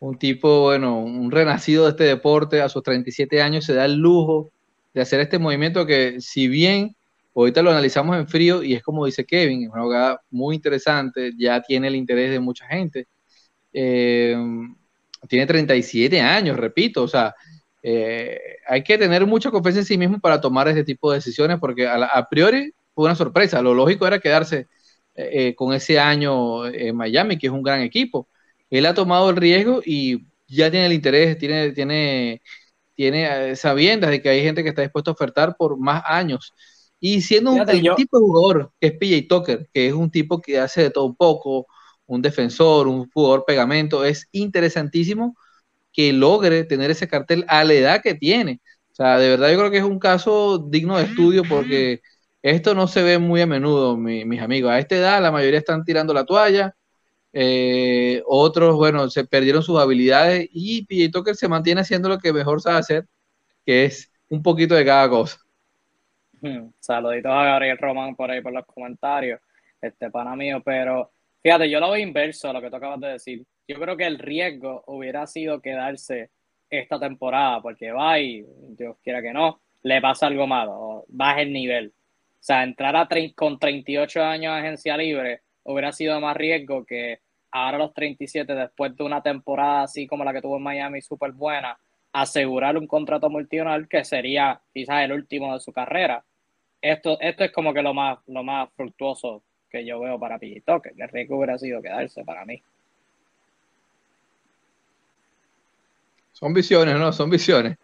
un 0.00 0.18
tipo, 0.18 0.62
bueno, 0.62 0.98
un 0.98 1.30
renacido 1.30 1.84
de 1.84 1.90
este 1.90 2.04
deporte, 2.04 2.60
a 2.62 2.68
sus 2.68 2.82
37 2.82 3.42
años 3.42 3.64
se 3.64 3.74
da 3.74 3.84
el 3.84 3.96
lujo 3.96 4.50
de 4.94 5.02
hacer 5.02 5.20
este 5.20 5.38
movimiento 5.38 5.86
que 5.86 6.20
si 6.20 6.48
bien 6.48 6.96
Ahorita 7.36 7.62
lo 7.62 7.70
analizamos 7.70 8.16
en 8.16 8.26
frío 8.26 8.62
y 8.62 8.74
es 8.74 8.82
como 8.82 9.04
dice 9.04 9.26
Kevin, 9.26 9.64
es 9.64 9.68
una 9.70 9.82
jugada 9.82 10.22
muy 10.30 10.56
interesante, 10.56 11.32
ya 11.36 11.60
tiene 11.60 11.88
el 11.88 11.96
interés 11.96 12.30
de 12.30 12.40
mucha 12.40 12.66
gente. 12.66 13.08
Eh, 13.74 14.34
tiene 15.28 15.46
37 15.46 16.20
años, 16.20 16.56
repito, 16.56 17.02
o 17.02 17.08
sea, 17.08 17.34
eh, 17.82 18.38
hay 18.66 18.82
que 18.82 18.96
tener 18.96 19.26
mucha 19.26 19.50
confianza 19.50 19.80
en 19.80 19.86
sí 19.86 19.98
mismo 19.98 20.18
para 20.18 20.40
tomar 20.40 20.66
este 20.68 20.84
tipo 20.84 21.10
de 21.10 21.18
decisiones 21.18 21.58
porque 21.60 21.86
a, 21.86 22.26
priori 22.30 22.72
fue 22.94 23.04
una 23.04 23.14
sorpresa. 23.14 23.60
Lo 23.62 23.74
lógico 23.74 24.06
era 24.06 24.18
quedarse 24.18 24.68
eh, 25.14 25.54
con 25.54 25.74
ese 25.74 25.98
año 25.98 26.66
en 26.66 26.96
Miami, 26.96 27.38
que 27.38 27.48
es 27.48 27.52
un 27.52 27.62
gran 27.62 27.82
equipo. 27.82 28.28
Él 28.70 28.86
ha 28.86 28.94
tomado 28.94 29.30
el 29.30 29.36
riesgo 29.36 29.82
y 29.84 30.26
ya 30.48 30.70
tiene 30.70 30.86
el 30.86 30.92
interés, 30.94 31.36
tiene, 31.38 31.72
tiene, 31.72 32.42
tiene 32.94 33.56
sabiendas 33.56 34.10
de 34.10 34.22
que 34.22 34.30
hay 34.30 34.42
gente 34.42 34.62
que 34.62 34.70
está 34.70 34.82
dispuesta 34.82 35.10
a 35.10 35.14
ofertar 35.14 35.56
por 35.56 35.78
más 35.78 36.02
años. 36.06 36.54
Y 37.00 37.20
siendo 37.20 37.52
un 37.52 37.66
tipo 37.66 38.18
de 38.18 38.24
jugador 38.24 38.72
que 38.80 38.88
es 38.88 38.92
PJ 38.94 39.26
Tucker, 39.28 39.68
que 39.72 39.88
es 39.88 39.92
un 39.92 40.10
tipo 40.10 40.40
que 40.40 40.58
hace 40.58 40.82
de 40.82 40.90
todo 40.90 41.04
un 41.04 41.16
poco, 41.16 41.66
un 42.06 42.22
defensor, 42.22 42.88
un 42.88 43.10
jugador 43.10 43.44
pegamento, 43.46 44.04
es 44.04 44.28
interesantísimo 44.32 45.36
que 45.92 46.12
logre 46.12 46.64
tener 46.64 46.90
ese 46.90 47.08
cartel 47.08 47.44
a 47.48 47.64
la 47.64 47.74
edad 47.74 48.02
que 48.02 48.14
tiene. 48.14 48.60
O 48.92 48.94
sea, 48.94 49.18
de 49.18 49.28
verdad 49.28 49.50
yo 49.50 49.58
creo 49.58 49.70
que 49.70 49.78
es 49.78 49.84
un 49.84 49.98
caso 49.98 50.58
digno 50.58 50.96
de 50.96 51.04
estudio 51.04 51.42
porque 51.48 52.00
esto 52.42 52.74
no 52.74 52.86
se 52.88 53.02
ve 53.02 53.18
muy 53.18 53.40
a 53.42 53.46
menudo, 53.46 53.96
mis 53.96 54.40
amigos. 54.40 54.70
A 54.70 54.78
esta 54.78 54.96
edad 54.96 55.22
la 55.22 55.32
mayoría 55.32 55.58
están 55.58 55.84
tirando 55.84 56.14
la 56.14 56.24
toalla, 56.24 56.74
eh, 57.32 58.22
otros, 58.26 58.76
bueno, 58.76 59.10
se 59.10 59.24
perdieron 59.26 59.62
sus 59.62 59.78
habilidades 59.78 60.48
y 60.52 60.86
PJ 60.86 61.10
Tucker 61.12 61.36
se 61.36 61.48
mantiene 61.48 61.82
haciendo 61.82 62.08
lo 62.08 62.18
que 62.18 62.32
mejor 62.32 62.62
sabe 62.62 62.78
hacer, 62.78 63.06
que 63.66 63.86
es 63.86 64.10
un 64.28 64.42
poquito 64.42 64.74
de 64.74 64.84
cada 64.84 65.08
cosa. 65.10 65.38
Saluditos 66.78 67.32
a 67.32 67.44
Gabriel 67.44 67.78
Román 67.78 68.14
por 68.14 68.30
ahí 68.30 68.40
por 68.40 68.52
los 68.52 68.66
comentarios, 68.66 69.40
este 69.80 70.10
pana 70.10 70.36
mío, 70.36 70.62
pero 70.64 71.10
fíjate, 71.42 71.68
yo 71.68 71.80
lo 71.80 71.90
veo 71.90 72.02
inverso 72.02 72.50
a 72.50 72.52
lo 72.52 72.60
que 72.60 72.70
tú 72.70 72.76
acabas 72.76 73.00
de 73.00 73.08
decir. 73.08 73.44
Yo 73.68 73.80
creo 73.80 73.96
que 73.96 74.06
el 74.06 74.18
riesgo 74.18 74.84
hubiera 74.86 75.26
sido 75.26 75.60
quedarse 75.60 76.30
esta 76.70 76.98
temporada, 76.98 77.60
porque 77.60 77.92
va 77.92 78.18
y 78.18 78.44
Dios 78.70 78.96
quiera 79.02 79.22
que 79.22 79.32
no, 79.32 79.60
le 79.82 80.00
pasa 80.00 80.26
algo 80.26 80.46
malo, 80.46 81.04
baja 81.08 81.42
el 81.42 81.52
nivel. 81.52 81.92
O 81.96 82.42
sea, 82.46 82.62
entrar 82.62 82.94
a 82.96 83.08
con 83.34 83.58
38 83.58 84.22
años 84.22 84.52
a 84.52 84.58
agencia 84.58 84.96
libre 84.96 85.42
hubiera 85.64 85.92
sido 85.92 86.20
más 86.20 86.36
riesgo 86.36 86.84
que 86.84 87.20
ahora 87.50 87.78
los 87.78 87.94
37, 87.94 88.54
después 88.54 88.96
de 88.96 89.04
una 89.04 89.22
temporada 89.22 89.82
así 89.82 90.06
como 90.06 90.24
la 90.24 90.32
que 90.32 90.42
tuvo 90.42 90.56
en 90.56 90.62
Miami, 90.62 91.00
súper 91.00 91.32
buena, 91.32 91.78
asegurar 92.20 92.78
un 92.78 92.86
contrato 92.86 93.28
multinacional 93.28 93.88
que 93.88 94.02
sería 94.02 94.58
quizás 94.72 95.04
el 95.04 95.12
último 95.12 95.52
de 95.52 95.60
su 95.60 95.70
carrera. 95.70 96.24
Esto, 96.80 97.20
esto 97.20 97.44
es 97.44 97.52
como 97.52 97.74
que 97.74 97.82
lo 97.82 97.92
más, 97.92 98.18
lo 98.26 98.42
más 98.42 98.70
fructuoso 98.74 99.42
que 99.70 99.84
yo 99.84 100.00
veo 100.00 100.18
para 100.18 100.38
Pillito, 100.38 100.80
que 100.80 100.92
el 100.96 101.08
riesgo 101.10 101.36
hubiera 101.36 101.58
sido 101.58 101.82
quedarse 101.82 102.24
para 102.24 102.46
mí. 102.46 102.62
Son 106.32 106.54
visiones, 106.54 106.96
¿no? 106.96 107.12
Son 107.12 107.28
visiones. 107.28 107.76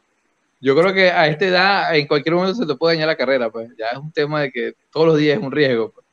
Yo 0.61 0.75
creo 0.77 0.95
que 0.95 1.11
a 1.11 1.27
esta 1.27 1.45
edad, 1.45 1.97
en 1.97 2.07
cualquier 2.07 2.35
momento 2.35 2.55
se 2.55 2.67
te 2.67 2.75
puede 2.75 2.95
dañar 2.95 3.09
la 3.09 3.17
carrera, 3.17 3.51
pues. 3.51 3.69
Ya 3.77 3.89
es 3.89 3.99
un 3.99 4.13
tema 4.13 4.41
de 4.43 4.51
que 4.51 4.73
todos 4.91 5.09
los 5.09 5.19
días 5.19 5.39
es 5.39 5.45
un 5.45 5.53
riesgo. 5.53 5.91
Pues. 5.91 6.07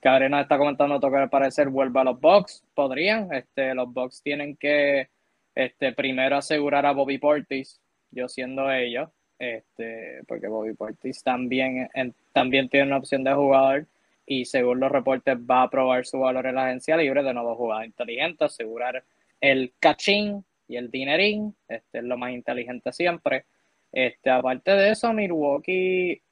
Cabrera 0.00 0.40
está 0.40 0.56
comentando 0.56 0.98
que 0.98 1.16
al 1.16 1.28
parecer 1.28 1.68
vuelva 1.68 2.00
a 2.00 2.04
los 2.04 2.20
Bucks. 2.20 2.64
Podrían. 2.74 3.30
Este, 3.32 3.74
los 3.74 3.92
Bucks 3.92 4.22
tienen 4.22 4.56
que 4.56 5.08
este, 5.54 5.92
primero 5.92 6.36
asegurar 6.36 6.86
a 6.86 6.92
Bobby 6.92 7.18
Portis, 7.18 7.80
yo 8.10 8.28
siendo 8.28 8.70
ellos, 8.70 9.10
este, 9.38 10.22
porque 10.26 10.48
Bobby 10.48 10.74
Portis 10.74 11.22
también, 11.22 11.88
también 12.32 12.68
tiene 12.68 12.86
una 12.86 12.98
opción 12.98 13.24
de 13.24 13.34
jugador 13.34 13.86
y 14.26 14.44
según 14.44 14.80
los 14.80 14.92
reportes 14.92 15.36
va 15.36 15.62
a 15.62 15.70
probar 15.70 16.06
su 16.06 16.20
valor 16.20 16.46
en 16.46 16.54
la 16.54 16.66
agencia 16.66 16.96
libre, 16.96 17.22
de 17.22 17.34
nuevo 17.34 17.56
jugador 17.56 17.84
inteligente, 17.84 18.44
asegurar 18.44 19.02
el 19.40 19.72
cachín 19.80 20.44
y 20.68 20.76
el 20.76 20.90
dinerín, 20.90 21.54
este 21.68 21.98
es 21.98 22.04
lo 22.04 22.16
más 22.16 22.32
inteligente 22.32 22.92
siempre. 22.92 23.44
Este, 23.90 24.30
aparte 24.30 24.70
de 24.70 24.90
eso, 24.90 25.12
Milwaukee 25.12 26.22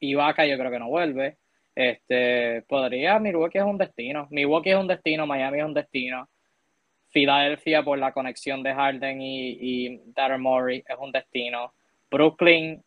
y 0.00 0.14
Vaca 0.14 0.44
yo 0.44 0.58
creo 0.58 0.70
que 0.70 0.78
no 0.78 0.88
vuelve. 0.88 1.38
Este, 1.74 2.62
podría, 2.68 3.18
Milwaukee 3.18 3.58
es 3.58 3.64
un 3.64 3.78
destino. 3.78 4.26
Milwaukee 4.30 4.70
es 4.70 4.76
un 4.76 4.88
destino, 4.88 5.26
Miami 5.26 5.60
es 5.60 5.64
un 5.64 5.74
destino. 5.74 6.28
Filadelfia 7.12 7.82
por 7.82 7.98
la 7.98 8.12
conexión 8.12 8.62
de 8.62 8.74
Harden 8.74 9.20
y, 9.20 9.86
y 9.86 10.00
Murray 10.38 10.82
es 10.86 10.96
un 10.98 11.12
destino. 11.12 11.72
Brooklyn 12.10 12.82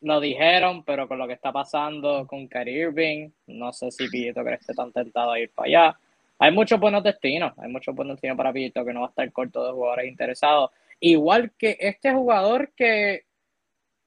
lo 0.00 0.20
dijeron, 0.20 0.84
pero 0.84 1.08
con 1.08 1.18
lo 1.18 1.26
que 1.26 1.32
está 1.32 1.52
pasando 1.52 2.26
con 2.26 2.46
Kyrie 2.48 2.82
Irving, 2.82 3.30
no 3.48 3.72
sé 3.72 3.90
si 3.90 4.08
Pillito 4.08 4.44
que 4.44 4.54
esté 4.54 4.72
tan 4.72 4.92
tentado 4.92 5.32
a 5.32 5.40
ir 5.40 5.50
para 5.50 5.66
allá. 5.66 5.98
Hay 6.38 6.52
muchos 6.52 6.78
buenos 6.78 7.02
destinos, 7.02 7.52
hay 7.58 7.68
muchos 7.68 7.94
buenos 7.94 8.14
destinos 8.14 8.36
para 8.36 8.52
Pillito 8.52 8.84
que 8.84 8.92
no 8.92 9.00
va 9.00 9.06
a 9.06 9.10
estar 9.10 9.32
corto 9.32 9.66
de 9.66 9.72
jugadores 9.72 10.08
interesados. 10.08 10.70
Igual 11.00 11.52
que 11.58 11.76
este 11.80 12.12
jugador 12.12 12.72
que 12.76 13.24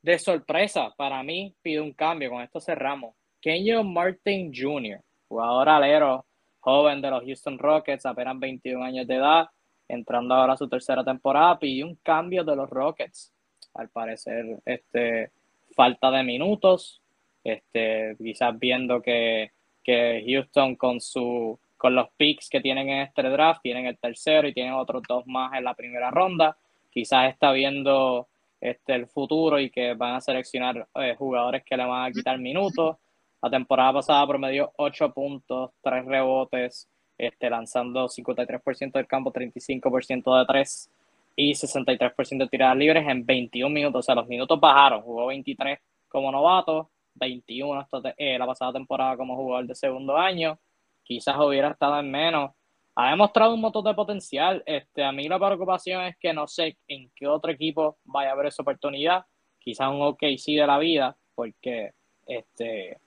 de 0.01 0.19
sorpresa 0.19 0.93
para 0.95 1.21
mí 1.23 1.53
pide 1.61 1.81
un 1.81 1.93
cambio, 1.93 2.29
con 2.31 2.41
esto 2.41 2.61
cerramos. 2.61 3.13
Kenyon 3.41 3.91
Martin 3.91 4.51
Jr., 4.55 5.01
jugador 5.27 5.67
alero 5.67 6.25
joven 6.61 7.01
de 7.01 7.09
los 7.09 7.23
Houston 7.23 7.59
Rockets, 7.59 8.05
apenas 8.05 8.39
21 8.39 8.83
años 8.83 9.07
de 9.07 9.15
edad, 9.15 9.49
entrando 9.87 10.33
ahora 10.33 10.53
a 10.53 10.57
su 10.57 10.69
tercera 10.69 11.03
temporada, 11.03 11.59
pidió 11.59 11.85
un 11.85 11.95
cambio 11.95 12.43
de 12.43 12.55
los 12.55 12.69
Rockets. 12.69 13.33
Al 13.73 13.89
parecer, 13.89 14.59
este, 14.65 15.31
falta 15.75 16.09
de 16.11 16.23
minutos, 16.23 17.01
este, 17.43 18.15
quizás 18.17 18.57
viendo 18.57 19.01
que, 19.01 19.51
que 19.83 20.23
Houston 20.25 20.75
con 20.75 21.01
su 21.01 21.59
con 21.81 21.95
los 21.95 22.09
picks 22.15 22.47
que 22.47 22.61
tienen 22.61 22.89
en 22.89 23.01
este 23.01 23.23
draft, 23.23 23.61
tienen 23.63 23.87
el 23.87 23.97
tercero 23.97 24.47
y 24.47 24.53
tienen 24.53 24.73
otros 24.73 25.01
dos 25.09 25.25
más 25.25 25.51
en 25.55 25.63
la 25.63 25.73
primera 25.73 26.11
ronda, 26.11 26.55
quizás 26.91 27.31
está 27.31 27.51
viendo 27.51 28.27
este, 28.59 28.93
el 28.93 29.07
futuro 29.07 29.59
y 29.59 29.71
que 29.71 29.95
van 29.95 30.13
a 30.13 30.21
seleccionar 30.21 30.87
eh, 30.93 31.15
jugadores 31.17 31.63
que 31.65 31.75
le 31.75 31.85
van 31.85 32.05
a 32.05 32.11
quitar 32.11 32.37
minutos. 32.37 32.97
La 33.41 33.49
temporada 33.49 33.93
pasada 33.93 34.27
promedió 34.27 34.71
8 34.77 35.11
puntos, 35.13 35.71
3 35.81 36.05
rebotes, 36.05 36.87
este, 37.17 37.49
lanzando 37.49 38.07
53% 38.07 38.93
del 38.93 39.07
campo, 39.07 39.31
35% 39.31 40.39
de 40.39 40.45
3 40.45 40.89
y 41.35 41.53
63% 41.53 42.37
de 42.37 42.47
tiradas 42.47 42.77
libres 42.77 43.07
en 43.07 43.25
21 43.25 43.73
minutos. 43.73 43.99
O 43.99 44.03
sea, 44.03 44.15
los 44.15 44.27
minutos 44.27 44.59
bajaron. 44.59 45.01
Jugó 45.01 45.27
23 45.27 45.79
como 46.07 46.31
novato, 46.31 46.89
21 47.15 47.87
eh, 48.17 48.37
la 48.37 48.45
pasada 48.45 48.73
temporada 48.73 49.17
como 49.17 49.35
jugador 49.35 49.67
de 49.67 49.75
segundo 49.75 50.17
año. 50.17 50.59
Quizás 51.03 51.35
hubiera 51.39 51.69
estado 51.69 51.99
en 51.99 52.11
menos. 52.11 52.51
Ha 52.95 53.11
demostrado 53.11 53.53
un 53.53 53.61
montón 53.61 53.85
de 53.85 53.93
potencial. 53.93 54.61
Este, 54.65 55.03
a 55.03 55.11
mí 55.11 55.27
la 55.27 55.39
preocupación 55.39 56.03
es 56.03 56.17
que 56.17 56.33
no 56.33 56.47
sé 56.47 56.77
en 56.87 57.09
qué 57.15 57.27
otro 57.27 57.51
equipo 57.51 57.97
vaya 58.03 58.29
a 58.29 58.33
haber 58.33 58.47
esa 58.47 58.61
oportunidad. 58.61 59.25
Quizás 59.59 59.89
un 59.89 60.01
OKC 60.01 60.57
de 60.57 60.67
la 60.67 60.77
vida, 60.77 61.15
porque 61.35 61.93
Este, 62.27 62.97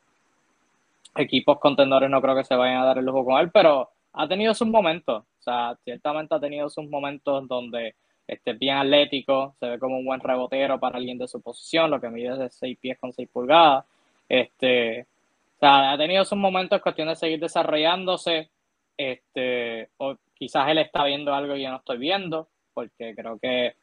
equipos 1.17 1.59
contendores 1.59 2.11
no 2.11 2.21
creo 2.21 2.37
que 2.37 2.45
se 2.45 2.57
vayan 2.57 2.79
a 2.79 2.85
dar 2.85 2.99
el 2.99 3.05
lujo 3.05 3.25
con 3.25 3.41
él, 3.41 3.51
pero 3.51 3.91
ha 4.13 4.29
tenido 4.29 4.55
sus 4.55 4.69
momentos. 4.69 5.23
O 5.23 5.43
sea, 5.43 5.77
ciertamente 5.85 6.35
ha 6.35 6.41
tenido 6.41 6.69
sus 6.71 6.89
momentos 6.89 7.47
donde 7.49 7.95
este, 8.27 8.55
bien 8.55 8.77
atlético, 8.77 9.55
se 9.61 9.69
ve 9.69 9.79
como 9.79 9.99
un 9.99 10.07
buen 10.07 10.21
rebotero 10.21 10.81
para 10.81 10.97
alguien 10.97 11.19
de 11.19 11.29
su 11.29 11.41
posición, 11.43 11.91
lo 11.91 12.01
que 12.01 12.09
mide 12.09 12.33
es 12.33 12.39
de 12.39 12.51
6 12.51 12.79
pies 12.79 12.99
con 12.99 13.13
6 13.13 13.29
pulgadas. 13.33 13.85
Este, 14.29 15.03
o 15.57 15.59
sea, 15.61 15.93
ha 15.93 15.99
tenido 15.99 16.25
sus 16.25 16.39
momentos 16.39 16.81
cuestión 16.81 17.09
de 17.09 17.17
seguir 17.17 17.41
desarrollándose. 17.41 18.51
Este, 18.97 19.91
o 19.99 20.17
quizás 20.35 20.69
él 20.69 20.79
está 20.79 21.05
viendo 21.05 21.35
algo 21.35 21.55
que 21.55 21.63
yo 21.63 21.71
no 21.71 21.77
estoy 21.77 21.99
viendo, 21.99 22.49
porque 22.73 23.15
creo 23.15 23.39
que 23.39 23.75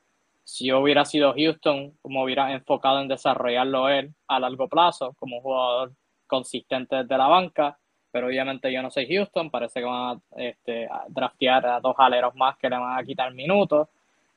si 0.44 0.68
yo 0.68 0.80
hubiera 0.80 1.06
sido 1.06 1.34
Houston, 1.34 1.94
como 2.02 2.24
hubiera 2.24 2.52
enfocado 2.54 3.02
en 3.02 3.08
desarrollarlo 3.08 3.90
él 3.90 4.14
a 4.28 4.40
largo 4.40 4.68
plazo, 4.68 5.14
como 5.20 5.42
jugador 5.42 5.94
consistente 6.32 6.96
desde 6.96 7.18
la 7.18 7.28
banca, 7.28 7.78
pero 8.10 8.28
obviamente 8.28 8.72
yo 8.72 8.82
no 8.82 8.90
soy 8.90 9.06
Houston, 9.14 9.52
parece 9.52 9.82
que 9.82 9.86
van 9.86 10.18
a, 10.18 10.42
este, 10.42 10.88
draftear 11.10 11.66
a 11.66 11.80
dos 11.82 11.96
aleros 11.98 12.34
más 12.36 12.58
que 12.58 12.70
le 12.70 12.78
van 12.78 12.98
a 12.98 13.04
quitar 13.04 13.34
minutos. 13.34 13.90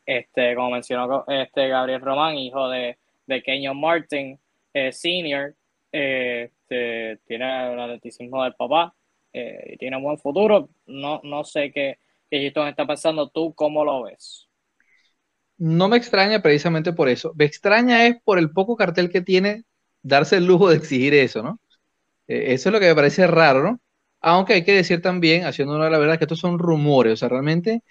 Este, 0.05 0.55
como 0.57 0.71
mencionó 0.71 1.25
este 1.29 1.69
Gabriel 1.69 2.01
Román, 2.01 2.35
hijo 2.37 2.69
de, 2.69 2.99
de 3.27 3.43
Kenyon 3.43 3.81
Martin, 3.81 4.39
eh, 4.75 4.93
senior, 4.93 5.55
eh, 5.93 6.51
este, 6.69 7.21
tiene 7.27 7.73
el 7.73 7.81
atletismo 7.81 8.43
del 8.43 8.55
papá 8.55 8.93
eh, 9.33 9.75
y 9.75 9.77
tiene 9.77 9.97
un 9.97 10.03
buen 10.03 10.19
futuro. 10.19 10.69
No, 10.87 11.21
no 11.23 11.45
sé 11.45 11.71
qué, 11.73 11.99
qué 12.29 12.41
Houston 12.43 12.69
está 12.69 12.87
pensando. 12.87 13.29
¿Tú 13.29 13.55
cómo 13.55 13.85
lo 13.85 14.03
ves? 14.03 14.49
No 15.57 15.89
me 15.89 15.97
extraña 15.97 16.43
precisamente 16.43 16.93
por 16.93 17.09
eso. 17.09 17.33
Me 17.37 17.45
extraña 17.45 18.07
es 18.07 18.21
por 18.25 18.39
el 18.39 18.51
poco 18.51 18.77
cartel 18.77 19.11
que 19.11 19.21
tiene 19.21 19.63
darse 20.03 20.37
el 20.37 20.47
lujo 20.47 20.69
de 20.69 20.77
exigir 20.77 21.15
eso, 21.15 21.43
¿no? 21.43 21.59
Eh, 22.29 22.55
eso 22.55 22.69
es 22.69 22.73
lo 22.73 22.81
que 22.81 22.87
me 22.89 22.95
parece 22.95 23.27
raro, 23.27 23.63
¿no? 23.63 23.81
Aunque 24.21 24.55
hay 24.55 24.65
que 24.65 24.73
decir 24.73 25.03
también, 25.03 25.45
haciendo 25.45 25.79
la 25.79 25.99
verdad, 25.99 26.19
que 26.19 26.25
estos 26.25 26.39
son 26.41 26.59
rumores, 26.59 27.15
o 27.15 27.17
sea, 27.17 27.29
realmente 27.29 27.83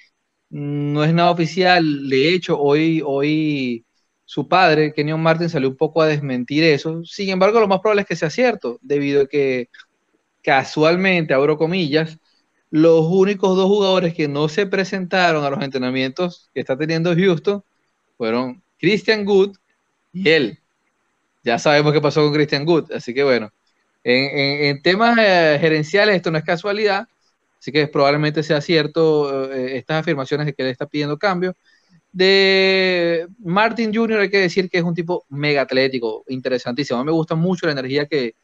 no 0.50 1.04
es 1.04 1.14
nada 1.14 1.32
oficial. 1.32 2.10
De 2.10 2.34
hecho, 2.34 2.60
hoy, 2.60 3.02
hoy 3.06 3.86
su 4.26 4.48
padre, 4.48 4.94
Kenyon 4.94 5.22
Martin, 5.22 5.50
salió 5.50 5.70
un 5.70 5.78
poco 5.78 6.02
a 6.02 6.08
desmentir 6.08 6.64
eso. 6.64 7.04
Sin 7.06 7.30
embargo, 7.30 7.60
lo 7.60 7.68
más 7.68 7.82
probable 7.82 8.02
es 8.04 8.08
que 8.08 8.16
sea 8.16 8.30
cierto, 8.30 8.80
debido 8.82 9.24
a 9.24 9.28
que 9.28 9.70
casualmente, 10.44 11.34
abro 11.34 11.58
comillas, 11.58 12.20
los 12.72 13.06
únicos 13.08 13.56
dos 13.56 13.68
jugadores 13.68 14.16
que 14.16 14.28
no 14.28 14.50
se 14.50 14.66
presentaron 14.68 15.46
a 15.46 15.50
los 15.52 15.64
entrenamientos 15.64 16.50
que 16.54 16.62
está 16.62 16.78
teniendo 16.78 17.16
Houston 17.16 17.64
fueron 18.18 18.64
Christian 18.80 19.26
Good 19.26 19.58
y 20.14 20.30
él. 20.30 20.60
Ya 21.44 21.60
sabemos 21.60 21.94
qué 21.94 22.02
pasó 22.02 22.24
con 22.24 22.34
Christian 22.34 22.66
Good, 22.66 22.92
así 22.94 23.14
que 23.14 23.24
bueno, 23.24 23.52
en, 24.04 24.82
temas 24.82 25.18
eh, 25.18 25.58
gerenciales 25.60 26.16
esto 26.16 26.32
no 26.32 26.38
es 26.38 26.44
casualidad, 26.44 27.08
así 27.60 27.72
que 27.72 27.88
probablemente 27.88 28.44
sea 28.44 28.62
cierto 28.62 29.52
eh, 29.54 29.78
estas 29.78 30.02
afirmaciones 30.02 30.46
de 30.46 30.54
que 30.54 30.64
él 30.64 30.70
está 30.70 30.86
pidiendo 30.88 31.18
cambio. 31.18 31.56
De 32.12 33.28
Martin 33.40 33.94
Jr. 33.94 34.20
hay 34.20 34.30
que 34.30 34.40
decir 34.40 34.70
que 34.70 34.78
es 34.78 34.84
un 34.84 34.94
tipo 34.94 35.26
mega 35.30 35.64
atlético, 35.64 36.24
interesantísimo. 36.28 37.00
A 37.00 37.04
mí 37.04 37.08
me 37.08 37.12
gusta 37.12 37.36
mucho 37.36 37.66
la 37.66 37.72
energía 37.72 38.06
que, 38.06 38.36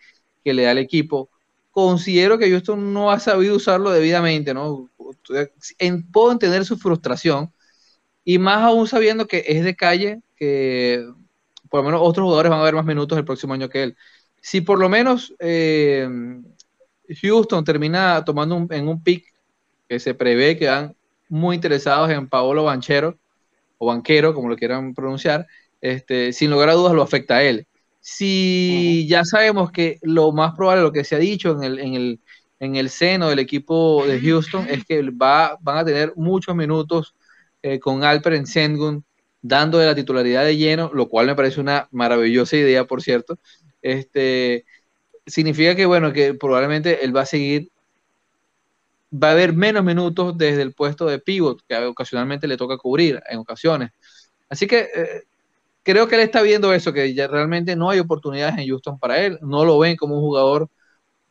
que 0.44 0.54
le 0.54 0.64
da 0.64 0.72
al 0.72 0.80
equipo. 0.80 1.30
Considero 1.72 2.38
que 2.40 2.50
Houston 2.50 2.94
no 2.94 3.12
ha 3.12 3.20
sabido 3.20 3.56
usarlo 3.56 3.92
debidamente, 3.92 4.54
¿no? 4.54 4.90
En, 5.78 6.10
puedo 6.12 6.32
entender 6.32 6.66
su 6.66 6.78
frustración, 6.78 7.54
y 8.24 8.40
más 8.40 8.64
aún 8.64 8.88
sabiendo 8.88 9.28
que 9.28 9.44
es 9.48 9.64
de 9.64 9.76
calle, 9.76 10.22
que 10.36 11.06
por 11.70 11.82
lo 11.82 11.86
menos 11.86 12.02
otros 12.04 12.26
jugadores 12.26 12.50
van 12.52 12.60
a 12.62 12.64
ver 12.64 12.76
más 12.76 12.86
minutos 12.86 13.18
el 13.18 13.26
próximo 13.26 13.54
año 13.54 13.70
que 13.70 13.84
él 13.84 13.98
si 14.42 14.62
por 14.62 14.80
lo 14.80 14.90
menos 14.90 15.34
eh, 15.40 16.08
Houston 17.22 17.64
termina 17.64 18.24
tomando 18.24 18.68
en 18.70 18.88
un 18.88 19.04
pick 19.04 19.26
que 19.88 20.00
se 20.00 20.14
prevé 20.14 20.58
que 20.58 20.68
van 20.68 20.96
muy 21.28 21.56
interesados 21.56 22.10
en 22.10 22.28
Paolo 22.28 22.64
Banchero 22.64 23.18
o 23.78 23.88
Banquero, 23.88 24.34
como 24.34 24.50
lo 24.50 24.58
quieran 24.58 24.94
pronunciar, 24.94 25.48
este, 25.82 26.34
sin 26.34 26.52
lugar 26.52 26.70
a 26.70 26.74
dudas 26.74 26.94
lo 26.94 27.02
afecta 27.02 27.38
a 27.38 27.44
él. 27.44 27.66
Si 28.02 29.08
ya 29.10 29.24
sabemos 29.26 29.72
que 29.72 30.00
lo 30.02 30.32
más 30.32 30.56
probable, 30.56 30.84
lo 30.84 30.92
que 30.92 31.04
se 31.04 31.16
ha 31.16 31.20
dicho 31.20 31.52
en 31.52 31.64
el, 31.64 31.80
en 31.80 31.94
el, 31.96 32.20
en 32.60 32.76
el 32.76 32.90
seno 32.90 33.30
del 33.30 33.40
equipo 33.40 34.06
de 34.06 34.20
Houston, 34.20 34.68
es 34.70 34.86
que 34.86 35.02
va, 35.12 35.58
van 35.62 35.78
a 35.78 35.86
tener 35.86 36.14
muchos 36.16 36.56
minutos 36.56 37.16
eh, 37.62 37.80
con 37.80 38.04
Alperen 38.04 38.46
Sengun 38.46 39.04
dando 39.42 39.78
de 39.78 39.86
la 39.86 39.96
titularidad 39.96 40.44
de 40.44 40.58
lleno, 40.58 40.92
lo 40.94 41.08
cual 41.08 41.28
me 41.28 41.36
parece 41.36 41.62
una 41.62 41.88
maravillosa 41.92 42.58
idea, 42.58 42.86
por 42.86 43.02
cierto, 43.02 43.38
este, 43.82 44.66
significa 45.26 45.76
que, 45.76 45.86
bueno, 45.86 46.14
que 46.14 46.34
probablemente 46.34 47.04
él 47.04 47.16
va 47.16 47.22
a 47.22 47.26
seguir, 47.26 47.70
va 49.12 49.30
a 49.30 49.32
haber 49.32 49.54
menos 49.54 49.84
minutos 49.84 50.38
desde 50.38 50.62
el 50.62 50.74
puesto 50.74 51.06
de 51.06 51.20
pivot, 51.20 51.62
que 51.68 51.76
ocasionalmente 51.78 52.48
le 52.48 52.58
toca 52.58 52.78
cubrir 52.78 53.22
en 53.30 53.40
ocasiones. 53.40 53.92
Así 54.50 54.68
que 54.68 54.90
eh, 54.94 55.24
creo 55.84 56.08
que 56.08 56.16
él 56.16 56.22
está 56.22 56.42
viendo 56.42 56.74
eso, 56.74 56.94
que 56.94 57.14
ya 57.14 57.28
realmente 57.28 57.76
no 57.76 57.90
hay 57.90 58.00
oportunidades 58.00 58.58
en 58.58 58.68
Houston 58.68 59.00
para 59.00 59.20
él, 59.20 59.40
no 59.42 59.66
lo 59.66 59.80
ven 59.80 59.96
como 59.96 60.16
un 60.16 60.22
jugador 60.22 60.70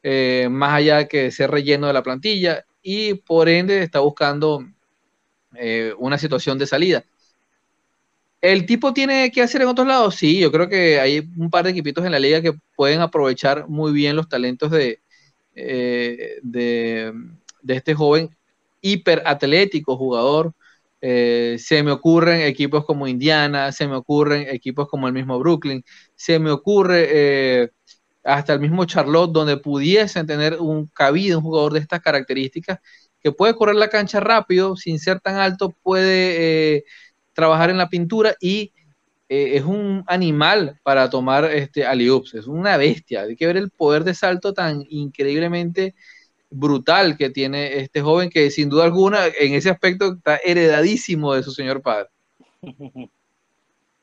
eh, 0.03 0.49
más 0.51 0.74
allá 0.74 1.09
que 1.09 1.30
ser 1.30 1.51
relleno 1.51 1.88
de 1.88 1.92
la 1.92 2.03
plantilla 2.03 2.64
y 2.82 3.14
por 3.14 3.49
ende 3.49 3.82
está 3.82 4.01
buscando 4.01 4.64
eh, 5.55 5.92
una 5.99 6.18
situación 6.18 6.59
de 6.59 6.66
salida. 6.66 7.05
¿El 8.41 8.66
tipo 8.66 8.93
tiene 8.93 9.30
que 9.32 9.43
hacer 9.43 9.62
en 9.62 9.68
otros 9.68 9.86
lados? 9.86 10.14
Sí, 10.14 10.39
yo 10.39 10.53
creo 10.53 10.68
que 10.68 11.01
hay 11.01 11.28
un 11.36 11.51
par 11.51 11.64
de 11.64 11.70
equipitos 11.70 12.05
en 12.05 12.12
la 12.12 12.20
liga 12.20 12.41
que 12.41 12.53
pueden 12.76 13.01
aprovechar 13.01 13.68
muy 13.68 13.93
bien 13.93 14.14
los 14.14 14.28
talentos 14.28 14.70
de, 14.70 15.01
eh, 15.57 16.39
de, 16.43 17.12
este 17.66 17.95
joven 17.95 18.30
hiperatlético 18.80 19.97
jugador. 19.97 20.55
Eh, 21.01 21.57
se 21.59 21.82
me 21.82 21.93
ocurren 21.93 22.43
equipos 22.43 22.84
como 22.84 23.09
Indiana, 23.09 23.72
se 23.72 23.89
me 23.89 23.97
ocurren 23.97 24.49
equipos 24.49 24.89
como 24.89 25.07
el 25.09 25.14
mismo 25.14 25.39
Brooklyn, 25.39 25.84
se 26.14 26.39
me 26.39 26.51
ocurre 26.51 27.09
eh, 27.11 27.70
hasta 28.24 28.55
el 28.55 28.61
mismo 28.61 28.84
Charlotte, 28.84 29.32
donde 29.32 29.57
pudiesen 29.59 30.26
tener 30.26 30.57
un 30.61 30.86
cabido, 30.89 31.39
un 31.39 31.45
jugador 31.45 31.72
de 31.72 31.80
estas 31.80 32.01
características, 32.01 32.78
que 33.20 33.32
puede 33.32 33.55
correr 33.55 33.76
la 33.76 33.89
cancha 33.89 34.20
rápido, 34.20 34.76
sin 34.76 34.99
ser 34.99 35.20
tan 35.20 35.36
alto, 35.36 35.74
puede 35.82 36.84
trabajar 37.39 37.70
en 37.70 37.78
la 37.78 37.89
pintura 37.89 38.34
y 38.41 38.72
eh, 39.28 39.59
es 39.59 39.64
un 39.64 40.03
animal 40.09 40.80
para 40.82 41.09
tomar 41.09 41.45
este 41.45 41.86
aliups, 41.86 42.34
es 42.34 42.49
una 42.49 42.76
bestia. 42.76 43.22
Hay 43.22 43.36
que 43.36 43.47
ver 43.47 43.57
el 43.57 43.70
poder 43.70 44.03
de 44.03 44.12
salto 44.12 44.53
tan 44.53 44.82
increíblemente 44.89 45.95
brutal 46.51 47.16
que 47.16 47.30
tiene 47.30 47.76
este 47.76 48.01
joven 48.01 48.28
que 48.28 48.51
sin 48.51 48.68
duda 48.68 48.86
alguna 48.86 49.26
en 49.26 49.55
ese 49.55 49.70
aspecto 49.70 50.14
está 50.14 50.41
heredadísimo 50.45 51.32
de 51.34 51.45
su 51.45 51.53
señor 51.53 51.80
padre. 51.80 52.09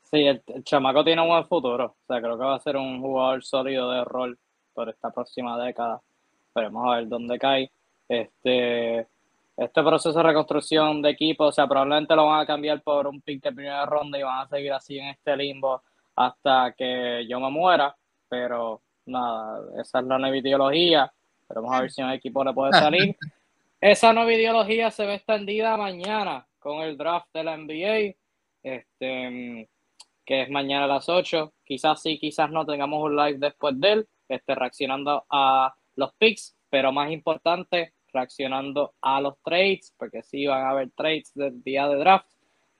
Sí, 0.08 0.24
el, 0.24 0.40
chamaco 0.62 1.02
tiene 1.02 1.20
un 1.20 1.26
buen 1.26 1.44
futuro, 1.46 1.84
o 1.84 2.06
sea, 2.06 2.20
creo 2.20 2.38
que 2.38 2.44
va 2.44 2.54
a 2.54 2.60
ser 2.60 2.76
un 2.76 3.00
jugador 3.00 3.44
sólido 3.44 3.90
de 3.90 4.04
rol 4.04 4.38
por 4.72 4.88
esta 4.88 5.10
próxima 5.10 5.60
década. 5.62 6.00
Esperemos 6.46 6.86
a 6.86 6.98
ver 6.98 7.08
dónde 7.08 7.36
cae. 7.40 7.72
Este, 8.08 9.08
este 9.56 9.82
proceso 9.82 10.12
de 10.18 10.22
reconstrucción 10.22 11.00
de 11.00 11.10
equipo, 11.10 11.44
o 11.44 11.52
sea, 11.52 11.66
probablemente 11.66 12.14
lo 12.14 12.26
van 12.26 12.40
a 12.40 12.46
cambiar 12.46 12.82
por 12.82 13.06
un 13.06 13.22
pick 13.22 13.42
de 13.42 13.52
primera 13.52 13.86
ronda 13.86 14.18
y 14.18 14.22
van 14.22 14.40
a 14.40 14.48
seguir 14.48 14.72
así 14.72 14.98
en 14.98 15.08
este 15.08 15.36
limbo 15.36 15.82
hasta 16.14 16.74
que 16.76 17.26
yo 17.28 17.40
me 17.40 17.50
muera, 17.50 17.96
pero 18.28 18.82
nada, 19.06 19.60
esa 19.80 20.00
es 20.00 20.06
la 20.06 20.18
nueva 20.18 20.36
ideología, 20.36 21.12
pero 21.48 21.62
vamos 21.62 21.78
a 21.78 21.80
ver 21.82 21.90
si 21.90 22.02
un 22.02 22.10
equipo 22.10 22.44
le 22.44 22.52
puede 22.52 22.72
salir. 22.72 23.16
Esa 23.80 24.12
nueva 24.12 24.32
ideología 24.32 24.90
se 24.90 25.04
ve 25.04 25.14
extendida 25.14 25.76
mañana 25.76 26.46
con 26.58 26.80
el 26.80 26.96
draft 26.96 27.28
de 27.34 27.44
la 27.44 27.56
NBA, 27.56 28.16
este, 28.62 29.68
que 30.24 30.42
es 30.42 30.50
mañana 30.50 30.86
a 30.86 30.88
las 30.88 31.08
8. 31.08 31.52
Quizás 31.62 32.02
sí, 32.02 32.18
quizás 32.18 32.50
no 32.50 32.64
tengamos 32.64 33.02
un 33.02 33.14
live 33.14 33.38
después 33.38 33.78
de 33.78 33.92
él, 33.92 34.08
este, 34.28 34.54
reaccionando 34.54 35.24
a 35.30 35.74
los 35.94 36.12
picks, 36.14 36.56
pero 36.70 36.90
más 36.90 37.12
importante, 37.12 37.92
reaccionando 38.16 38.94
a 39.00 39.20
los 39.20 39.40
trades, 39.42 39.94
porque 39.96 40.22
sí 40.22 40.46
van 40.46 40.62
a 40.62 40.70
haber 40.70 40.90
trades 40.90 41.32
del 41.34 41.62
día 41.62 41.88
de 41.88 41.96
draft. 41.96 42.28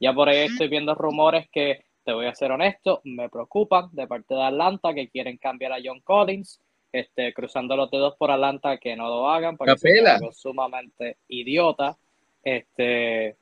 Ya 0.01 0.13
por 0.13 0.29
ahí 0.29 0.47
estoy 0.47 0.69
viendo 0.69 0.95
rumores 0.95 1.49
que, 1.51 1.85
te 2.07 2.13
voy 2.13 2.27
a 2.27 2.35
ser 2.35 2.53
honesto, 2.53 3.01
me 3.03 3.29
preocupan 3.29 3.89
de 3.91 4.07
parte 4.07 4.35
de 4.35 4.43
Atlanta 4.43 4.95
que 4.95 5.09
quieren 5.09 5.39
cambiar 5.39 5.73
a 5.73 5.79
John 5.85 6.01
Collins, 6.03 6.61
este, 6.93 7.35
cruzando 7.35 7.77
los 7.77 7.91
dedos 7.91 8.15
por 8.17 8.31
Atlanta 8.31 8.77
que 8.79 8.95
no 8.95 9.09
lo 9.09 9.29
hagan, 9.29 9.57
porque 9.57 9.75
es 9.75 10.07
algo 10.07 10.33
sumamente 10.33 11.19
idiota. 11.29 11.99
Este, 12.45 13.37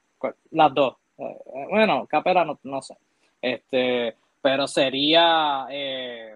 las 0.51 0.73
dos. 0.73 0.97
Eh, 1.19 1.67
bueno, 1.69 2.07
Capela 2.07 2.45
no, 2.47 2.59
no 2.63 2.81
sé. 2.81 2.97
Este, 3.43 4.17
pero 4.41 4.67
sería 4.67 5.67
eh, 5.71 6.35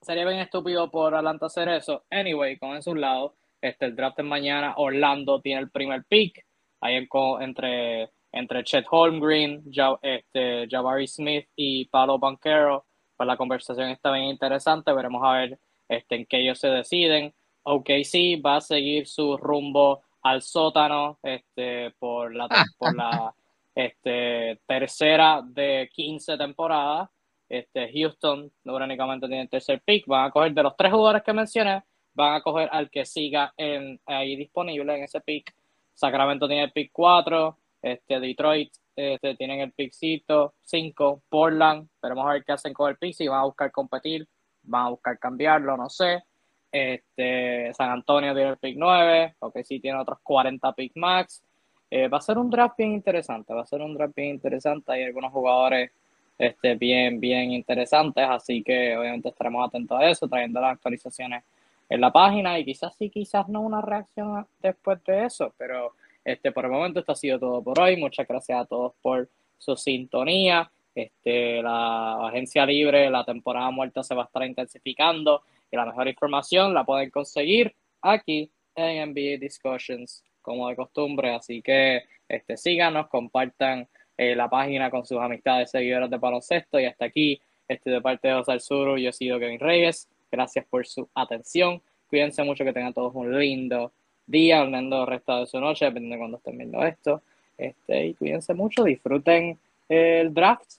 sería 0.00 0.24
bien 0.24 0.38
estúpido 0.38 0.88
por 0.88 1.12
Atlanta 1.12 1.46
hacer 1.46 1.68
eso. 1.68 2.04
Anyway, 2.08 2.56
con 2.56 2.76
eso 2.76 2.92
un 2.92 3.00
lado. 3.00 3.34
Este, 3.60 3.86
el 3.86 3.96
draft 3.96 4.18
es 4.18 4.24
mañana. 4.24 4.74
Orlando 4.76 5.40
tiene 5.40 5.60
el 5.60 5.70
primer 5.70 6.04
pick. 6.04 6.44
Ahí 6.80 7.06
entre, 7.40 8.10
entre 8.32 8.64
Chet 8.64 8.86
Holmgren, 8.90 9.64
este, 10.02 10.68
Jabari 10.70 11.06
Smith 11.06 11.48
y 11.56 11.86
Palo 11.86 12.18
Banquero. 12.18 12.84
pues 13.16 13.26
la 13.26 13.36
conversación 13.36 13.88
está 13.90 14.12
bien 14.12 14.26
interesante, 14.26 14.92
veremos 14.92 15.22
a 15.24 15.32
ver 15.32 15.58
este, 15.88 16.16
en 16.16 16.26
qué 16.26 16.40
ellos 16.40 16.58
se 16.58 16.68
deciden. 16.68 17.34
OKC 17.62 18.40
va 18.44 18.56
a 18.56 18.60
seguir 18.60 19.06
su 19.06 19.36
rumbo 19.36 20.02
al 20.22 20.42
sótano 20.42 21.18
este, 21.22 21.92
por 21.98 22.34
la, 22.34 22.48
por 22.78 22.94
la 22.94 23.34
este, 23.74 24.60
tercera 24.66 25.42
de 25.44 25.88
15 25.92 26.36
temporadas. 26.36 27.10
Este, 27.48 27.92
Houston 27.92 28.50
únicamente 28.64 29.26
tiene 29.28 29.42
el 29.42 29.48
tercer 29.48 29.80
pick. 29.84 30.06
Van 30.06 30.26
a 30.26 30.30
coger 30.30 30.52
de 30.52 30.62
los 30.62 30.76
tres 30.76 30.92
jugadores 30.92 31.22
que 31.22 31.32
mencioné, 31.32 31.82
van 32.16 32.34
a 32.34 32.40
coger 32.40 32.68
al 32.72 32.90
que 32.90 33.04
siga 33.04 33.52
en, 33.56 34.00
ahí 34.06 34.34
disponible 34.36 34.96
en 34.96 35.04
ese 35.04 35.20
pick. 35.20 35.54
Sacramento 35.94 36.48
tiene 36.48 36.64
el 36.64 36.72
pick 36.72 36.90
4, 36.92 37.56
este, 37.82 38.18
Detroit 38.18 38.72
este, 38.96 39.36
tienen 39.36 39.60
el 39.60 39.72
pickcito 39.72 40.54
5, 40.62 41.22
Portland, 41.28 41.86
veremos 42.02 42.26
a 42.26 42.32
ver 42.32 42.44
qué 42.44 42.52
hacen 42.52 42.72
con 42.72 42.88
el 42.88 42.96
pick, 42.96 43.14
si 43.14 43.28
van 43.28 43.40
a 43.40 43.44
buscar 43.44 43.70
competir, 43.70 44.26
van 44.62 44.86
a 44.86 44.88
buscar 44.90 45.18
cambiarlo, 45.18 45.76
no 45.76 45.90
sé. 45.90 46.24
Este, 46.72 47.72
San 47.74 47.90
Antonio 47.90 48.34
tiene 48.34 48.50
el 48.50 48.56
pick 48.56 48.76
9, 48.78 49.36
porque 49.38 49.64
sí 49.64 49.80
tiene 49.80 50.00
otros 50.00 50.18
40 50.22 50.72
pick 50.72 50.92
max. 50.96 51.42
Eh, 51.90 52.08
va 52.08 52.18
a 52.18 52.22
ser 52.22 52.38
un 52.38 52.48
draft 52.50 52.76
bien 52.78 52.92
interesante, 52.92 53.52
va 53.52 53.62
a 53.62 53.66
ser 53.66 53.82
un 53.82 53.94
draft 53.94 54.14
bien 54.16 54.30
interesante. 54.30 54.92
Hay 54.92 55.04
algunos 55.04 55.30
jugadores 55.30 55.92
este, 56.38 56.74
bien, 56.74 57.20
bien 57.20 57.52
interesantes, 57.52 58.26
así 58.26 58.62
que 58.62 58.96
obviamente 58.96 59.28
estaremos 59.28 59.68
atentos 59.68 60.00
a 60.00 60.08
eso, 60.08 60.26
trayendo 60.26 60.60
las 60.60 60.72
actualizaciones 60.72 61.44
en 61.88 62.00
la 62.00 62.12
página 62.12 62.58
y 62.58 62.64
quizás 62.64 62.96
sí, 62.96 63.10
quizás 63.10 63.48
no 63.48 63.60
una 63.60 63.80
reacción 63.80 64.46
después 64.60 65.02
de 65.04 65.24
eso, 65.24 65.54
pero 65.56 65.94
este, 66.24 66.50
por 66.50 66.64
el 66.64 66.72
momento 66.72 67.00
esto 67.00 67.12
ha 67.12 67.16
sido 67.16 67.38
todo 67.38 67.62
por 67.62 67.78
hoy. 67.80 67.96
Muchas 67.96 68.26
gracias 68.26 68.60
a 68.60 68.64
todos 68.64 68.94
por 69.00 69.30
su 69.58 69.76
sintonía. 69.76 70.70
Este, 70.94 71.62
la 71.62 72.26
agencia 72.26 72.66
libre, 72.66 73.10
la 73.10 73.24
temporada 73.24 73.70
muerta 73.70 74.02
se 74.02 74.14
va 74.14 74.22
a 74.22 74.26
estar 74.26 74.44
intensificando 74.44 75.42
y 75.70 75.76
la 75.76 75.84
mejor 75.84 76.08
información 76.08 76.74
la 76.74 76.84
pueden 76.84 77.10
conseguir 77.10 77.76
aquí 78.02 78.50
en 78.74 79.10
NBA 79.10 79.38
Discussions, 79.38 80.24
como 80.42 80.68
de 80.68 80.76
costumbre. 80.76 81.34
Así 81.34 81.62
que 81.62 82.02
este, 82.28 82.56
síganos, 82.56 83.08
compartan 83.08 83.88
eh, 84.16 84.34
la 84.34 84.48
página 84.48 84.90
con 84.90 85.04
sus 85.04 85.18
amistades, 85.18 85.70
seguidores 85.70 86.10
de 86.10 86.16
baloncesto. 86.18 86.80
Y 86.80 86.86
hasta 86.86 87.04
aquí, 87.04 87.40
este, 87.68 87.90
de 87.90 88.00
parte 88.00 88.28
de 88.28 88.34
José 88.34 88.52
Alzuru, 88.52 88.96
yo 88.98 89.10
he 89.10 89.12
sido 89.12 89.38
Kevin 89.38 89.60
Reyes. 89.60 90.08
Gracias 90.30 90.64
por 90.66 90.86
su 90.86 91.08
atención. 91.14 91.82
Cuídense 92.08 92.42
mucho, 92.42 92.64
que 92.64 92.72
tengan 92.72 92.94
todos 92.94 93.14
un 93.14 93.38
lindo 93.38 93.92
día, 94.26 94.62
un 94.62 94.72
lindo 94.72 95.06
resto 95.06 95.40
de 95.40 95.46
su 95.46 95.60
noche, 95.60 95.84
dependiendo 95.84 96.14
de 96.14 96.18
cuando 96.18 96.36
estén 96.38 96.58
viendo 96.58 96.84
esto. 96.84 97.22
Este, 97.56 98.06
y 98.06 98.14
cuídense 98.14 98.54
mucho, 98.54 98.84
disfruten 98.84 99.58
el 99.88 100.34
draft. 100.34 100.74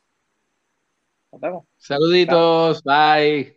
Nos 1.32 1.42
vemos. 1.42 1.66
Saluditos, 1.78 2.84
bye. 2.84 3.57